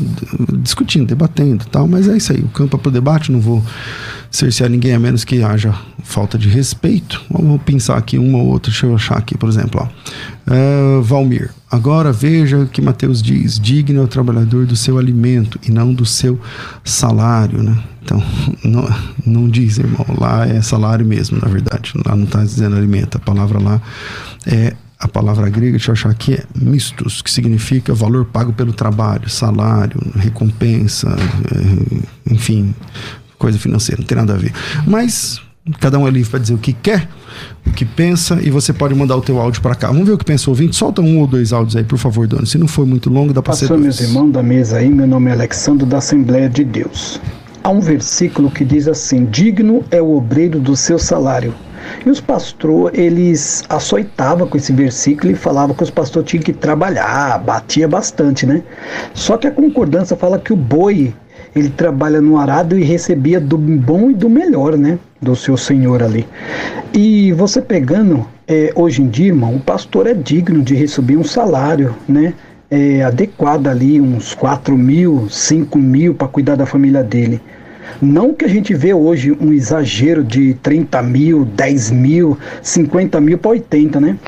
discutindo, 0.60 1.06
debatendo 1.06 1.66
tal. 1.66 1.86
Mas 1.86 2.08
é 2.08 2.16
isso 2.16 2.32
aí, 2.32 2.40
o 2.40 2.48
campo 2.48 2.76
é 2.76 2.80
para 2.80 2.88
o 2.88 2.92
debate, 2.92 3.30
não 3.30 3.40
vou 3.40 3.62
cercear 4.30 4.70
ninguém 4.70 4.94
a 4.94 4.98
menos 4.98 5.24
que 5.24 5.42
haja 5.42 5.74
falta 6.02 6.38
de 6.38 6.48
respeito. 6.48 7.20
Vamos 7.30 7.60
pensar 7.62 7.98
aqui 7.98 8.16
uma 8.16 8.38
ou 8.38 8.46
outra, 8.46 8.70
deixa 8.70 8.86
eu 8.86 8.94
achar 8.94 9.18
aqui, 9.18 9.36
por 9.36 9.48
exemplo. 9.48 9.80
Ó. 9.82 10.52
É, 10.52 11.00
Valmir, 11.02 11.50
agora 11.70 12.12
veja 12.12 12.58
o 12.58 12.66
que 12.66 12.80
Mateus 12.82 13.22
diz: 13.22 13.58
digno 13.58 14.00
é 14.00 14.04
o 14.04 14.08
trabalhador 14.08 14.66
do 14.66 14.76
seu 14.76 14.98
alimento 14.98 15.58
e 15.66 15.70
não 15.70 15.92
do 15.92 16.04
seu 16.04 16.40
salário, 16.84 17.62
né? 17.62 17.78
Então, 18.02 18.22
não, 18.64 18.88
não 19.26 19.48
diz, 19.48 19.78
irmão, 19.78 20.06
lá 20.18 20.46
é 20.46 20.60
salário 20.62 21.04
mesmo, 21.04 21.38
na 21.40 21.48
verdade. 21.48 21.92
Lá 22.06 22.16
não 22.16 22.24
está 22.24 22.42
dizendo 22.42 22.76
alimento. 22.76 23.16
A 23.16 23.20
palavra 23.20 23.58
lá 23.58 23.80
é 24.46 24.74
a 24.98 25.06
palavra 25.06 25.48
grega, 25.48 25.72
deixa 25.72 25.90
eu 25.90 25.92
achar 25.92 26.10
aqui, 26.10 26.34
é 26.34 26.44
mistos, 26.56 27.22
que 27.22 27.30
significa 27.30 27.94
valor 27.94 28.24
pago 28.24 28.52
pelo 28.52 28.72
trabalho, 28.72 29.30
salário, 29.30 30.00
recompensa, 30.16 31.08
é, 31.08 32.34
enfim, 32.34 32.74
coisa 33.38 33.56
financeira, 33.58 34.00
não 34.00 34.06
tem 34.06 34.18
nada 34.18 34.34
a 34.34 34.36
ver. 34.36 34.52
Mas 34.86 35.40
cada 35.80 35.98
um 35.98 36.06
é 36.06 36.10
livre 36.10 36.30
para 36.30 36.40
dizer 36.40 36.54
o 36.54 36.58
que 36.58 36.72
quer, 36.72 37.08
o 37.66 37.70
que 37.70 37.84
pensa, 37.84 38.38
e 38.42 38.50
você 38.50 38.72
pode 38.72 38.94
mandar 38.94 39.16
o 39.16 39.20
teu 39.20 39.40
áudio 39.40 39.60
para 39.60 39.74
cá. 39.74 39.88
Vamos 39.88 40.06
ver 40.06 40.12
o 40.12 40.18
que 40.18 40.24
pensa 40.24 40.48
o 40.48 40.52
ouvinte? 40.52 40.76
Solta 40.76 41.02
um 41.02 41.18
ou 41.18 41.26
dois 41.26 41.52
áudios 41.52 41.76
aí, 41.76 41.84
por 41.84 41.98
favor, 41.98 42.26
Dona. 42.26 42.46
Se 42.46 42.58
não 42.58 42.68
for 42.68 42.86
muito 42.86 43.10
longo, 43.10 43.32
dá 43.32 43.42
para 43.42 43.54
ser 43.54 43.68
dois. 43.68 43.80
meus 43.80 44.00
irmãos 44.00 44.30
da 44.30 44.42
mesa 44.42 44.78
aí, 44.78 44.88
meu 44.88 45.06
nome 45.06 45.30
é 45.30 45.32
Alexandre 45.32 45.86
da 45.86 45.98
Assembleia 45.98 46.48
de 46.48 46.64
Deus. 46.64 47.20
Há 47.62 47.70
um 47.70 47.80
versículo 47.80 48.50
que 48.50 48.64
diz 48.64 48.88
assim: 48.88 49.26
Digno 49.26 49.84
é 49.90 50.00
o 50.00 50.16
obreiro 50.16 50.58
do 50.58 50.76
seu 50.76 50.98
salário. 50.98 51.54
E 52.04 52.10
os 52.10 52.20
pastores, 52.20 52.98
eles 52.98 53.64
açoitavam 53.68 54.46
com 54.46 54.56
esse 54.56 54.72
versículo 54.72 55.32
e 55.32 55.34
falavam 55.34 55.74
que 55.74 55.82
os 55.82 55.90
pastores 55.90 56.28
tinham 56.28 56.42
que 56.42 56.52
trabalhar, 56.52 57.38
batia 57.38 57.88
bastante, 57.88 58.46
né? 58.46 58.62
Só 59.14 59.36
que 59.36 59.46
a 59.46 59.50
concordância 59.50 60.16
fala 60.16 60.38
que 60.38 60.52
o 60.52 60.56
boi, 60.56 61.14
ele 61.54 61.68
trabalha 61.68 62.20
no 62.20 62.38
arado 62.38 62.78
e 62.78 62.82
recebia 62.82 63.40
do 63.40 63.56
bom 63.56 64.10
e 64.10 64.14
do 64.14 64.28
melhor, 64.28 64.76
né? 64.76 64.98
Do 65.20 65.34
seu 65.34 65.56
senhor 65.56 66.02
ali. 66.02 66.26
E 66.92 67.32
você 67.32 67.60
pegando, 67.60 68.26
é, 68.46 68.72
hoje 68.74 69.02
em 69.02 69.08
dia, 69.08 69.26
irmão, 69.26 69.56
o 69.56 69.60
pastor 69.60 70.06
é 70.06 70.14
digno 70.14 70.62
de 70.62 70.74
receber 70.74 71.16
um 71.16 71.24
salário, 71.24 71.94
né? 72.08 72.34
É, 72.70 73.02
adequado 73.02 73.66
ali, 73.66 74.00
uns 74.00 74.34
4 74.34 74.76
mil, 74.76 75.26
5 75.30 75.78
mil 75.78 76.14
para 76.14 76.28
cuidar 76.28 76.54
da 76.54 76.66
família 76.66 77.02
dele. 77.02 77.40
Não 78.00 78.34
que 78.34 78.44
a 78.44 78.48
gente 78.48 78.74
vê 78.74 78.92
hoje 78.92 79.36
um 79.40 79.52
exagero 79.52 80.22
de 80.22 80.54
30 80.54 81.02
mil, 81.02 81.44
10 81.44 81.90
mil, 81.90 82.38
50 82.62 83.20
mil 83.20 83.38
para 83.38 83.52
80, 83.52 84.00
né? 84.00 84.18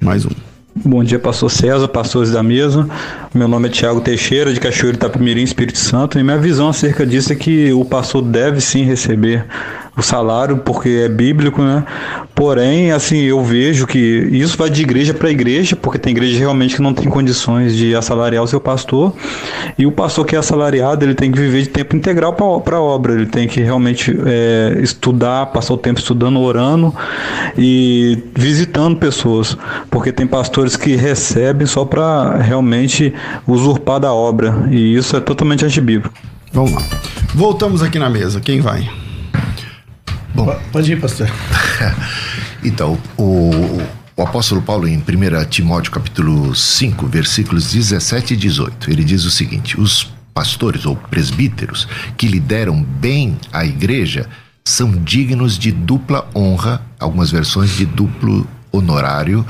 Mais 0.00 0.24
um. 0.24 0.49
Bom 0.82 1.04
dia, 1.04 1.18
pastor 1.18 1.50
César, 1.50 1.86
pastores 1.88 2.30
da 2.30 2.42
mesa. 2.42 2.88
Meu 3.34 3.46
nome 3.46 3.68
é 3.68 3.70
Tiago 3.70 4.00
Teixeira, 4.00 4.50
de 4.50 4.58
Cachoeiro 4.58 4.96
Itapemirim, 4.96 5.42
Espírito 5.42 5.76
Santo, 5.76 6.18
e 6.18 6.22
minha 6.22 6.38
visão 6.38 6.70
acerca 6.70 7.04
disso 7.04 7.34
é 7.34 7.36
que 7.36 7.70
o 7.70 7.84
pastor 7.84 8.22
deve 8.22 8.62
sim 8.62 8.82
receber 8.82 9.44
o 9.96 10.02
salário, 10.02 10.58
porque 10.58 11.02
é 11.04 11.08
bíblico, 11.08 11.62
né? 11.62 11.84
Porém, 12.34 12.90
assim, 12.92 13.18
eu 13.22 13.42
vejo 13.44 13.86
que 13.86 13.98
isso 13.98 14.56
vai 14.56 14.70
de 14.70 14.82
igreja 14.82 15.12
para 15.12 15.30
igreja, 15.30 15.76
porque 15.76 15.98
tem 15.98 16.12
igreja 16.12 16.38
realmente 16.38 16.76
que 16.76 16.82
não 16.82 16.94
tem 16.94 17.08
condições 17.08 17.76
de 17.76 17.94
assalariar 17.94 18.42
o 18.42 18.46
seu 18.46 18.60
pastor, 18.60 19.12
e 19.78 19.86
o 19.86 19.92
pastor 19.92 20.24
que 20.24 20.34
é 20.34 20.38
assalariado, 20.38 21.04
ele 21.04 21.14
tem 21.14 21.30
que 21.30 21.38
viver 21.38 21.62
de 21.62 21.68
tempo 21.68 21.96
integral 21.96 22.32
para 22.32 22.76
a 22.76 22.80
obra, 22.80 23.12
ele 23.12 23.26
tem 23.26 23.46
que 23.46 23.60
realmente 23.60 24.16
é, 24.24 24.78
estudar, 24.80 25.46
passar 25.46 25.74
o 25.74 25.78
tempo 25.78 26.00
estudando, 26.00 26.40
orando 26.40 26.94
e 27.58 28.18
visitando 28.34 28.96
pessoas, 28.96 29.56
porque 29.90 30.12
tem 30.12 30.26
pastores 30.26 30.76
que 30.76 30.96
recebem 30.96 31.66
só 31.66 31.84
para 31.84 32.36
realmente 32.36 33.12
usurpar 33.46 34.00
da 34.00 34.12
obra, 34.12 34.66
e 34.70 34.94
isso 34.94 35.16
é 35.16 35.20
totalmente 35.20 35.64
antibíblico. 35.64 36.14
Vamos 36.52 36.72
lá. 36.72 36.82
Voltamos 37.34 37.82
aqui 37.82 37.98
na 37.98 38.10
mesa. 38.10 38.40
Quem 38.40 38.60
vai? 38.60 38.88
Bom, 40.34 40.60
Pode 40.72 40.92
ir, 40.92 41.00
pastor. 41.00 41.28
Então, 42.62 42.98
o, 43.16 43.80
o 44.14 44.22
apóstolo 44.22 44.60
Paulo, 44.60 44.86
em 44.86 44.98
1 44.98 45.02
Timóteo 45.48 45.90
capítulo 45.90 46.54
5, 46.54 47.06
versículos 47.06 47.72
17 47.72 48.34
e 48.34 48.36
18, 48.36 48.90
ele 48.90 49.02
diz 49.02 49.24
o 49.24 49.30
seguinte: 49.30 49.80
os 49.80 50.12
pastores 50.34 50.84
ou 50.84 50.94
presbíteros 50.94 51.88
que 52.18 52.26
lideram 52.26 52.82
bem 52.82 53.38
a 53.50 53.64
igreja 53.64 54.28
são 54.62 54.90
dignos 54.92 55.58
de 55.58 55.72
dupla 55.72 56.28
honra, 56.34 56.82
algumas 56.98 57.30
versões 57.30 57.74
de 57.76 57.86
duplo 57.86 58.46
honorário, 58.70 59.44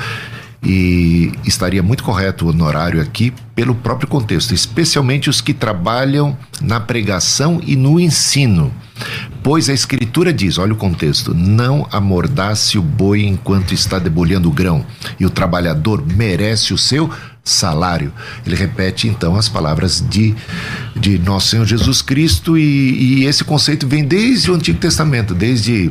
e 0.63 1.33
estaria 1.45 1.83
muito 1.83 2.05
correto 2.05 2.45
o 2.45 2.49
honorário 2.49 3.01
aqui 3.01 3.33
pelo 3.55 3.75
próprio 3.75 4.09
contexto, 4.09 4.55
especialmente 4.55 5.31
os 5.31 5.41
que 5.41 5.55
trabalham 5.55 6.37
na 6.61 6.79
pregação 6.79 7.61
e 7.65 7.77
no 7.77 7.99
ensino. 7.99 8.73
Pois 9.43 9.71
a 9.71 9.73
escritura 9.73 10.33
diz, 10.33 10.59
olha 10.59 10.75
o 10.75 10.77
contexto, 10.77 11.33
não 11.35 11.87
amordace 11.91 12.79
o 12.79 12.83
boi 12.83 13.23
enquanto 13.25 13.73
está 13.73 13.99
debulhando 13.99 14.49
o 14.49 14.53
grão, 14.53 14.85
e 15.19 15.25
o 15.25 15.31
trabalhador 15.31 16.05
merece 16.07 16.75
o 16.75 16.79
seu 16.79 17.11
salário. 17.43 18.13
Ele 18.45 18.55
repete 18.55 19.09
então 19.09 19.37
as 19.37 19.49
palavras 19.49 20.05
de, 20.07 20.35
de 20.95 21.19
nosso 21.19 21.49
Senhor 21.49 21.65
Jesus 21.65 22.03
Cristo, 22.03 22.59
e, 22.59 23.23
e 23.23 23.25
esse 23.25 23.43
conceito 23.45 23.89
vem 23.89 24.05
desde 24.05 24.51
o 24.51 24.55
Antigo 24.55 24.79
Testamento, 24.79 25.35
desde 25.35 25.91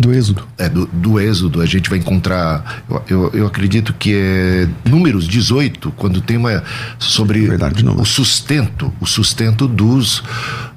Do 0.00 0.14
Êxodo. 0.14 0.42
é, 0.56 0.66
do, 0.66 0.86
do 0.86 1.20
Êxodo, 1.20 1.60
a 1.60 1.66
gente 1.66 1.90
vai 1.90 1.98
encontrar, 1.98 2.82
eu, 2.88 3.04
eu, 3.06 3.30
eu 3.34 3.46
acredito 3.46 3.92
que 3.92 4.14
é 4.14 4.68
Números 4.88 5.28
18, 5.28 5.92
quando 5.92 6.22
tem 6.22 6.38
uma 6.38 6.62
sobre 6.98 7.46
Verdade, 7.46 7.84
o 7.86 8.04
sustento, 8.06 8.90
o 8.98 9.06
sustento 9.06 9.68
dos, 9.68 10.22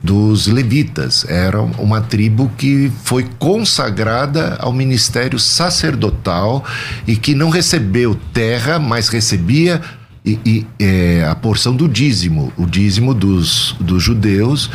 dos 0.03 0.47
levitas. 0.47 1.25
Era 1.29 1.61
uma 1.61 2.01
tribo 2.01 2.51
que 2.57 2.91
foi 3.05 3.25
consagrada 3.39 4.57
ao 4.59 4.73
ministério 4.73 5.39
sacerdotal 5.39 6.65
e 7.07 7.15
que 7.15 7.33
não 7.33 7.49
recebeu 7.49 8.19
terra, 8.33 8.77
mas 8.77 9.07
recebia 9.07 9.81
e, 10.25 10.39
e, 10.45 10.67
é, 10.79 11.25
a 11.29 11.35
porção 11.35 11.75
do 11.75 11.87
dízimo, 11.87 12.51
o 12.57 12.65
dízimo 12.65 13.13
dos, 13.13 13.75
dos 13.79 14.01
judeus. 14.03 14.69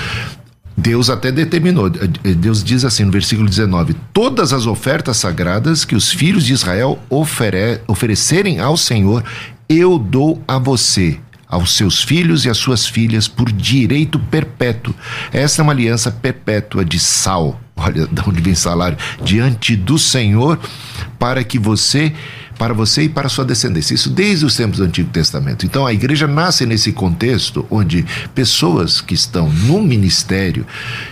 Deus 0.78 1.10
até 1.10 1.32
determinou. 1.32 1.90
Deus 1.90 2.62
diz 2.62 2.84
assim 2.84 3.04
no 3.04 3.10
versículo 3.10 3.48
19: 3.48 3.96
Todas 4.12 4.52
as 4.52 4.64
ofertas 4.64 5.16
sagradas 5.16 5.84
que 5.84 5.96
os 5.96 6.12
filhos 6.12 6.44
de 6.44 6.52
Israel 6.52 7.00
ofere 7.10 7.80
oferecerem 7.88 8.60
ao 8.60 8.76
Senhor, 8.76 9.24
eu 9.68 9.98
dou 9.98 10.40
a 10.46 10.56
você, 10.56 11.18
aos 11.48 11.74
seus 11.74 12.04
filhos 12.04 12.44
e 12.44 12.48
às 12.48 12.58
suas 12.58 12.86
filhas, 12.86 13.26
por 13.26 13.50
direito 13.50 14.20
perpétuo. 14.20 14.94
Essa 15.32 15.60
é 15.60 15.64
uma 15.64 15.72
aliança 15.72 16.12
perpétua 16.12 16.84
de 16.84 17.00
sal. 17.00 17.60
Olha 17.76 18.06
de 18.06 18.22
onde 18.28 18.40
vem 18.40 18.54
salário. 18.54 18.96
Diante 19.22 19.74
do 19.74 19.98
Senhor, 19.98 20.60
para 21.18 21.42
que 21.42 21.58
você 21.58 22.12
para 22.58 22.74
você 22.74 23.02
e 23.02 23.08
para 23.08 23.28
sua 23.28 23.44
descendência. 23.44 23.94
Isso 23.94 24.10
desde 24.10 24.44
os 24.44 24.56
tempos 24.56 24.78
do 24.78 24.84
Antigo 24.84 25.10
Testamento. 25.10 25.64
Então 25.64 25.86
a 25.86 25.92
igreja 25.92 26.26
nasce 26.26 26.66
nesse 26.66 26.92
contexto 26.92 27.64
onde 27.70 28.04
pessoas 28.34 29.00
que 29.00 29.14
estão 29.14 29.48
no 29.48 29.80
ministério, 29.80 30.66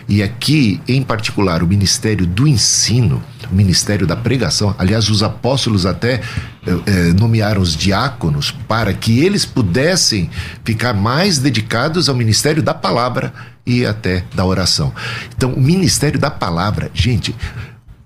e 0.08 0.22
aqui 0.22 0.80
em 0.88 1.02
particular 1.02 1.62
o 1.62 1.66
ministério 1.66 2.26
do 2.26 2.46
ensino, 2.46 3.22
o 3.50 3.54
ministério 3.54 4.06
da 4.06 4.16
pregação, 4.16 4.74
aliás, 4.76 5.08
os 5.08 5.22
apóstolos 5.22 5.86
até 5.86 6.20
eh, 6.66 7.12
nomearam 7.18 7.62
os 7.62 7.76
diáconos 7.76 8.50
para 8.50 8.92
que 8.92 9.20
eles 9.20 9.44
pudessem 9.44 10.28
ficar 10.64 10.94
mais 10.94 11.38
dedicados 11.38 12.08
ao 12.08 12.14
ministério 12.14 12.62
da 12.62 12.74
palavra 12.74 13.32
e 13.64 13.86
até 13.86 14.24
da 14.34 14.44
oração. 14.44 14.92
Então, 15.36 15.52
o 15.52 15.60
ministério 15.60 16.18
da 16.18 16.30
palavra, 16.30 16.90
gente, 16.92 17.34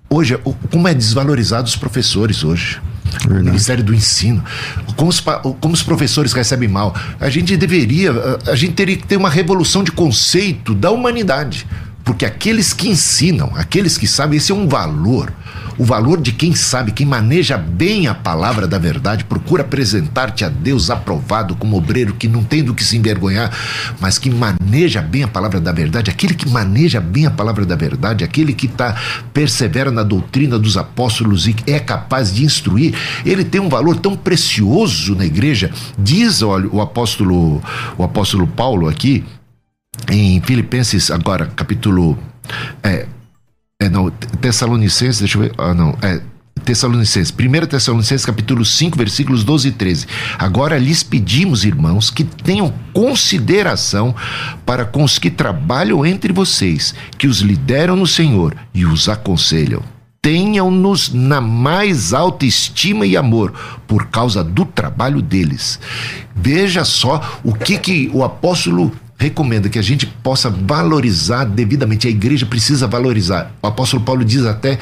hoje, 0.09 0.37
como 0.69 0.87
é 0.87 0.93
desvalorizado 0.93 1.67
os 1.67 1.75
professores 1.75 2.43
hoje. 2.43 2.79
Verdade. 3.19 3.45
Ministério 3.45 3.83
do 3.83 3.93
Ensino. 3.93 4.43
Como 4.95 5.09
os, 5.09 5.19
como 5.19 5.73
os 5.73 5.83
professores 5.83 6.33
recebem 6.33 6.67
mal. 6.67 6.95
A 7.19 7.29
gente 7.29 7.55
deveria, 7.57 8.11
a 8.47 8.55
gente 8.55 8.73
teria 8.73 8.97
que 8.97 9.07
ter 9.07 9.17
uma 9.17 9.29
revolução 9.29 9.83
de 9.83 9.91
conceito 9.91 10.73
da 10.73 10.91
humanidade. 10.91 11.67
Porque 12.03 12.25
aqueles 12.25 12.73
que 12.73 12.89
ensinam, 12.89 13.51
aqueles 13.55 13.97
que 13.97 14.07
sabem, 14.07 14.37
esse 14.37 14.51
é 14.51 14.55
um 14.55 14.67
valor 14.67 15.31
o 15.81 15.83
valor 15.83 16.21
de 16.21 16.31
quem 16.31 16.53
sabe, 16.53 16.91
quem 16.91 17.07
maneja 17.07 17.57
bem 17.57 18.05
a 18.05 18.13
palavra 18.13 18.67
da 18.67 18.77
verdade, 18.77 19.23
procura 19.23 19.63
apresentar-te 19.63 20.45
a 20.45 20.49
Deus 20.49 20.91
aprovado 20.91 21.55
como 21.55 21.75
obreiro 21.75 22.13
que 22.13 22.27
não 22.27 22.43
tem 22.43 22.63
do 22.63 22.75
que 22.75 22.83
se 22.83 22.97
envergonhar, 22.97 23.51
mas 23.99 24.19
que 24.19 24.29
maneja 24.29 25.01
bem 25.01 25.23
a 25.23 25.27
palavra 25.27 25.59
da 25.59 25.71
verdade, 25.71 26.11
aquele 26.11 26.35
que 26.35 26.47
maneja 26.47 27.01
bem 27.01 27.25
a 27.25 27.31
palavra 27.31 27.65
da 27.65 27.75
verdade, 27.75 28.23
aquele 28.23 28.53
que 28.53 28.67
tá 28.67 28.95
persevera 29.33 29.89
na 29.89 30.03
doutrina 30.03 30.59
dos 30.59 30.77
apóstolos 30.77 31.47
e 31.47 31.55
é 31.65 31.79
capaz 31.79 32.31
de 32.31 32.43
instruir, 32.45 32.93
ele 33.25 33.43
tem 33.43 33.59
um 33.59 33.69
valor 33.69 33.95
tão 33.97 34.15
precioso 34.15 35.15
na 35.15 35.25
igreja. 35.25 35.71
Diz 35.97 36.43
olha, 36.43 36.67
o 36.71 36.79
apóstolo 36.79 37.61
o 37.97 38.03
apóstolo 38.03 38.45
Paulo 38.45 38.87
aqui 38.87 39.23
em 40.09 40.41
Filipenses 40.41 41.11
agora 41.11 41.47
capítulo 41.47 42.17
é, 42.83 43.07
é, 43.81 43.89
não, 43.89 44.11
Tessalonicenses, 44.11 45.19
deixa 45.19 45.37
eu 45.37 45.41
ver. 45.41 45.53
Ah, 45.57 45.73
não. 45.73 45.97
É, 46.03 46.21
Tessalonicenses, 46.63 47.33
1 47.33 47.65
Tessalonicenses 47.65 48.23
capítulo 48.23 48.63
5, 48.63 48.95
versículos 48.95 49.43
12 49.43 49.69
e 49.69 49.71
13. 49.71 50.07
Agora 50.37 50.77
lhes 50.77 51.01
pedimos, 51.01 51.65
irmãos, 51.65 52.11
que 52.11 52.23
tenham 52.23 52.71
consideração 52.93 54.13
para 54.65 54.85
com 54.85 55.03
os 55.03 55.17
que 55.17 55.31
trabalham 55.31 56.05
entre 56.05 56.31
vocês, 56.31 56.93
que 57.17 57.25
os 57.25 57.39
lideram 57.39 57.95
no 57.95 58.05
Senhor 58.05 58.55
e 58.71 58.85
os 58.85 59.09
aconselham. 59.09 59.81
Tenham-nos 60.21 61.11
na 61.11 61.41
mais 61.41 62.13
alta 62.13 62.45
estima 62.45 63.07
e 63.07 63.17
amor 63.17 63.51
por 63.87 64.09
causa 64.09 64.43
do 64.43 64.63
trabalho 64.63 65.19
deles. 65.19 65.79
Veja 66.35 66.85
só 66.85 67.39
o 67.43 67.55
que, 67.55 67.79
que 67.79 68.11
o 68.13 68.23
apóstolo 68.23 68.91
recomenda 69.21 69.69
que 69.69 69.77
a 69.77 69.83
gente 69.83 70.07
possa 70.07 70.49
valorizar 70.49 71.45
devidamente. 71.45 72.07
A 72.07 72.09
igreja 72.09 72.43
precisa 72.43 72.87
valorizar. 72.87 73.53
O 73.61 73.67
apóstolo 73.67 74.01
Paulo 74.01 74.25
diz 74.25 74.45
até 74.45 74.79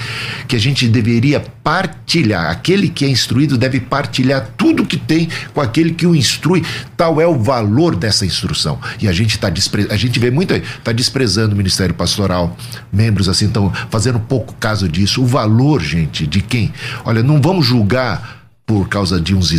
que 0.48 0.56
a 0.56 0.60
gente 0.60 0.88
deveria 0.88 1.42
partilhar. 1.62 2.50
Aquele 2.50 2.88
que 2.88 3.04
é 3.04 3.10
instruído 3.10 3.58
deve 3.58 3.82
partilhar 3.82 4.52
tudo 4.58 4.86
que 4.86 4.96
tem 4.96 5.28
com 5.54 5.60
aquele 5.60 5.92
que 5.92 6.08
o 6.08 6.16
instrui. 6.16 6.64
Tal 6.96 7.20
é 7.20 7.28
o 7.28 7.38
valor 7.38 7.98
dessa 7.98 8.26
instrução. 8.26 8.80
E 9.02 9.10
a 9.10 9.12
gente 9.12 9.36
está 9.36 9.50
a 9.90 9.98
gente 9.98 10.20
vê 10.20 10.32
muito 10.32 10.54
aí, 10.54 10.64
está 10.78 10.94
desprezando 10.94 11.54
o 11.54 11.58
ministério 11.58 11.94
pastoral. 11.94 12.56
Membros 12.94 13.28
assim 13.28 13.48
estão 13.48 13.74
fazendo 13.90 14.20
pouco 14.20 14.54
caso 14.54 14.88
disso. 14.88 15.22
O 15.22 15.26
valor, 15.26 15.82
gente, 15.82 16.26
de 16.26 16.42
quem? 16.42 16.72
Olha, 17.04 17.22
não 17.22 17.42
vamos 17.42 17.66
julgar 17.66 18.39
por 18.70 18.88
causa 18.88 19.20
de 19.20 19.34
uns, 19.34 19.52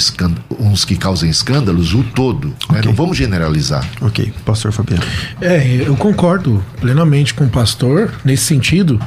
uns 0.57 0.85
que 0.85 0.95
causam 0.95 1.29
escândalos, 1.29 1.95
o 1.95 2.05
todo. 2.05 2.47
Né? 2.47 2.55
Okay. 2.63 2.77
Né? 2.77 2.83
Não 2.85 2.95
vamos 2.95 3.17
generalizar. 3.17 3.85
Ok, 4.01 4.33
pastor 4.45 4.71
Fabiano. 4.71 5.03
É, 5.41 5.83
eu 5.85 5.97
concordo 5.97 6.65
plenamente 6.81 7.35
com 7.35 7.43
o 7.43 7.49
pastor 7.49 8.15
nesse 8.25 8.45
sentido. 8.45 9.05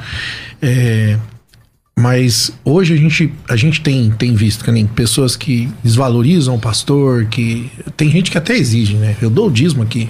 É, 0.61 1.17
mas 1.97 2.51
hoje 2.65 2.93
a 2.93 2.97
gente, 2.97 3.33
a 3.47 3.55
gente 3.55 3.79
tem, 3.79 4.11
tem 4.11 4.35
visto 4.35 4.65
que 4.65 4.71
nem 4.73 4.85
pessoas 4.85 5.37
que 5.37 5.71
desvalorizam 5.81 6.55
o 6.55 6.59
pastor, 6.59 7.27
que 7.27 7.71
tem 7.95 8.09
gente 8.09 8.29
que 8.29 8.37
até 8.37 8.57
exige, 8.57 8.95
né? 8.95 9.15
Eu 9.21 9.29
dou 9.29 9.47
o 9.47 9.51
dízimo 9.51 9.83
aqui. 9.83 10.09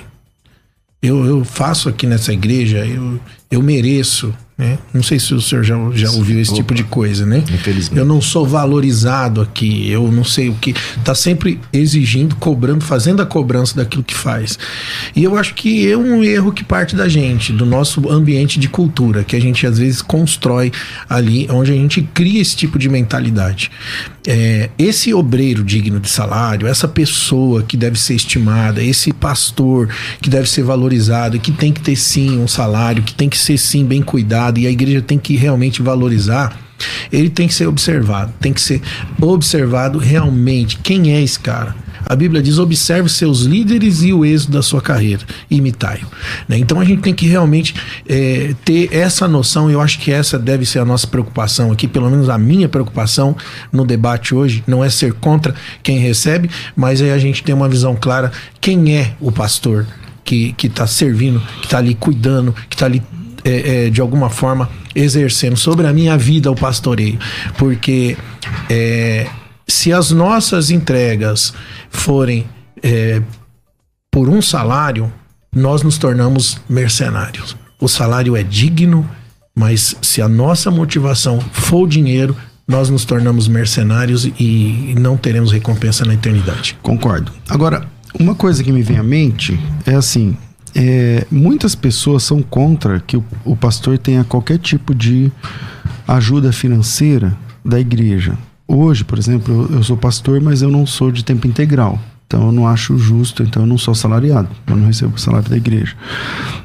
Eu, 1.04 1.24
eu 1.24 1.46
faço 1.46 1.88
aqui 1.88 2.08
nessa 2.08 2.34
igreja, 2.34 2.84
eu, 2.84 3.20
eu 3.52 3.62
mereço. 3.62 4.34
Né? 4.56 4.78
Não 4.93 5.01
sei 5.01 5.20
se 5.20 5.34
o 5.34 5.41
senhor 5.41 5.64
já, 5.64 5.76
já 5.95 6.12
ouviu 6.12 6.39
esse 6.39 6.51
Opa. 6.51 6.58
tipo 6.58 6.76
de 6.76 6.84
coisa, 6.84 7.26
né? 7.26 7.43
Infelizmente. 7.51 7.97
Eu 7.97 8.06
não 8.06 8.22
sou 8.22 8.45
valorizado 8.45 9.41
aqui, 9.41 9.89
eu 9.89 10.12
não 10.12 10.24
sei 10.24 10.49
o 10.49 10.54
que. 10.54 10.76
Tá 11.04 11.16
sempre 11.16 11.60
exigindo, 11.72 12.36
cobrando, 12.36 12.84
fazendo 12.84 13.20
a 13.20 13.26
cobrança 13.26 13.76
daquilo 13.76 14.04
que 14.04 14.14
faz. 14.14 14.60
E 15.16 15.24
eu 15.24 15.36
acho 15.36 15.56
que 15.56 15.91
é 15.91 15.97
um 15.97 16.24
erro 16.24 16.51
que 16.51 16.64
parte 16.64 16.95
da 16.95 17.10
gente, 17.10 17.51
do 17.51 17.66
nosso 17.66 18.08
ambiente 18.08 18.60
de 18.60 18.70
cultura, 18.70 19.24
que 19.24 19.36
a 19.36 19.41
gente 19.41 19.66
às 19.66 19.80
vezes 19.80 20.04
constrói 20.04 20.72
ali, 21.10 21.47
onde 21.49 21.72
a 21.72 21.76
gente 21.76 22.04
cria 22.14 22.39
esse 22.39 22.56
tipo 22.56 22.78
de 22.78 22.88
mentalidade. 22.88 23.72
É, 24.28 24.70
esse 24.78 25.14
obreiro 25.16 25.64
digno 25.64 25.99
de 25.99 26.10
salário, 26.10 26.68
essa 26.68 26.88
pessoa 26.88 27.64
que 27.64 27.76
deve 27.76 27.99
ser 27.99 28.14
estimada, 28.14 28.84
esse 28.84 29.12
pastor 29.12 29.89
que 30.22 30.30
deve 30.30 30.47
ser 30.47 30.64
valorizado, 30.64 31.39
que 31.39 31.51
tem 31.51 31.74
que 31.74 31.82
ter 31.82 31.95
sim 31.95 32.38
um 32.38 32.47
salário, 32.47 33.01
que 33.01 33.16
tem 33.16 33.28
que 33.28 33.38
ser 33.38 33.58
sim 33.58 33.84
bem 33.84 34.01
cuidado 34.01 34.43
e 34.60 34.68
a 34.68 34.72
igreja 34.72 35.02
tem 35.02 35.18
que 35.18 35.36
realmente 35.36 35.82
valorizar, 35.82 36.58
ele 37.12 37.30
tem 37.30 37.48
que 37.48 37.54
ser 37.54 37.68
observado, 37.68 38.34
tem 38.39 38.54
que 38.54 38.62
ser 38.62 38.82
observado 39.22 39.98
realmente 39.98 40.78
quem 40.78 41.14
é 41.14 41.22
esse 41.22 41.39
cara. 41.39 41.76
A 42.06 42.16
Bíblia 42.16 42.41
diz: 42.41 42.58
observe 42.60 43.10
seus 43.10 43.41
líderes 43.41 44.02
e 44.02 44.12
o 44.12 44.26
êxito 44.26 44.52
da 44.52 44.62
sua 44.62 44.82
carreira, 44.82 45.24
imitai-o. 45.50 46.06
Né? 46.48 46.58
Então 46.58 46.80
a 46.80 46.86
gente 46.86 47.02
tem 47.02 47.14
que 47.14 47.28
realmente 47.28 47.74
é, 48.08 48.54
ter 48.66 48.94
essa 48.94 49.28
noção, 49.28 49.70
eu 49.70 49.80
acho 49.80 50.00
que 50.00 50.12
essa 50.12 50.38
deve 50.38 50.66
ser 50.66 50.80
a 50.80 50.86
nossa 50.86 51.08
preocupação 51.08 51.72
aqui, 51.72 51.88
pelo 51.88 52.10
menos 52.10 52.30
a 52.30 52.38
minha 52.38 52.68
preocupação 52.68 53.36
no 53.72 53.86
debate 53.86 54.36
hoje, 54.36 54.64
não 54.68 54.84
é 54.84 54.89
ser 54.89 55.14
contra 55.14 55.56
quem 55.82 56.00
recebe, 56.00 56.50
mas 56.76 57.02
aí 57.02 57.12
a 57.12 57.18
gente 57.18 57.44
tem 57.44 57.56
uma 57.56 57.70
visão 57.70 57.96
clara 57.96 58.32
quem 58.60 58.98
é 58.98 59.14
o 59.20 59.32
pastor 59.32 59.86
que 60.24 60.56
está 60.64 60.88
servindo, 60.88 61.39
que 61.62 61.66
está 61.66 61.78
ali 61.78 61.94
cuidando, 61.94 62.54
que 62.70 62.76
está 62.76 62.86
ali 62.86 63.02
é, 63.44 63.86
é, 63.86 63.89
de 63.89 64.02
alguma 64.02 64.30
forma 64.30 64.70
exercendo 64.96 65.58
sobre 65.58 65.88
a 65.88 65.94
minha 65.94 66.18
vida 66.18 66.52
o 66.52 66.56
pastoreio, 66.56 67.20
porque 67.58 68.18
é, 68.70 69.28
se 69.68 69.91
as 69.91 70.12
nossas 70.12 70.70
entregas 70.70 71.54
forem 71.89 72.46
é, 72.82 73.22
por 74.12 74.30
um 74.30 74.41
salário, 74.41 75.12
nós 75.54 75.82
nos 75.82 75.98
tornamos 75.98 76.60
mercenários. 76.70 77.56
O 77.80 77.88
salário 77.88 78.36
é 78.36 78.44
digno, 78.44 79.10
mas 79.56 79.96
se 80.02 80.22
a 80.22 80.28
nossa 80.28 80.72
motivação 80.72 81.39
for 81.52 81.84
o 81.84 81.88
dinheiro, 81.88 82.36
nós 82.68 82.89
nos 82.89 83.06
tornamos 83.06 83.48
mercenários 83.48 84.26
e 84.39 84.96
não 84.98 85.18
teremos 85.18 85.52
recompensa 85.52 86.06
na 86.06 86.14
eternidade. 86.14 86.78
Concordo. 86.82 87.32
Agora, 87.50 87.86
uma 88.20 88.36
coisa 88.36 88.64
que 88.64 88.72
me 88.72 88.82
vem 88.82 88.98
à 88.98 89.04
mente 89.04 89.60
é 89.86 89.96
assim: 89.96 90.38
é, 90.76 91.26
muitas 91.30 91.76
pessoas 91.76 92.24
são 92.24 92.42
contra 92.42 93.00
que 93.00 93.18
o, 93.18 93.24
o 93.46 93.56
pastor 93.56 93.98
tenha 93.98 94.24
qualquer 94.24 94.58
tipo 94.58 94.94
de 94.94 95.32
ajuda 96.08 96.52
financeira 96.52 97.36
da 97.64 97.80
igreja. 97.80 98.38
Hoje, 98.68 99.04
por 99.04 99.18
exemplo, 99.18 99.68
eu, 99.70 99.78
eu 99.78 99.84
sou 99.84 99.96
pastor, 99.98 100.42
mas 100.42 100.62
eu 100.62 100.70
não 100.70 100.86
sou 100.86 101.12
de 101.12 101.24
tempo 101.24 101.48
integral. 101.48 102.00
Então 102.34 102.48
eu 102.48 102.52
não 102.52 102.68
acho 102.68 102.98
justo, 102.98 103.44
então 103.44 103.62
eu 103.62 103.68
não 103.68 103.78
sou 103.78 103.94
salariado, 103.94 104.50
eu 104.66 104.76
não 104.76 104.88
recebo 104.88 105.14
o 105.16 105.20
salário 105.20 105.48
da 105.48 105.56
igreja. 105.56 105.96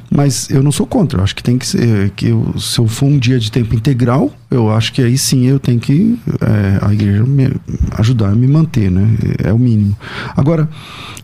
Mas 0.09 0.49
eu 0.49 0.63
não 0.63 0.71
sou 0.71 0.87
contra, 0.87 1.19
eu 1.19 1.23
acho 1.23 1.35
que 1.35 1.43
tem 1.43 1.59
que 1.59 1.67
ser, 1.67 2.09
que 2.15 2.29
eu, 2.29 2.55
se 2.57 2.79
eu 2.79 2.87
for 2.87 3.05
um 3.05 3.19
dia 3.19 3.37
de 3.37 3.51
tempo 3.51 3.75
integral, 3.75 4.33
eu 4.49 4.71
acho 4.71 4.91
que 4.91 4.99
aí 4.99 5.15
sim 5.15 5.45
eu 5.45 5.59
tenho 5.59 5.79
que 5.79 6.17
é, 6.41 6.83
a 6.83 6.91
igreja 6.91 7.23
me 7.23 7.53
ajudar 7.99 8.29
a 8.29 8.35
me 8.35 8.47
manter, 8.47 8.89
né? 8.89 9.15
É 9.43 9.53
o 9.53 9.59
mínimo. 9.59 9.95
Agora, 10.35 10.67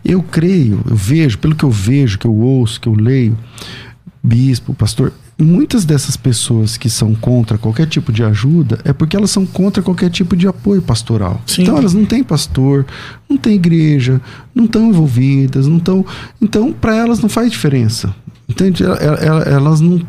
eu 0.04 0.22
creio, 0.22 0.80
eu 0.88 0.94
vejo, 0.94 1.38
pelo 1.38 1.56
que 1.56 1.64
eu 1.64 1.70
vejo, 1.70 2.16
que 2.16 2.28
eu 2.28 2.34
ouço, 2.34 2.80
que 2.80 2.88
eu 2.88 2.94
leio, 2.94 3.36
bispo, 4.22 4.72
pastor, 4.74 5.12
muitas 5.44 5.84
dessas 5.84 6.16
pessoas 6.16 6.76
que 6.76 6.88
são 6.88 7.14
contra 7.14 7.58
qualquer 7.58 7.86
tipo 7.86 8.10
de 8.10 8.24
ajuda 8.24 8.80
é 8.84 8.92
porque 8.92 9.16
elas 9.16 9.30
são 9.30 9.44
contra 9.44 9.82
qualquer 9.82 10.10
tipo 10.10 10.34
de 10.34 10.48
apoio 10.48 10.80
pastoral. 10.80 11.40
Sim. 11.46 11.62
Então 11.62 11.76
elas 11.76 11.92
não 11.92 12.06
têm 12.06 12.24
pastor, 12.24 12.86
não 13.28 13.36
têm 13.36 13.54
igreja, 13.54 14.20
não 14.54 14.64
estão 14.64 14.88
envolvidas, 14.88 15.66
não 15.66 15.76
estão. 15.76 16.04
Então 16.40 16.72
para 16.72 16.96
elas 16.96 17.20
não 17.20 17.28
faz 17.28 17.50
diferença. 17.50 18.14
Entende? 18.48 18.82
Elas 18.84 19.80
não. 19.80 20.00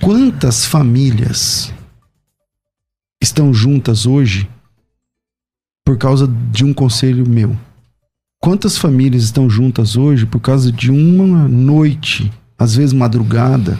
Quantas 0.00 0.66
famílias 0.66 1.72
estão 3.20 3.52
juntas 3.52 4.06
hoje 4.06 4.48
por 5.84 5.96
causa 5.98 6.28
de 6.50 6.64
um 6.64 6.72
conselho 6.72 7.28
meu? 7.28 7.56
Quantas 8.40 8.76
famílias 8.76 9.22
estão 9.22 9.48
juntas 9.48 9.96
hoje 9.96 10.26
por 10.26 10.40
causa 10.40 10.70
de 10.70 10.90
uma 10.90 11.48
noite, 11.48 12.32
às 12.58 12.74
vezes 12.74 12.92
madrugada, 12.92 13.78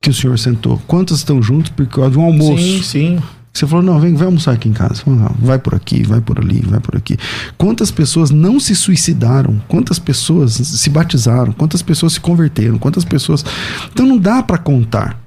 que 0.00 0.10
o 0.10 0.14
senhor 0.14 0.38
sentou? 0.38 0.80
Quantas 0.86 1.18
estão 1.18 1.42
juntas 1.42 1.70
por 1.70 1.86
causa 1.86 2.10
de 2.12 2.18
um 2.18 2.22
almoço? 2.24 2.62
Sim, 2.62 2.82
sim. 2.82 3.18
Você 3.52 3.66
falou, 3.66 3.84
não, 3.84 3.98
vem, 3.98 4.14
vai 4.14 4.26
almoçar 4.26 4.52
aqui 4.52 4.68
em 4.68 4.72
casa. 4.72 5.02
Vai 5.40 5.58
por 5.58 5.74
aqui, 5.74 6.04
vai 6.04 6.20
por 6.20 6.38
ali, 6.38 6.60
vai 6.60 6.78
por 6.78 6.96
aqui. 6.96 7.16
Quantas 7.56 7.90
pessoas 7.90 8.30
não 8.30 8.60
se 8.60 8.74
suicidaram? 8.74 9.60
Quantas 9.66 9.98
pessoas 9.98 10.52
se 10.52 10.90
batizaram? 10.90 11.52
Quantas 11.52 11.82
pessoas 11.82 12.12
se 12.12 12.20
converteram? 12.20 12.78
Quantas 12.78 13.04
pessoas. 13.04 13.44
Então 13.92 14.06
não 14.06 14.18
dá 14.18 14.42
para 14.42 14.58
contar. 14.58 15.18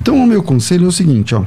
Então 0.00 0.16
o 0.16 0.26
meu 0.26 0.42
conselho 0.42 0.86
é 0.86 0.88
o 0.88 0.92
seguinte, 0.92 1.34
ó. 1.34 1.44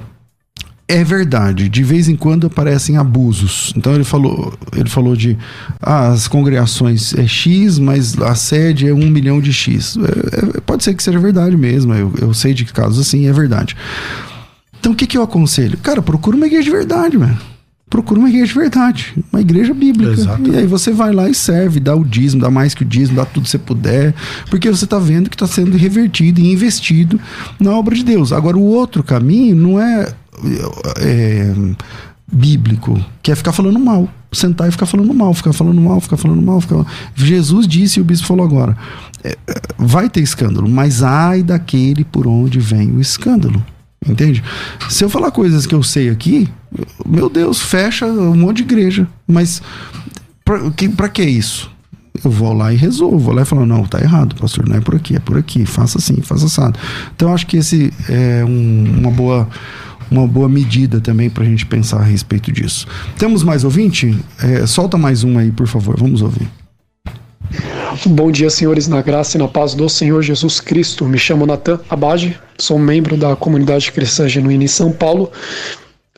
É 0.91 1.03
verdade, 1.03 1.69
de 1.69 1.83
vez 1.83 2.09
em 2.09 2.15
quando 2.15 2.47
aparecem 2.47 2.97
abusos. 2.97 3.71
Então 3.77 3.93
ele 3.93 4.03
falou, 4.03 4.57
ele 4.75 4.89
falou 4.89 5.15
de 5.15 5.37
ah, 5.79 6.07
as 6.07 6.27
congregações 6.27 7.13
é 7.13 7.27
X, 7.27 7.77
mas 7.77 8.19
a 8.19 8.33
sede 8.33 8.87
é 8.87 8.93
um 8.93 9.07
milhão 9.07 9.39
de 9.39 9.53
X. 9.53 9.95
É, 9.97 10.57
é, 10.57 10.61
pode 10.61 10.83
ser 10.83 10.95
que 10.95 11.03
seja 11.03 11.19
verdade 11.19 11.55
mesmo. 11.55 11.93
Eu, 11.93 12.11
eu 12.19 12.33
sei 12.33 12.55
de 12.55 12.65
casos 12.65 13.05
assim, 13.05 13.27
é 13.27 13.31
verdade. 13.31 13.77
Então 14.79 14.93
o 14.93 14.95
que, 14.95 15.05
que 15.05 15.15
eu 15.15 15.21
aconselho? 15.21 15.77
Cara, 15.77 16.01
procura 16.01 16.35
uma 16.35 16.47
igreja 16.47 16.63
de 16.63 16.71
verdade, 16.71 17.19
mano. 17.19 17.37
Procura 17.87 18.19
uma 18.19 18.29
igreja 18.29 18.47
de 18.47 18.59
verdade, 18.59 19.13
uma 19.31 19.41
igreja 19.41 19.73
bíblica. 19.73 20.13
Exatamente. 20.13 20.55
E 20.55 20.57
aí 20.57 20.67
você 20.67 20.91
vai 20.91 21.11
lá 21.11 21.27
e 21.27 21.33
serve, 21.33 21.79
dá 21.79 21.95
o 21.95 22.03
dízimo, 22.03 22.41
dá 22.41 22.49
mais 22.49 22.75
que 22.75 22.83
o 22.83 22.85
dízimo, 22.85 23.17
dá 23.17 23.25
tudo 23.25 23.43
que 23.43 23.49
você 23.49 23.57
puder, 23.57 24.13
porque 24.49 24.69
você 24.69 24.85
está 24.85 24.99
vendo 24.99 25.29
que 25.29 25.35
está 25.35 25.47
sendo 25.47 25.75
revertido 25.75 26.39
e 26.39 26.51
investido 26.51 27.19
na 27.59 27.71
obra 27.71 27.95
de 27.95 28.03
Deus. 28.03 28.31
Agora, 28.31 28.57
o 28.57 28.63
outro 28.63 29.03
caminho 29.03 29.55
não 29.55 29.81
é, 29.81 30.13
é 30.99 31.53
bíblico, 32.31 32.99
que 33.23 33.31
é 33.31 33.35
ficar 33.35 33.51
falando 33.51 33.79
mal. 33.79 34.07
Sentar 34.31 34.67
e 34.67 34.71
ficar 34.71 34.85
falando 34.85 35.11
mal, 35.13 35.33
ficar 35.33 35.53
falando 35.53 35.81
mal, 35.81 35.99
ficar 35.99 36.17
falando 36.17 36.41
mal. 36.41 36.61
Ficar... 36.61 36.85
Jesus 37.15 37.67
disse 37.67 37.99
e 37.99 38.01
o 38.01 38.05
bispo 38.05 38.27
falou 38.27 38.45
agora: 38.45 38.77
é, 39.23 39.35
vai 39.77 40.07
ter 40.07 40.21
escândalo, 40.21 40.69
mas 40.69 41.01
ai 41.01 41.41
daquele 41.41 42.03
por 42.03 42.27
onde 42.27 42.59
vem 42.59 42.91
o 42.91 43.01
escândalo. 43.01 43.63
Entende? 44.07 44.43
Se 44.87 45.03
eu 45.03 45.09
falar 45.09 45.31
coisas 45.31 45.65
que 45.65 45.75
eu 45.75 45.81
sei 45.83 46.09
aqui, 46.09 46.47
meu 47.05 47.29
Deus, 47.29 47.59
fecha 47.59 48.05
um 48.05 48.35
monte 48.35 48.57
de 48.57 48.63
igreja. 48.63 49.07
Mas 49.27 49.61
pra 50.45 50.69
que, 50.71 50.87
pra 50.87 51.09
que 51.09 51.23
isso? 51.23 51.69
Eu 52.23 52.31
vou 52.31 52.53
lá 52.53 52.73
e 52.73 52.77
resolvo, 52.77 53.17
vou 53.17 53.33
lá 53.33 53.41
e 53.41 53.45
falo, 53.45 53.65
não, 53.65 53.85
tá 53.85 53.99
errado, 53.99 54.35
pastor, 54.35 54.67
não 54.67 54.75
é 54.75 54.81
por 54.81 54.95
aqui, 54.95 55.15
é 55.15 55.19
por 55.19 55.37
aqui, 55.37 55.65
faça 55.65 55.97
assim, 55.99 56.21
faça 56.21 56.45
assado. 56.45 56.77
Então 57.15 57.29
eu 57.29 57.33
acho 57.33 57.47
que 57.47 57.57
esse 57.57 57.93
é 58.09 58.43
um- 58.45 58.99
uma 58.99 59.11
boa 59.11 59.47
uma 60.09 60.27
boa 60.27 60.49
medida 60.49 60.99
também 60.99 61.29
pra 61.29 61.45
gente 61.45 61.65
pensar 61.65 61.99
a 61.99 62.03
respeito 62.03 62.51
disso. 62.51 62.87
Temos 63.17 63.43
mais 63.43 63.63
ouvinte? 63.63 64.17
É, 64.41 64.65
solta 64.65 64.97
mais 64.97 65.23
um 65.23 65.37
aí, 65.37 65.51
por 65.51 65.67
favor, 65.67 65.95
vamos 65.97 66.21
ouvir. 66.21 66.47
Bom 68.05 68.31
dia, 68.31 68.49
senhores, 68.49 68.87
na 68.87 69.01
graça 69.01 69.37
e 69.37 69.39
na 69.39 69.47
paz 69.47 69.73
do 69.73 69.89
Senhor 69.89 70.21
Jesus 70.21 70.59
Cristo. 70.59 71.05
Me 71.05 71.17
chamo 71.17 71.45
Natan 71.45 71.79
Abage, 71.89 72.37
sou 72.57 72.77
membro 72.77 73.17
da 73.17 73.35
comunidade 73.35 73.91
cristã 73.91 74.27
genuína 74.27 74.63
em 74.63 74.67
São 74.67 74.91
Paulo. 74.91 75.31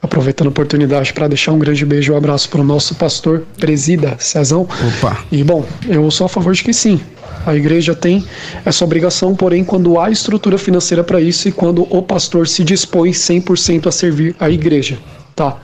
Aproveitando 0.01 0.47
a 0.47 0.49
oportunidade 0.49 1.13
para 1.13 1.27
deixar 1.27 1.51
um 1.51 1.59
grande 1.59 1.85
beijo 1.85 2.11
e 2.11 2.13
um 2.13 2.17
abraço 2.17 2.49
para 2.49 2.61
o 2.61 2.63
nosso 2.63 2.95
pastor, 2.95 3.43
presida 3.57 4.15
Cezão. 4.19 4.67
Opa. 4.97 5.23
E 5.31 5.43
bom, 5.43 5.65
eu 5.87 6.09
sou 6.09 6.25
a 6.25 6.29
favor 6.29 6.53
de 6.53 6.63
que 6.63 6.73
sim. 6.73 6.99
A 7.45 7.55
igreja 7.55 7.95
tem 7.95 8.23
essa 8.65 8.83
obrigação, 8.83 9.35
porém, 9.35 9.63
quando 9.63 9.99
há 9.99 10.09
estrutura 10.09 10.57
financeira 10.57 11.03
para 11.03 11.19
isso 11.21 11.47
e 11.47 11.51
quando 11.51 11.87
o 11.89 12.01
pastor 12.01 12.47
se 12.47 12.63
dispõe 12.63 13.11
100% 13.11 13.87
a 13.87 13.91
servir 13.91 14.35
a 14.39 14.49
igreja, 14.49 14.97
tá? 15.35 15.57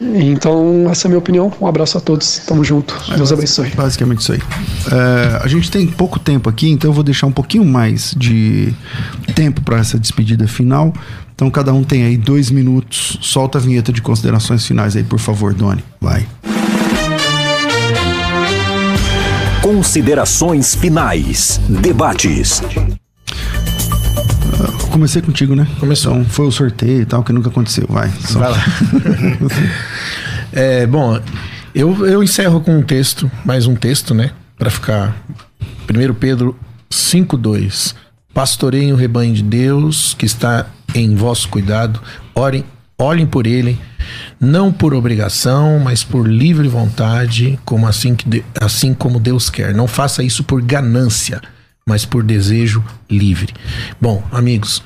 Então, 0.00 0.88
essa 0.90 1.06
é 1.06 1.08
a 1.08 1.10
minha 1.10 1.18
opinião. 1.18 1.52
Um 1.60 1.66
abraço 1.66 1.98
a 1.98 2.00
todos. 2.00 2.38
Tamo 2.46 2.64
junto. 2.64 2.96
Deus 3.14 3.30
abençoe. 3.32 3.68
Basicamente 3.70 4.20
isso 4.20 4.32
aí. 4.32 4.40
É, 4.90 5.40
a 5.42 5.46
gente 5.46 5.70
tem 5.70 5.86
pouco 5.86 6.18
tempo 6.18 6.48
aqui, 6.48 6.70
então 6.70 6.88
eu 6.88 6.94
vou 6.94 7.04
deixar 7.04 7.26
um 7.26 7.32
pouquinho 7.32 7.66
mais 7.66 8.14
de 8.16 8.72
tempo 9.34 9.60
para 9.60 9.78
essa 9.78 9.98
despedida 9.98 10.48
final. 10.48 10.94
Então 11.34 11.50
cada 11.50 11.72
um 11.74 11.84
tem 11.84 12.04
aí 12.04 12.16
dois 12.16 12.50
minutos. 12.50 13.18
Solta 13.20 13.58
a 13.58 13.60
vinheta 13.60 13.92
de 13.92 14.00
considerações 14.00 14.66
finais 14.66 14.96
aí, 14.96 15.04
por 15.04 15.18
favor, 15.18 15.52
Doni. 15.52 15.84
Vai. 16.00 16.26
Considerações 19.62 20.74
finais. 20.74 21.60
Debates. 21.68 22.62
Comecei 24.90 25.20
contigo, 25.20 25.54
né? 25.54 25.66
Começou. 25.78 26.12
Então 26.12 26.24
foi 26.24 26.46
o 26.46 26.50
sorteio 26.50 27.02
e 27.02 27.06
tal, 27.06 27.22
que 27.22 27.32
nunca 27.32 27.50
aconteceu. 27.50 27.86
Vai. 27.88 28.10
Só. 28.20 28.38
Vai 28.38 28.50
lá. 28.50 28.58
É, 30.52 30.84
bom, 30.84 31.16
eu, 31.72 32.04
eu 32.04 32.24
encerro 32.24 32.60
com 32.60 32.76
um 32.76 32.82
texto, 32.82 33.30
mais 33.44 33.68
um 33.68 33.76
texto, 33.76 34.12
né? 34.12 34.32
Pra 34.58 34.68
ficar. 34.68 35.16
1 35.88 36.14
Pedro 36.14 36.58
5,2. 36.90 37.94
Pastoreiem 38.34 38.92
o 38.92 38.96
rebanho 38.96 39.32
de 39.32 39.44
Deus 39.44 40.12
que 40.14 40.26
está 40.26 40.66
em 40.92 41.14
vosso 41.14 41.48
cuidado. 41.48 42.00
Orem, 42.34 42.64
olhem 43.00 43.26
por 43.26 43.46
ele, 43.46 43.80
não 44.38 44.70
por 44.70 44.92
obrigação, 44.94 45.78
mas 45.78 46.04
por 46.04 46.28
livre 46.28 46.68
vontade, 46.68 47.58
como 47.64 47.86
assim, 47.86 48.14
que 48.14 48.28
de- 48.28 48.44
assim 48.60 48.92
como 48.92 49.18
Deus 49.18 49.48
quer. 49.48 49.74
Não 49.74 49.88
faça 49.88 50.22
isso 50.22 50.44
por 50.44 50.60
ganância, 50.62 51.40
mas 51.86 52.04
por 52.04 52.22
desejo 52.22 52.84
livre. 53.10 53.52
Bom, 54.00 54.22
amigos, 54.30 54.82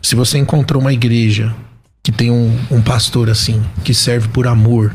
se 0.00 0.14
você 0.14 0.38
encontrou 0.38 0.80
uma 0.80 0.92
igreja 0.92 1.54
que 2.02 2.12
tem 2.12 2.30
um, 2.30 2.56
um 2.70 2.80
pastor 2.80 3.28
assim, 3.28 3.60
que 3.82 3.92
serve 3.92 4.28
por 4.28 4.46
amor, 4.46 4.94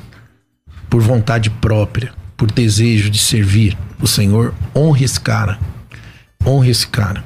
por 0.89 1.01
vontade 1.01 1.49
própria, 1.49 2.13
por 2.37 2.49
desejo 2.49 3.09
de 3.09 3.19
servir 3.19 3.77
o 4.01 4.07
Senhor, 4.07 4.53
honre 4.75 5.03
esse 5.05 5.19
cara. 5.19 5.59
Honre 6.45 6.71
esse 6.71 6.87
cara. 6.87 7.23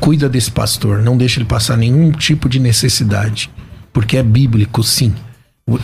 Cuida 0.00 0.28
desse 0.28 0.50
pastor, 0.50 1.00
não 1.02 1.16
deixe 1.16 1.38
ele 1.38 1.46
passar 1.46 1.76
nenhum 1.76 2.10
tipo 2.10 2.48
de 2.48 2.58
necessidade, 2.58 3.48
porque 3.94 4.18
é 4.18 4.22
bíblico, 4.22 4.82
sim. 4.82 5.14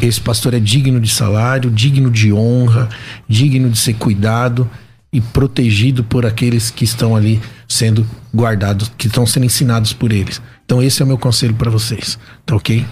Esse 0.03 0.21
pastor 0.21 0.53
é 0.53 0.61
digno 0.61 1.01
de 1.01 1.09
salário, 1.09 1.71
digno 1.71 2.11
de 2.11 2.31
honra, 2.31 2.91
digno 3.27 3.71
de 3.71 3.79
ser 3.79 3.95
cuidado 3.95 4.69
e 5.11 5.21
protegido 5.21 6.05
por 6.05 6.27
aqueles 6.27 6.71
que 6.71 6.85
estão 6.85 7.17
ali 7.17 7.41
sendo 7.67 8.07
guardados, 8.35 8.93
que 8.99 9.07
estão 9.07 9.25
sendo 9.25 9.47
ensinados 9.47 9.95
por 9.95 10.13
eles. 10.13 10.43
Então 10.67 10.83
esse 10.83 11.01
é 11.01 11.05
o 11.05 11.09
meu 11.09 11.17
conselho 11.17 11.55
para 11.55 11.71
vocês, 11.71 12.19
tá 12.45 12.55
ok? 12.55 12.85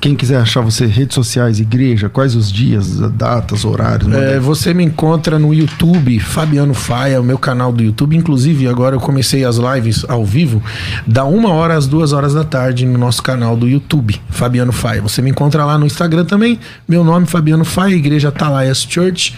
Quem 0.00 0.14
quiser 0.14 0.36
achar 0.36 0.60
você, 0.60 0.86
redes 0.86 1.14
sociais, 1.14 1.58
igreja, 1.60 2.08
quais 2.08 2.34
os 2.34 2.52
dias, 2.52 2.98
datas, 3.12 3.64
horários. 3.64 4.12
É, 4.12 4.38
você 4.38 4.74
me 4.74 4.84
encontra 4.84 5.38
no 5.38 5.54
YouTube, 5.54 6.20
Fabiano 6.20 6.74
Faia, 6.74 7.20
o 7.20 7.24
meu 7.24 7.38
canal 7.38 7.72
do 7.72 7.82
YouTube. 7.82 8.16
Inclusive, 8.16 8.68
agora 8.68 8.96
eu 8.96 9.00
comecei 9.00 9.44
as 9.44 9.56
lives 9.56 10.04
ao 10.08 10.24
vivo, 10.24 10.62
da 11.06 11.24
uma 11.24 11.50
hora 11.50 11.74
às 11.74 11.86
duas 11.86 12.12
horas 12.12 12.34
da 12.34 12.44
tarde, 12.44 12.84
no 12.84 12.98
nosso 12.98 13.22
canal 13.22 13.56
do 13.56 13.66
YouTube, 13.66 14.20
Fabiano 14.28 14.72
Faia. 14.72 15.00
Você 15.00 15.22
me 15.22 15.30
encontra 15.30 15.64
lá 15.64 15.78
no 15.78 15.86
Instagram 15.86 16.24
também. 16.24 16.60
Meu 16.86 17.02
nome, 17.02 17.26
Fabiano 17.26 17.64
Faia, 17.64 17.94
Igreja 17.94 18.30
Talaias 18.30 18.86
Church. 18.88 19.34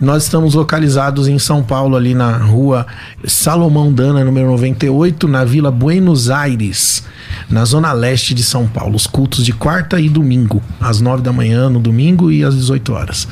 Nós 0.00 0.24
estamos 0.24 0.54
localizados 0.54 1.28
em 1.28 1.38
São 1.38 1.62
Paulo, 1.62 1.96
ali 1.96 2.14
na 2.14 2.36
rua 2.36 2.86
Salomão 3.26 3.92
Dana, 3.92 4.24
número 4.24 4.46
98, 4.46 5.26
na 5.26 5.44
Vila 5.44 5.70
Buenos 5.70 6.30
Aires, 6.30 7.04
na 7.50 7.64
zona 7.64 7.92
leste 7.92 8.32
de 8.32 8.42
São 8.42 8.66
Paulo. 8.66 8.94
Os 8.94 9.06
cultos 9.06 9.44
de 9.44 9.52
quarta 9.52 9.73
e 10.00 10.08
domingo, 10.08 10.62
às 10.80 11.00
nove 11.00 11.22
da 11.22 11.32
manhã 11.32 11.68
no 11.68 11.80
domingo 11.80 12.30
e 12.30 12.44
às 12.44 12.54
18 12.54 12.92
horas. 12.92 13.28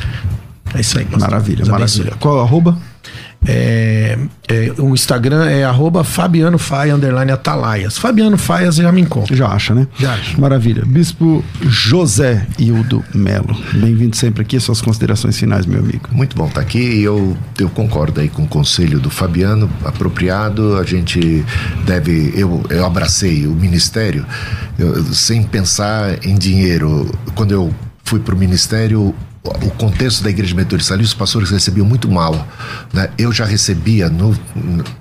É 0.75 0.81
isso 0.81 0.99
aí. 0.99 1.05
pastor. 1.05 1.21
Maravilha, 1.21 1.63
abençoe. 1.63 1.73
maravilha. 1.73 2.13
Qual 2.19 2.41
arroba? 2.41 2.77
É, 3.47 4.17
é, 4.49 4.73
o 4.79 4.95
Instagram 4.95 5.47
é 5.47 5.65
arroba 5.65 6.05
Fabiano 6.05 6.59
Faia, 6.59 6.95
underline 6.95 7.33
Atalaias. 7.33 7.99
Fabiano 7.99 8.39
Faia, 8.39 8.71
você 8.71 8.83
já 8.83 8.93
me 8.93 9.01
encontra. 9.01 9.35
Já 9.35 9.49
acha, 9.49 9.75
né? 9.75 9.87
Já 9.99 10.15
acho. 10.15 10.41
Maravilha. 10.41 10.85
Bispo 10.87 11.45
José 11.63 12.47
Hildo 12.59 13.05
Melo. 13.15 13.57
Bem-vindo 13.75 14.17
sempre 14.17 14.43
aqui. 14.43 14.61
Suas 14.61 14.81
considerações 14.81 15.37
finais, 15.39 15.67
meu 15.67 15.81
amigo. 15.81 16.09
Muito 16.13 16.37
bom 16.37 16.47
estar 16.47 16.61
aqui 16.61 17.03
eu, 17.03 17.37
eu 17.59 17.69
concordo 17.69 18.21
aí 18.21 18.29
com 18.29 18.43
o 18.43 18.49
conselho 18.49 19.01
do 19.01 19.11
Fabiano, 19.11 19.69
apropriado. 19.85 20.77
A 20.77 20.85
gente 20.85 21.45
deve. 21.85 22.33
Eu, 22.37 22.63
eu 22.71 22.87
abracei 22.87 23.47
o 23.47 23.53
ministério 23.53 24.25
eu- 24.79 25.03
sem 25.13 25.43
pensar 25.43 26.25
em 26.25 26.37
dinheiro. 26.37 27.11
Quando 27.35 27.53
eu 27.53 27.75
fui 28.05 28.21
para 28.21 28.35
o 28.35 28.39
ministério, 28.39 29.15
o 29.45 29.71
contexto 29.73 30.23
da 30.23 30.31
igreja 30.31 30.55
metodista 30.55 30.95
ali, 30.95 31.03
os 31.03 31.15
pastores 31.15 31.51
recebiam 31.51 31.85
muito 31.85 32.09
mal. 32.09 32.47
Né? 32.93 33.11
Eu 33.19 33.33
já 33.33 33.45
recebia 33.45 34.09
no, 34.09 34.39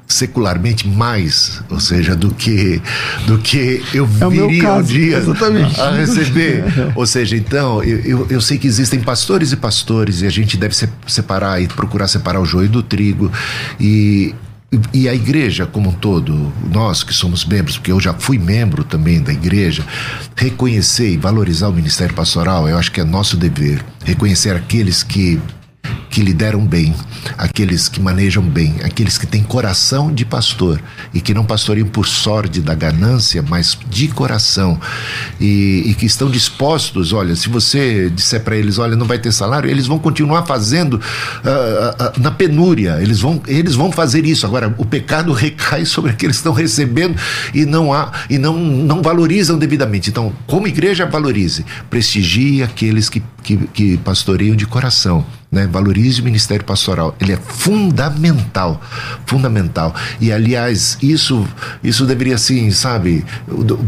secularmente 0.08 0.88
mais, 0.88 1.62
ou 1.70 1.80
seja, 1.80 2.16
do 2.16 2.34
que, 2.34 2.82
do 3.28 3.38
que 3.38 3.84
eu 3.94 4.06
É 4.20 4.30
viria 4.30 4.46
um 4.48 4.60
caso, 4.60 4.88
dia 4.88 5.18
exatamente. 5.18 5.80
a 5.80 5.92
receber. 5.92 6.64
Ou 6.96 7.06
seja, 7.06 7.36
então, 7.38 7.84
eu, 7.84 8.00
eu, 8.00 8.28
eu 8.32 8.42
sei 8.42 8.58
que 8.58 8.66
existem 8.68 9.00
pastores 9.00 9.52
e 9.52 9.56
pastores, 9.56 10.22
e 10.22 10.26
a 10.26 10.32
gente 10.32 10.58
deve 10.58 10.76
se- 10.76 10.90
separar 11.06 11.62
e 11.62 11.68
procurar 11.68 12.08
separar 12.08 12.40
o 12.42 12.46
joio 12.46 12.68
do 12.68 12.82
trigo. 12.82 13.32
E, 13.80 14.34
e 14.94 15.10
a 15.10 15.14
igreja 15.14 15.66
como 15.66 15.90
um 15.90 15.94
todo, 15.94 16.52
nós 16.72 17.04
que 17.04 17.14
somos 17.14 17.44
membros, 17.44 17.78
porque 17.78 17.92
eu 17.92 18.00
já 18.00 18.14
fui 18.14 18.38
membro 18.38 18.86
também 18.86 19.22
da 19.22 19.34
igreja, 19.34 19.86
reconhecer 20.36 21.12
e 21.12 21.18
valorizar 21.18 21.68
o 21.68 21.74
ministério 21.74 22.16
pastoral, 22.16 22.70
eu 22.70 22.78
acho 22.78 22.92
que 22.92 23.02
é 23.02 23.04
nosso 23.04 23.36
dever. 23.36 23.84
Reconhecer 24.06 24.56
aqueles 24.56 25.04
que 25.04 25.42
que 26.12 26.22
lideram 26.22 26.60
bem, 26.66 26.94
aqueles 27.38 27.88
que 27.88 28.02
manejam 28.02 28.44
bem, 28.44 28.76
aqueles 28.84 29.18
que 29.18 29.26
têm 29.26 29.42
coração 29.42 30.14
de 30.14 30.26
pastor 30.26 30.80
e 31.14 31.22
que 31.22 31.34
não 31.34 31.46
pastoreiam 31.46 31.88
por 31.88 32.06
sorte 32.06 32.60
da 32.60 32.76
ganância, 32.76 33.42
mas 33.42 33.78
de 33.90 34.10
coração 34.10 34.78
e, 35.40 35.84
e 35.86 35.94
que 35.96 36.06
estão 36.06 36.30
dispostos. 36.30 37.14
Olha, 37.14 37.34
se 37.34 37.48
você 37.48 38.10
disser 38.10 38.44
para 38.44 38.58
eles, 38.58 38.78
olha, 38.78 38.98
não 38.98 39.06
vai 39.06 39.20
ter 39.20 39.32
salário, 39.32 39.70
eles 39.70 39.88
vão 39.88 39.98
continuar 39.98 40.46
fazendo 40.46 40.96
uh, 40.96 40.98
uh, 40.98 42.20
na 42.22 42.30
penúria. 42.30 43.00
Eles 43.02 43.22
vão, 43.22 43.42
eles 43.48 43.76
vão 43.76 43.90
fazer 43.90 44.26
isso. 44.26 44.46
Agora, 44.46 44.76
o 44.78 44.86
pecado 44.86 45.32
recai 45.34 45.86
sobre 45.86 46.12
aqueles 46.12 46.36
que 46.36 46.42
estão 46.42 46.54
recebendo 46.54 47.16
e 47.54 47.66
não 47.66 47.94
há 47.94 48.12
e 48.30 48.38
não, 48.38 48.58
não 48.58 49.02
valorizam 49.02 49.58
devidamente. 49.58 50.10
Então, 50.10 50.34
como 50.46 50.68
igreja, 50.68 51.06
valorize, 51.06 51.66
prestigie 51.90 52.64
aqueles 52.64 53.08
que, 53.08 53.24
que, 53.42 53.58
que 53.68 53.98
pastoreiam 53.98 54.58
de 54.58 54.66
coração 54.66 55.26
né? 55.52 55.68
Valorize 55.68 56.22
o 56.22 56.24
ministério 56.24 56.66
pastoral. 56.66 57.16
Ele 57.20 57.34
é 57.34 57.38
fundamental, 57.38 58.82
fundamental. 59.26 59.94
E 60.20 60.32
aliás, 60.32 60.98
isso 61.02 61.46
isso 61.84 62.06
deveria 62.06 62.36
assim, 62.36 62.72
sabe, 62.72 63.26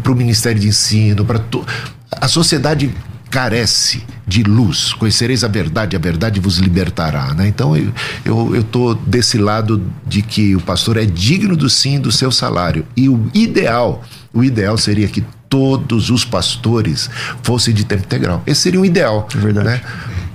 para 0.04 0.12
o 0.12 0.16
ministério 0.16 0.60
de 0.60 0.68
ensino, 0.68 1.24
para 1.24 1.40
to... 1.40 1.66
a 2.12 2.28
sociedade 2.28 2.94
carece 3.30 4.04
de 4.28 4.44
luz. 4.44 4.94
Conhecereis 4.94 5.44
a 5.44 5.48
verdade, 5.48 5.96
a 5.96 6.00
verdade 6.00 6.40
vos 6.40 6.58
libertará. 6.58 7.34
Né? 7.34 7.48
Então 7.48 7.76
eu, 7.76 7.92
eu, 8.24 8.56
eu 8.56 8.64
tô 8.64 8.94
desse 8.94 9.40
lado 9.40 9.84
de 10.06 10.22
que 10.22 10.56
o 10.56 10.62
pastor 10.62 10.98
é 10.98 11.06
digno 11.06 11.56
do 11.56 11.70
sim 11.70 12.00
do 12.00 12.12
seu 12.12 12.32
salário. 12.32 12.86
E 12.96 13.10
o 13.10 13.28
ideal, 13.34 14.04
o 14.32 14.44
ideal 14.44 14.78
seria 14.78 15.08
que 15.08 15.24
todos 15.50 16.10
os 16.10 16.24
pastores 16.24 17.10
fossem 17.42 17.74
de 17.74 17.86
tempo 17.86 18.04
integral. 18.04 18.44
Esse 18.46 18.62
seria 18.62 18.80
o 18.80 18.86
ideal. 18.86 19.28
É 19.34 19.38
verdade. 19.38 19.68
Né? 19.68 19.82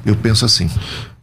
Eu 0.04 0.16
penso 0.16 0.44
assim. 0.44 0.68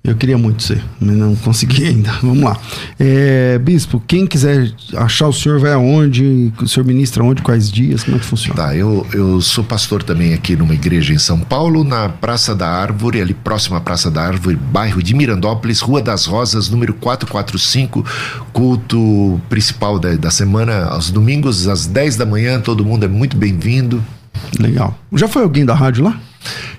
Eu 0.06 0.16
queria 0.16 0.38
muito 0.38 0.62
ser, 0.62 0.84
mas 1.00 1.16
não 1.16 1.36
consegui 1.36 1.86
ainda. 1.88 2.12
Vamos 2.22 2.44
lá. 2.44 2.58
É, 3.00 3.58
Bispo, 3.58 4.02
quem 4.08 4.28
quiser 4.28 4.72
achar 4.96 5.28
o 5.28 5.34
senhor, 5.34 5.60
vai 5.60 5.74
aonde? 5.74 6.54
O 6.62 6.68
senhor 6.68 6.86
ministra 6.86 7.24
onde? 7.24 7.42
Quais 7.42 7.72
dias? 7.72 8.04
Como 8.04 8.18
é 8.18 8.20
que 8.20 8.26
funciona? 8.26 8.56
Tá, 8.56 8.76
eu, 8.76 9.06
eu 9.12 9.42
sou 9.42 9.64
pastor 9.64 10.04
também 10.04 10.34
aqui 10.34 10.56
numa 10.56 10.74
igreja 10.74 11.14
em 11.14 11.18
São 11.18 11.40
Paulo, 11.40 11.84
na 11.84 12.08
Praça 12.08 12.54
da 12.54 12.70
Árvore, 12.70 13.20
ali 13.20 13.34
próximo 13.34 13.76
à 13.76 13.82
Praça 13.82 14.12
da 14.12 14.22
Árvore, 14.22 14.56
bairro 14.56 15.02
de 15.02 15.16
Mirandópolis, 15.16 15.80
Rua 15.80 16.02
das 16.02 16.26
Rosas, 16.26 16.70
número 16.70 16.94
445, 16.94 18.06
culto 18.54 19.42
principal 19.50 19.98
da, 19.98 20.14
da 20.16 20.30
semana, 20.30 20.86
aos 20.86 21.10
domingos, 21.10 21.68
às 21.68 21.88
10 21.88 22.16
da 22.16 22.26
manhã. 22.26 22.60
Todo 22.60 22.86
mundo 22.86 23.06
é 23.06 23.08
muito 23.08 23.36
bem-vindo. 23.36 24.04
Legal. 24.60 24.98
Já 25.14 25.28
foi 25.28 25.44
alguém 25.44 25.66
da 25.66 25.74
rádio 25.74 26.04
lá? 26.04 26.20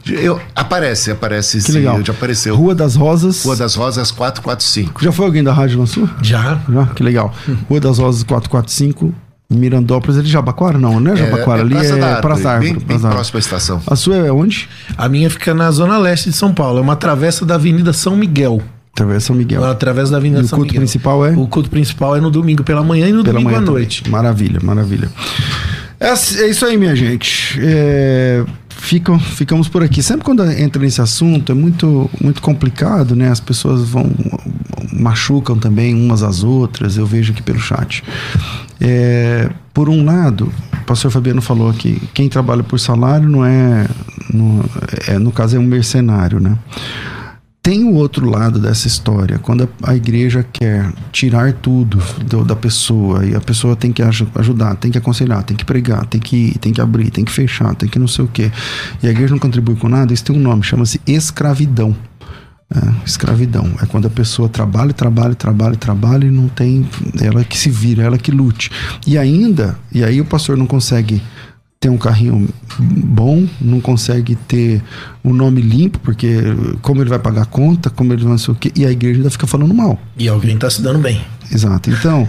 Eu, 0.07 0.41
aparece, 0.55 1.11
aparece 1.11 1.59
que 1.59 1.65
sim, 1.65 1.73
legal. 1.73 2.03
já 2.05 2.13
apareceu. 2.13 2.55
Rua 2.57 2.75
das 2.75 2.95
Rosas. 2.95 3.45
Rua 3.45 3.57
das 3.57 3.75
Rosas 3.75 4.11
445. 4.11 5.03
Já 5.03 5.13
foi 5.13 5.27
alguém 5.27 5.43
da 5.43 5.53
rádio 5.53 5.85
sua? 5.87 6.09
Já. 6.23 6.61
Já, 6.69 6.87
que 6.87 7.03
legal. 7.03 7.35
Rua 7.69 7.81
das 7.81 7.99
Rosas 7.99 8.23
445. 8.23 9.13
Mirandópolis, 9.49 10.17
ele 10.17 10.27
Jabaquara? 10.27 10.77
Não, 10.77 10.99
não 10.99 11.13
é 11.13 11.17
Jabaquara, 11.17 11.59
é, 11.59 11.61
é 11.61 11.63
ali 11.63 11.75
Praça 11.75 11.95
é 11.95 11.99
da 12.01 12.17
Praça 12.17 12.43
da 12.43 12.51
Árvore. 12.53 12.73
Bem, 12.85 12.99
bem 12.99 12.99
próxima 12.99 13.39
à 13.39 13.41
estação. 13.41 13.81
A 13.87 13.95
sua 13.95 14.17
é 14.17 14.33
onde? 14.33 14.69
A 14.99 15.09
minha 15.09 15.31
fica 15.31 15.55
na 15.55 15.71
zona 15.71 15.97
leste 15.99 16.31
de 16.31 16.37
São 16.37 16.53
Paulo, 16.53 16.79
é 16.79 16.83
uma 16.83 16.97
travessa 16.97 17.47
da 17.47 17.55
Avenida 17.55 17.93
São 17.93 18.17
Miguel. 18.17 18.61
Travessa 18.93 19.27
São 19.29 19.37
Miguel. 19.37 19.63
Através 19.63 20.11
da 20.11 20.17
Avenida 20.17 20.41
e 20.43 20.49
São 20.49 20.57
o 20.57 20.61
culto 20.63 20.73
Miguel. 20.73 20.81
principal 20.81 21.25
é? 21.27 21.31
O 21.37 21.47
culto 21.47 21.71
principal 21.71 22.17
é 22.17 22.21
no 22.21 22.29
domingo 22.31 22.65
pela 22.65 22.83
manhã 22.83 23.09
e 23.09 23.13
no 23.13 23.23
Pela 23.23 23.35
domingo 23.35 23.51
à 23.51 23.61
também. 23.61 23.71
noite. 23.71 24.09
Maravilha, 24.11 24.59
maravilha. 24.65 25.09
É, 26.01 26.09
é 26.09 26.51
isso 26.51 26.67
aí, 26.67 26.77
minha 26.77 26.97
gente. 26.97 27.57
É, 27.63 28.45
ficam, 28.87 29.19
ficamos 29.19 29.69
por 29.69 29.83
aqui. 29.83 30.03
Sempre 30.03 30.25
quando 30.25 30.45
entra 30.53 30.81
nesse 30.81 31.01
assunto 31.01 31.51
é 31.51 31.55
muito, 31.55 32.09
muito 32.23 32.41
complicado, 32.41 33.17
né? 33.17 33.29
As 33.29 33.41
pessoas 33.41 33.89
vão 33.89 34.11
machucam 34.93 35.59
também 35.59 35.95
umas 35.95 36.23
às 36.23 36.43
outras. 36.45 36.97
Eu 36.97 37.05
vejo 37.05 37.33
aqui 37.33 37.43
pelo 37.43 37.59
chat. 37.59 38.03
É, 38.81 39.51
por 39.75 39.89
um 39.89 40.05
lado, 40.05 40.53
o 40.73 40.85
pastor 40.85 41.11
Fabiano 41.11 41.43
falou 41.43 41.73
que 41.73 42.01
quem 42.15 42.29
trabalha 42.29 42.63
por 42.63 42.79
salário 42.79 43.29
não 43.29 43.45
é, 43.45 43.87
no, 44.33 44.65
é 45.09 45.19
no 45.19 45.33
caso 45.33 45.57
é 45.57 45.59
um 45.59 45.65
mercenário, 45.65 46.41
né? 46.41 46.57
Tem 47.67 47.83
o 47.83 47.95
outro 47.95 48.31
lado 48.31 48.61
dessa 48.61 48.87
história, 48.87 49.41
quando 49.41 49.69
a, 49.83 49.91
a 49.91 49.97
igreja 49.97 50.47
quer 50.53 50.89
tirar 51.11 51.53
tudo 51.53 51.99
do- 52.25 52.45
da 52.45 52.55
pessoa 52.55 53.27
e 53.27 53.35
a 53.35 53.41
pessoa 53.41 53.75
tem 53.75 53.91
que 53.91 54.01
aju- 54.03 54.29
ajudar, 54.37 54.77
tem 54.77 54.89
que 54.89 54.97
aconselhar, 54.99 55.43
tem 55.43 55.57
que 55.57 55.65
pregar, 55.65 56.07
tem 56.07 56.21
que, 56.21 56.57
tem 56.61 56.73
que 56.73 56.81
abrir, 56.81 57.11
tem 57.11 57.25
que 57.25 57.33
fechar, 57.33 57.75
tem 57.75 57.89
que 57.89 57.99
não 57.99 58.07
sei 58.07 58.25
o 58.25 58.29
quê. 58.29 58.53
E 59.03 59.09
a 59.09 59.11
igreja 59.11 59.33
não 59.33 59.41
contribui 59.41 59.75
com 59.75 59.89
nada, 59.89 60.15
isso 60.15 60.23
tem 60.25 60.37
um 60.37 60.39
nome, 60.39 60.63
chama-se 60.63 61.01
escravidão. 61.05 61.93
É, 62.73 62.79
escravidão. 63.05 63.69
É 63.83 63.87
quando 63.87 64.07
a 64.07 64.11
pessoa 64.11 64.49
trabalha, 64.49 64.93
trabalha, 64.93 65.35
trabalha, 65.35 65.75
trabalha 65.75 66.25
e 66.25 66.31
não 66.31 66.47
tem. 66.47 66.89
Ela 67.21 67.43
que 67.43 67.59
se 67.59 67.69
vira, 67.69 68.05
ela 68.05 68.17
que 68.17 68.31
lute. 68.31 68.71
E 69.05 69.19
ainda, 69.19 69.77
e 69.93 70.05
aí 70.05 70.21
o 70.21 70.25
pastor 70.25 70.57
não 70.57 70.67
consegue 70.67 71.21
ter 71.79 71.89
um 71.89 71.99
carrinho 71.99 72.49
bom, 72.79 73.47
não 73.61 73.81
consegue 73.81 74.35
ter 74.35 74.83
o 75.23 75.33
nome 75.33 75.61
limpo, 75.61 75.99
porque 76.01 76.39
como 76.83 77.03
ele 77.03 77.11
vai 77.11 77.19
pagar 77.19 77.43
a 77.43 77.47
conta, 77.47 77.91
como 77.91 78.13
ele 78.13 78.23
vai 78.23 78.33
não 78.33 78.39
sei 78.39 78.55
o 78.55 78.57
quê, 78.57 78.73
e 78.75 78.85
a 78.85 78.91
igreja 78.91 79.19
ainda 79.19 79.31
fica 79.31 79.47
falando 79.47 79.73
mal. 79.75 79.99
E 80.19 80.29
alguém 80.29 80.57
tá 80.57 80.71
se 80.71 80.83
dando 80.83 80.99
bem. 80.99 81.21
Exato. 81.53 81.91
Então, 81.91 82.27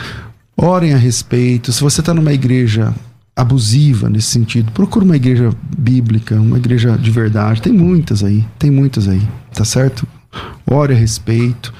orem 0.56 0.94
a 0.94 0.96
respeito. 0.96 1.72
Se 1.72 1.80
você 1.80 2.00
está 2.00 2.14
numa 2.14 2.32
igreja 2.32 2.94
abusiva 3.34 4.08
nesse 4.08 4.28
sentido, 4.28 4.72
procura 4.72 5.04
uma 5.04 5.16
igreja 5.16 5.50
bíblica, 5.76 6.34
uma 6.36 6.56
igreja 6.56 6.96
de 6.96 7.10
verdade. 7.10 7.60
Tem 7.60 7.72
muitas 7.72 8.24
aí, 8.24 8.44
tem 8.58 8.70
muitas 8.70 9.06
aí, 9.06 9.22
tá 9.52 9.64
certo? 9.64 10.08
Ore 10.66 10.94
a 10.94 10.96
respeito. 10.96 11.72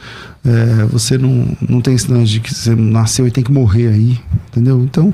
É, 0.47 0.85
você 0.85 1.19
não, 1.19 1.57
não 1.69 1.81
tem 1.81 1.97
lance 2.09 2.31
de 2.31 2.41
que 2.41 2.55
você 2.55 2.73
nasceu 2.75 3.27
e 3.27 3.33
tem 3.33 3.43
que 3.43 3.51
morrer 3.51 3.89
aí, 3.89 4.21
entendeu? 4.49 4.81
Então, 4.83 5.13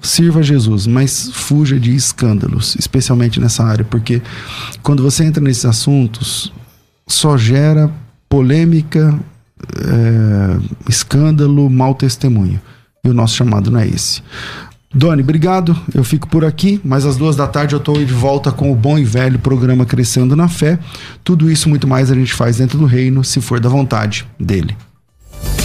sirva 0.00 0.40
a 0.40 0.42
Jesus, 0.42 0.88
mas 0.88 1.30
fuja 1.32 1.78
de 1.78 1.94
escândalos, 1.94 2.74
especialmente 2.76 3.38
nessa 3.38 3.62
área, 3.62 3.84
porque 3.84 4.20
quando 4.82 5.00
você 5.00 5.24
entra 5.24 5.42
nesses 5.42 5.64
assuntos, 5.64 6.52
só 7.06 7.36
gera 7.36 7.92
polêmica, 8.28 9.16
é, 9.76 10.58
escândalo, 10.88 11.70
mau 11.70 11.94
testemunho. 11.94 12.60
E 13.04 13.08
o 13.08 13.14
nosso 13.14 13.36
chamado 13.36 13.70
não 13.70 13.78
é 13.78 13.86
esse. 13.86 14.22
Doni, 14.94 15.22
obrigado. 15.22 15.76
Eu 15.94 16.04
fico 16.04 16.28
por 16.28 16.44
aqui, 16.44 16.80
mas 16.84 17.06
às 17.06 17.16
duas 17.16 17.34
da 17.34 17.46
tarde 17.46 17.74
eu 17.74 17.78
estou 17.78 17.96
de 17.96 18.12
volta 18.12 18.52
com 18.52 18.70
o 18.70 18.76
bom 18.76 18.98
e 18.98 19.04
velho 19.04 19.38
programa 19.38 19.86
Crescendo 19.86 20.36
na 20.36 20.48
Fé. 20.48 20.78
Tudo 21.24 21.50
isso 21.50 21.68
muito 21.68 21.88
mais 21.88 22.10
a 22.10 22.14
gente 22.14 22.34
faz 22.34 22.58
dentro 22.58 22.78
do 22.78 22.84
reino, 22.84 23.24
se 23.24 23.40
for 23.40 23.58
da 23.58 23.68
vontade 23.68 24.26
dele. 24.38 24.76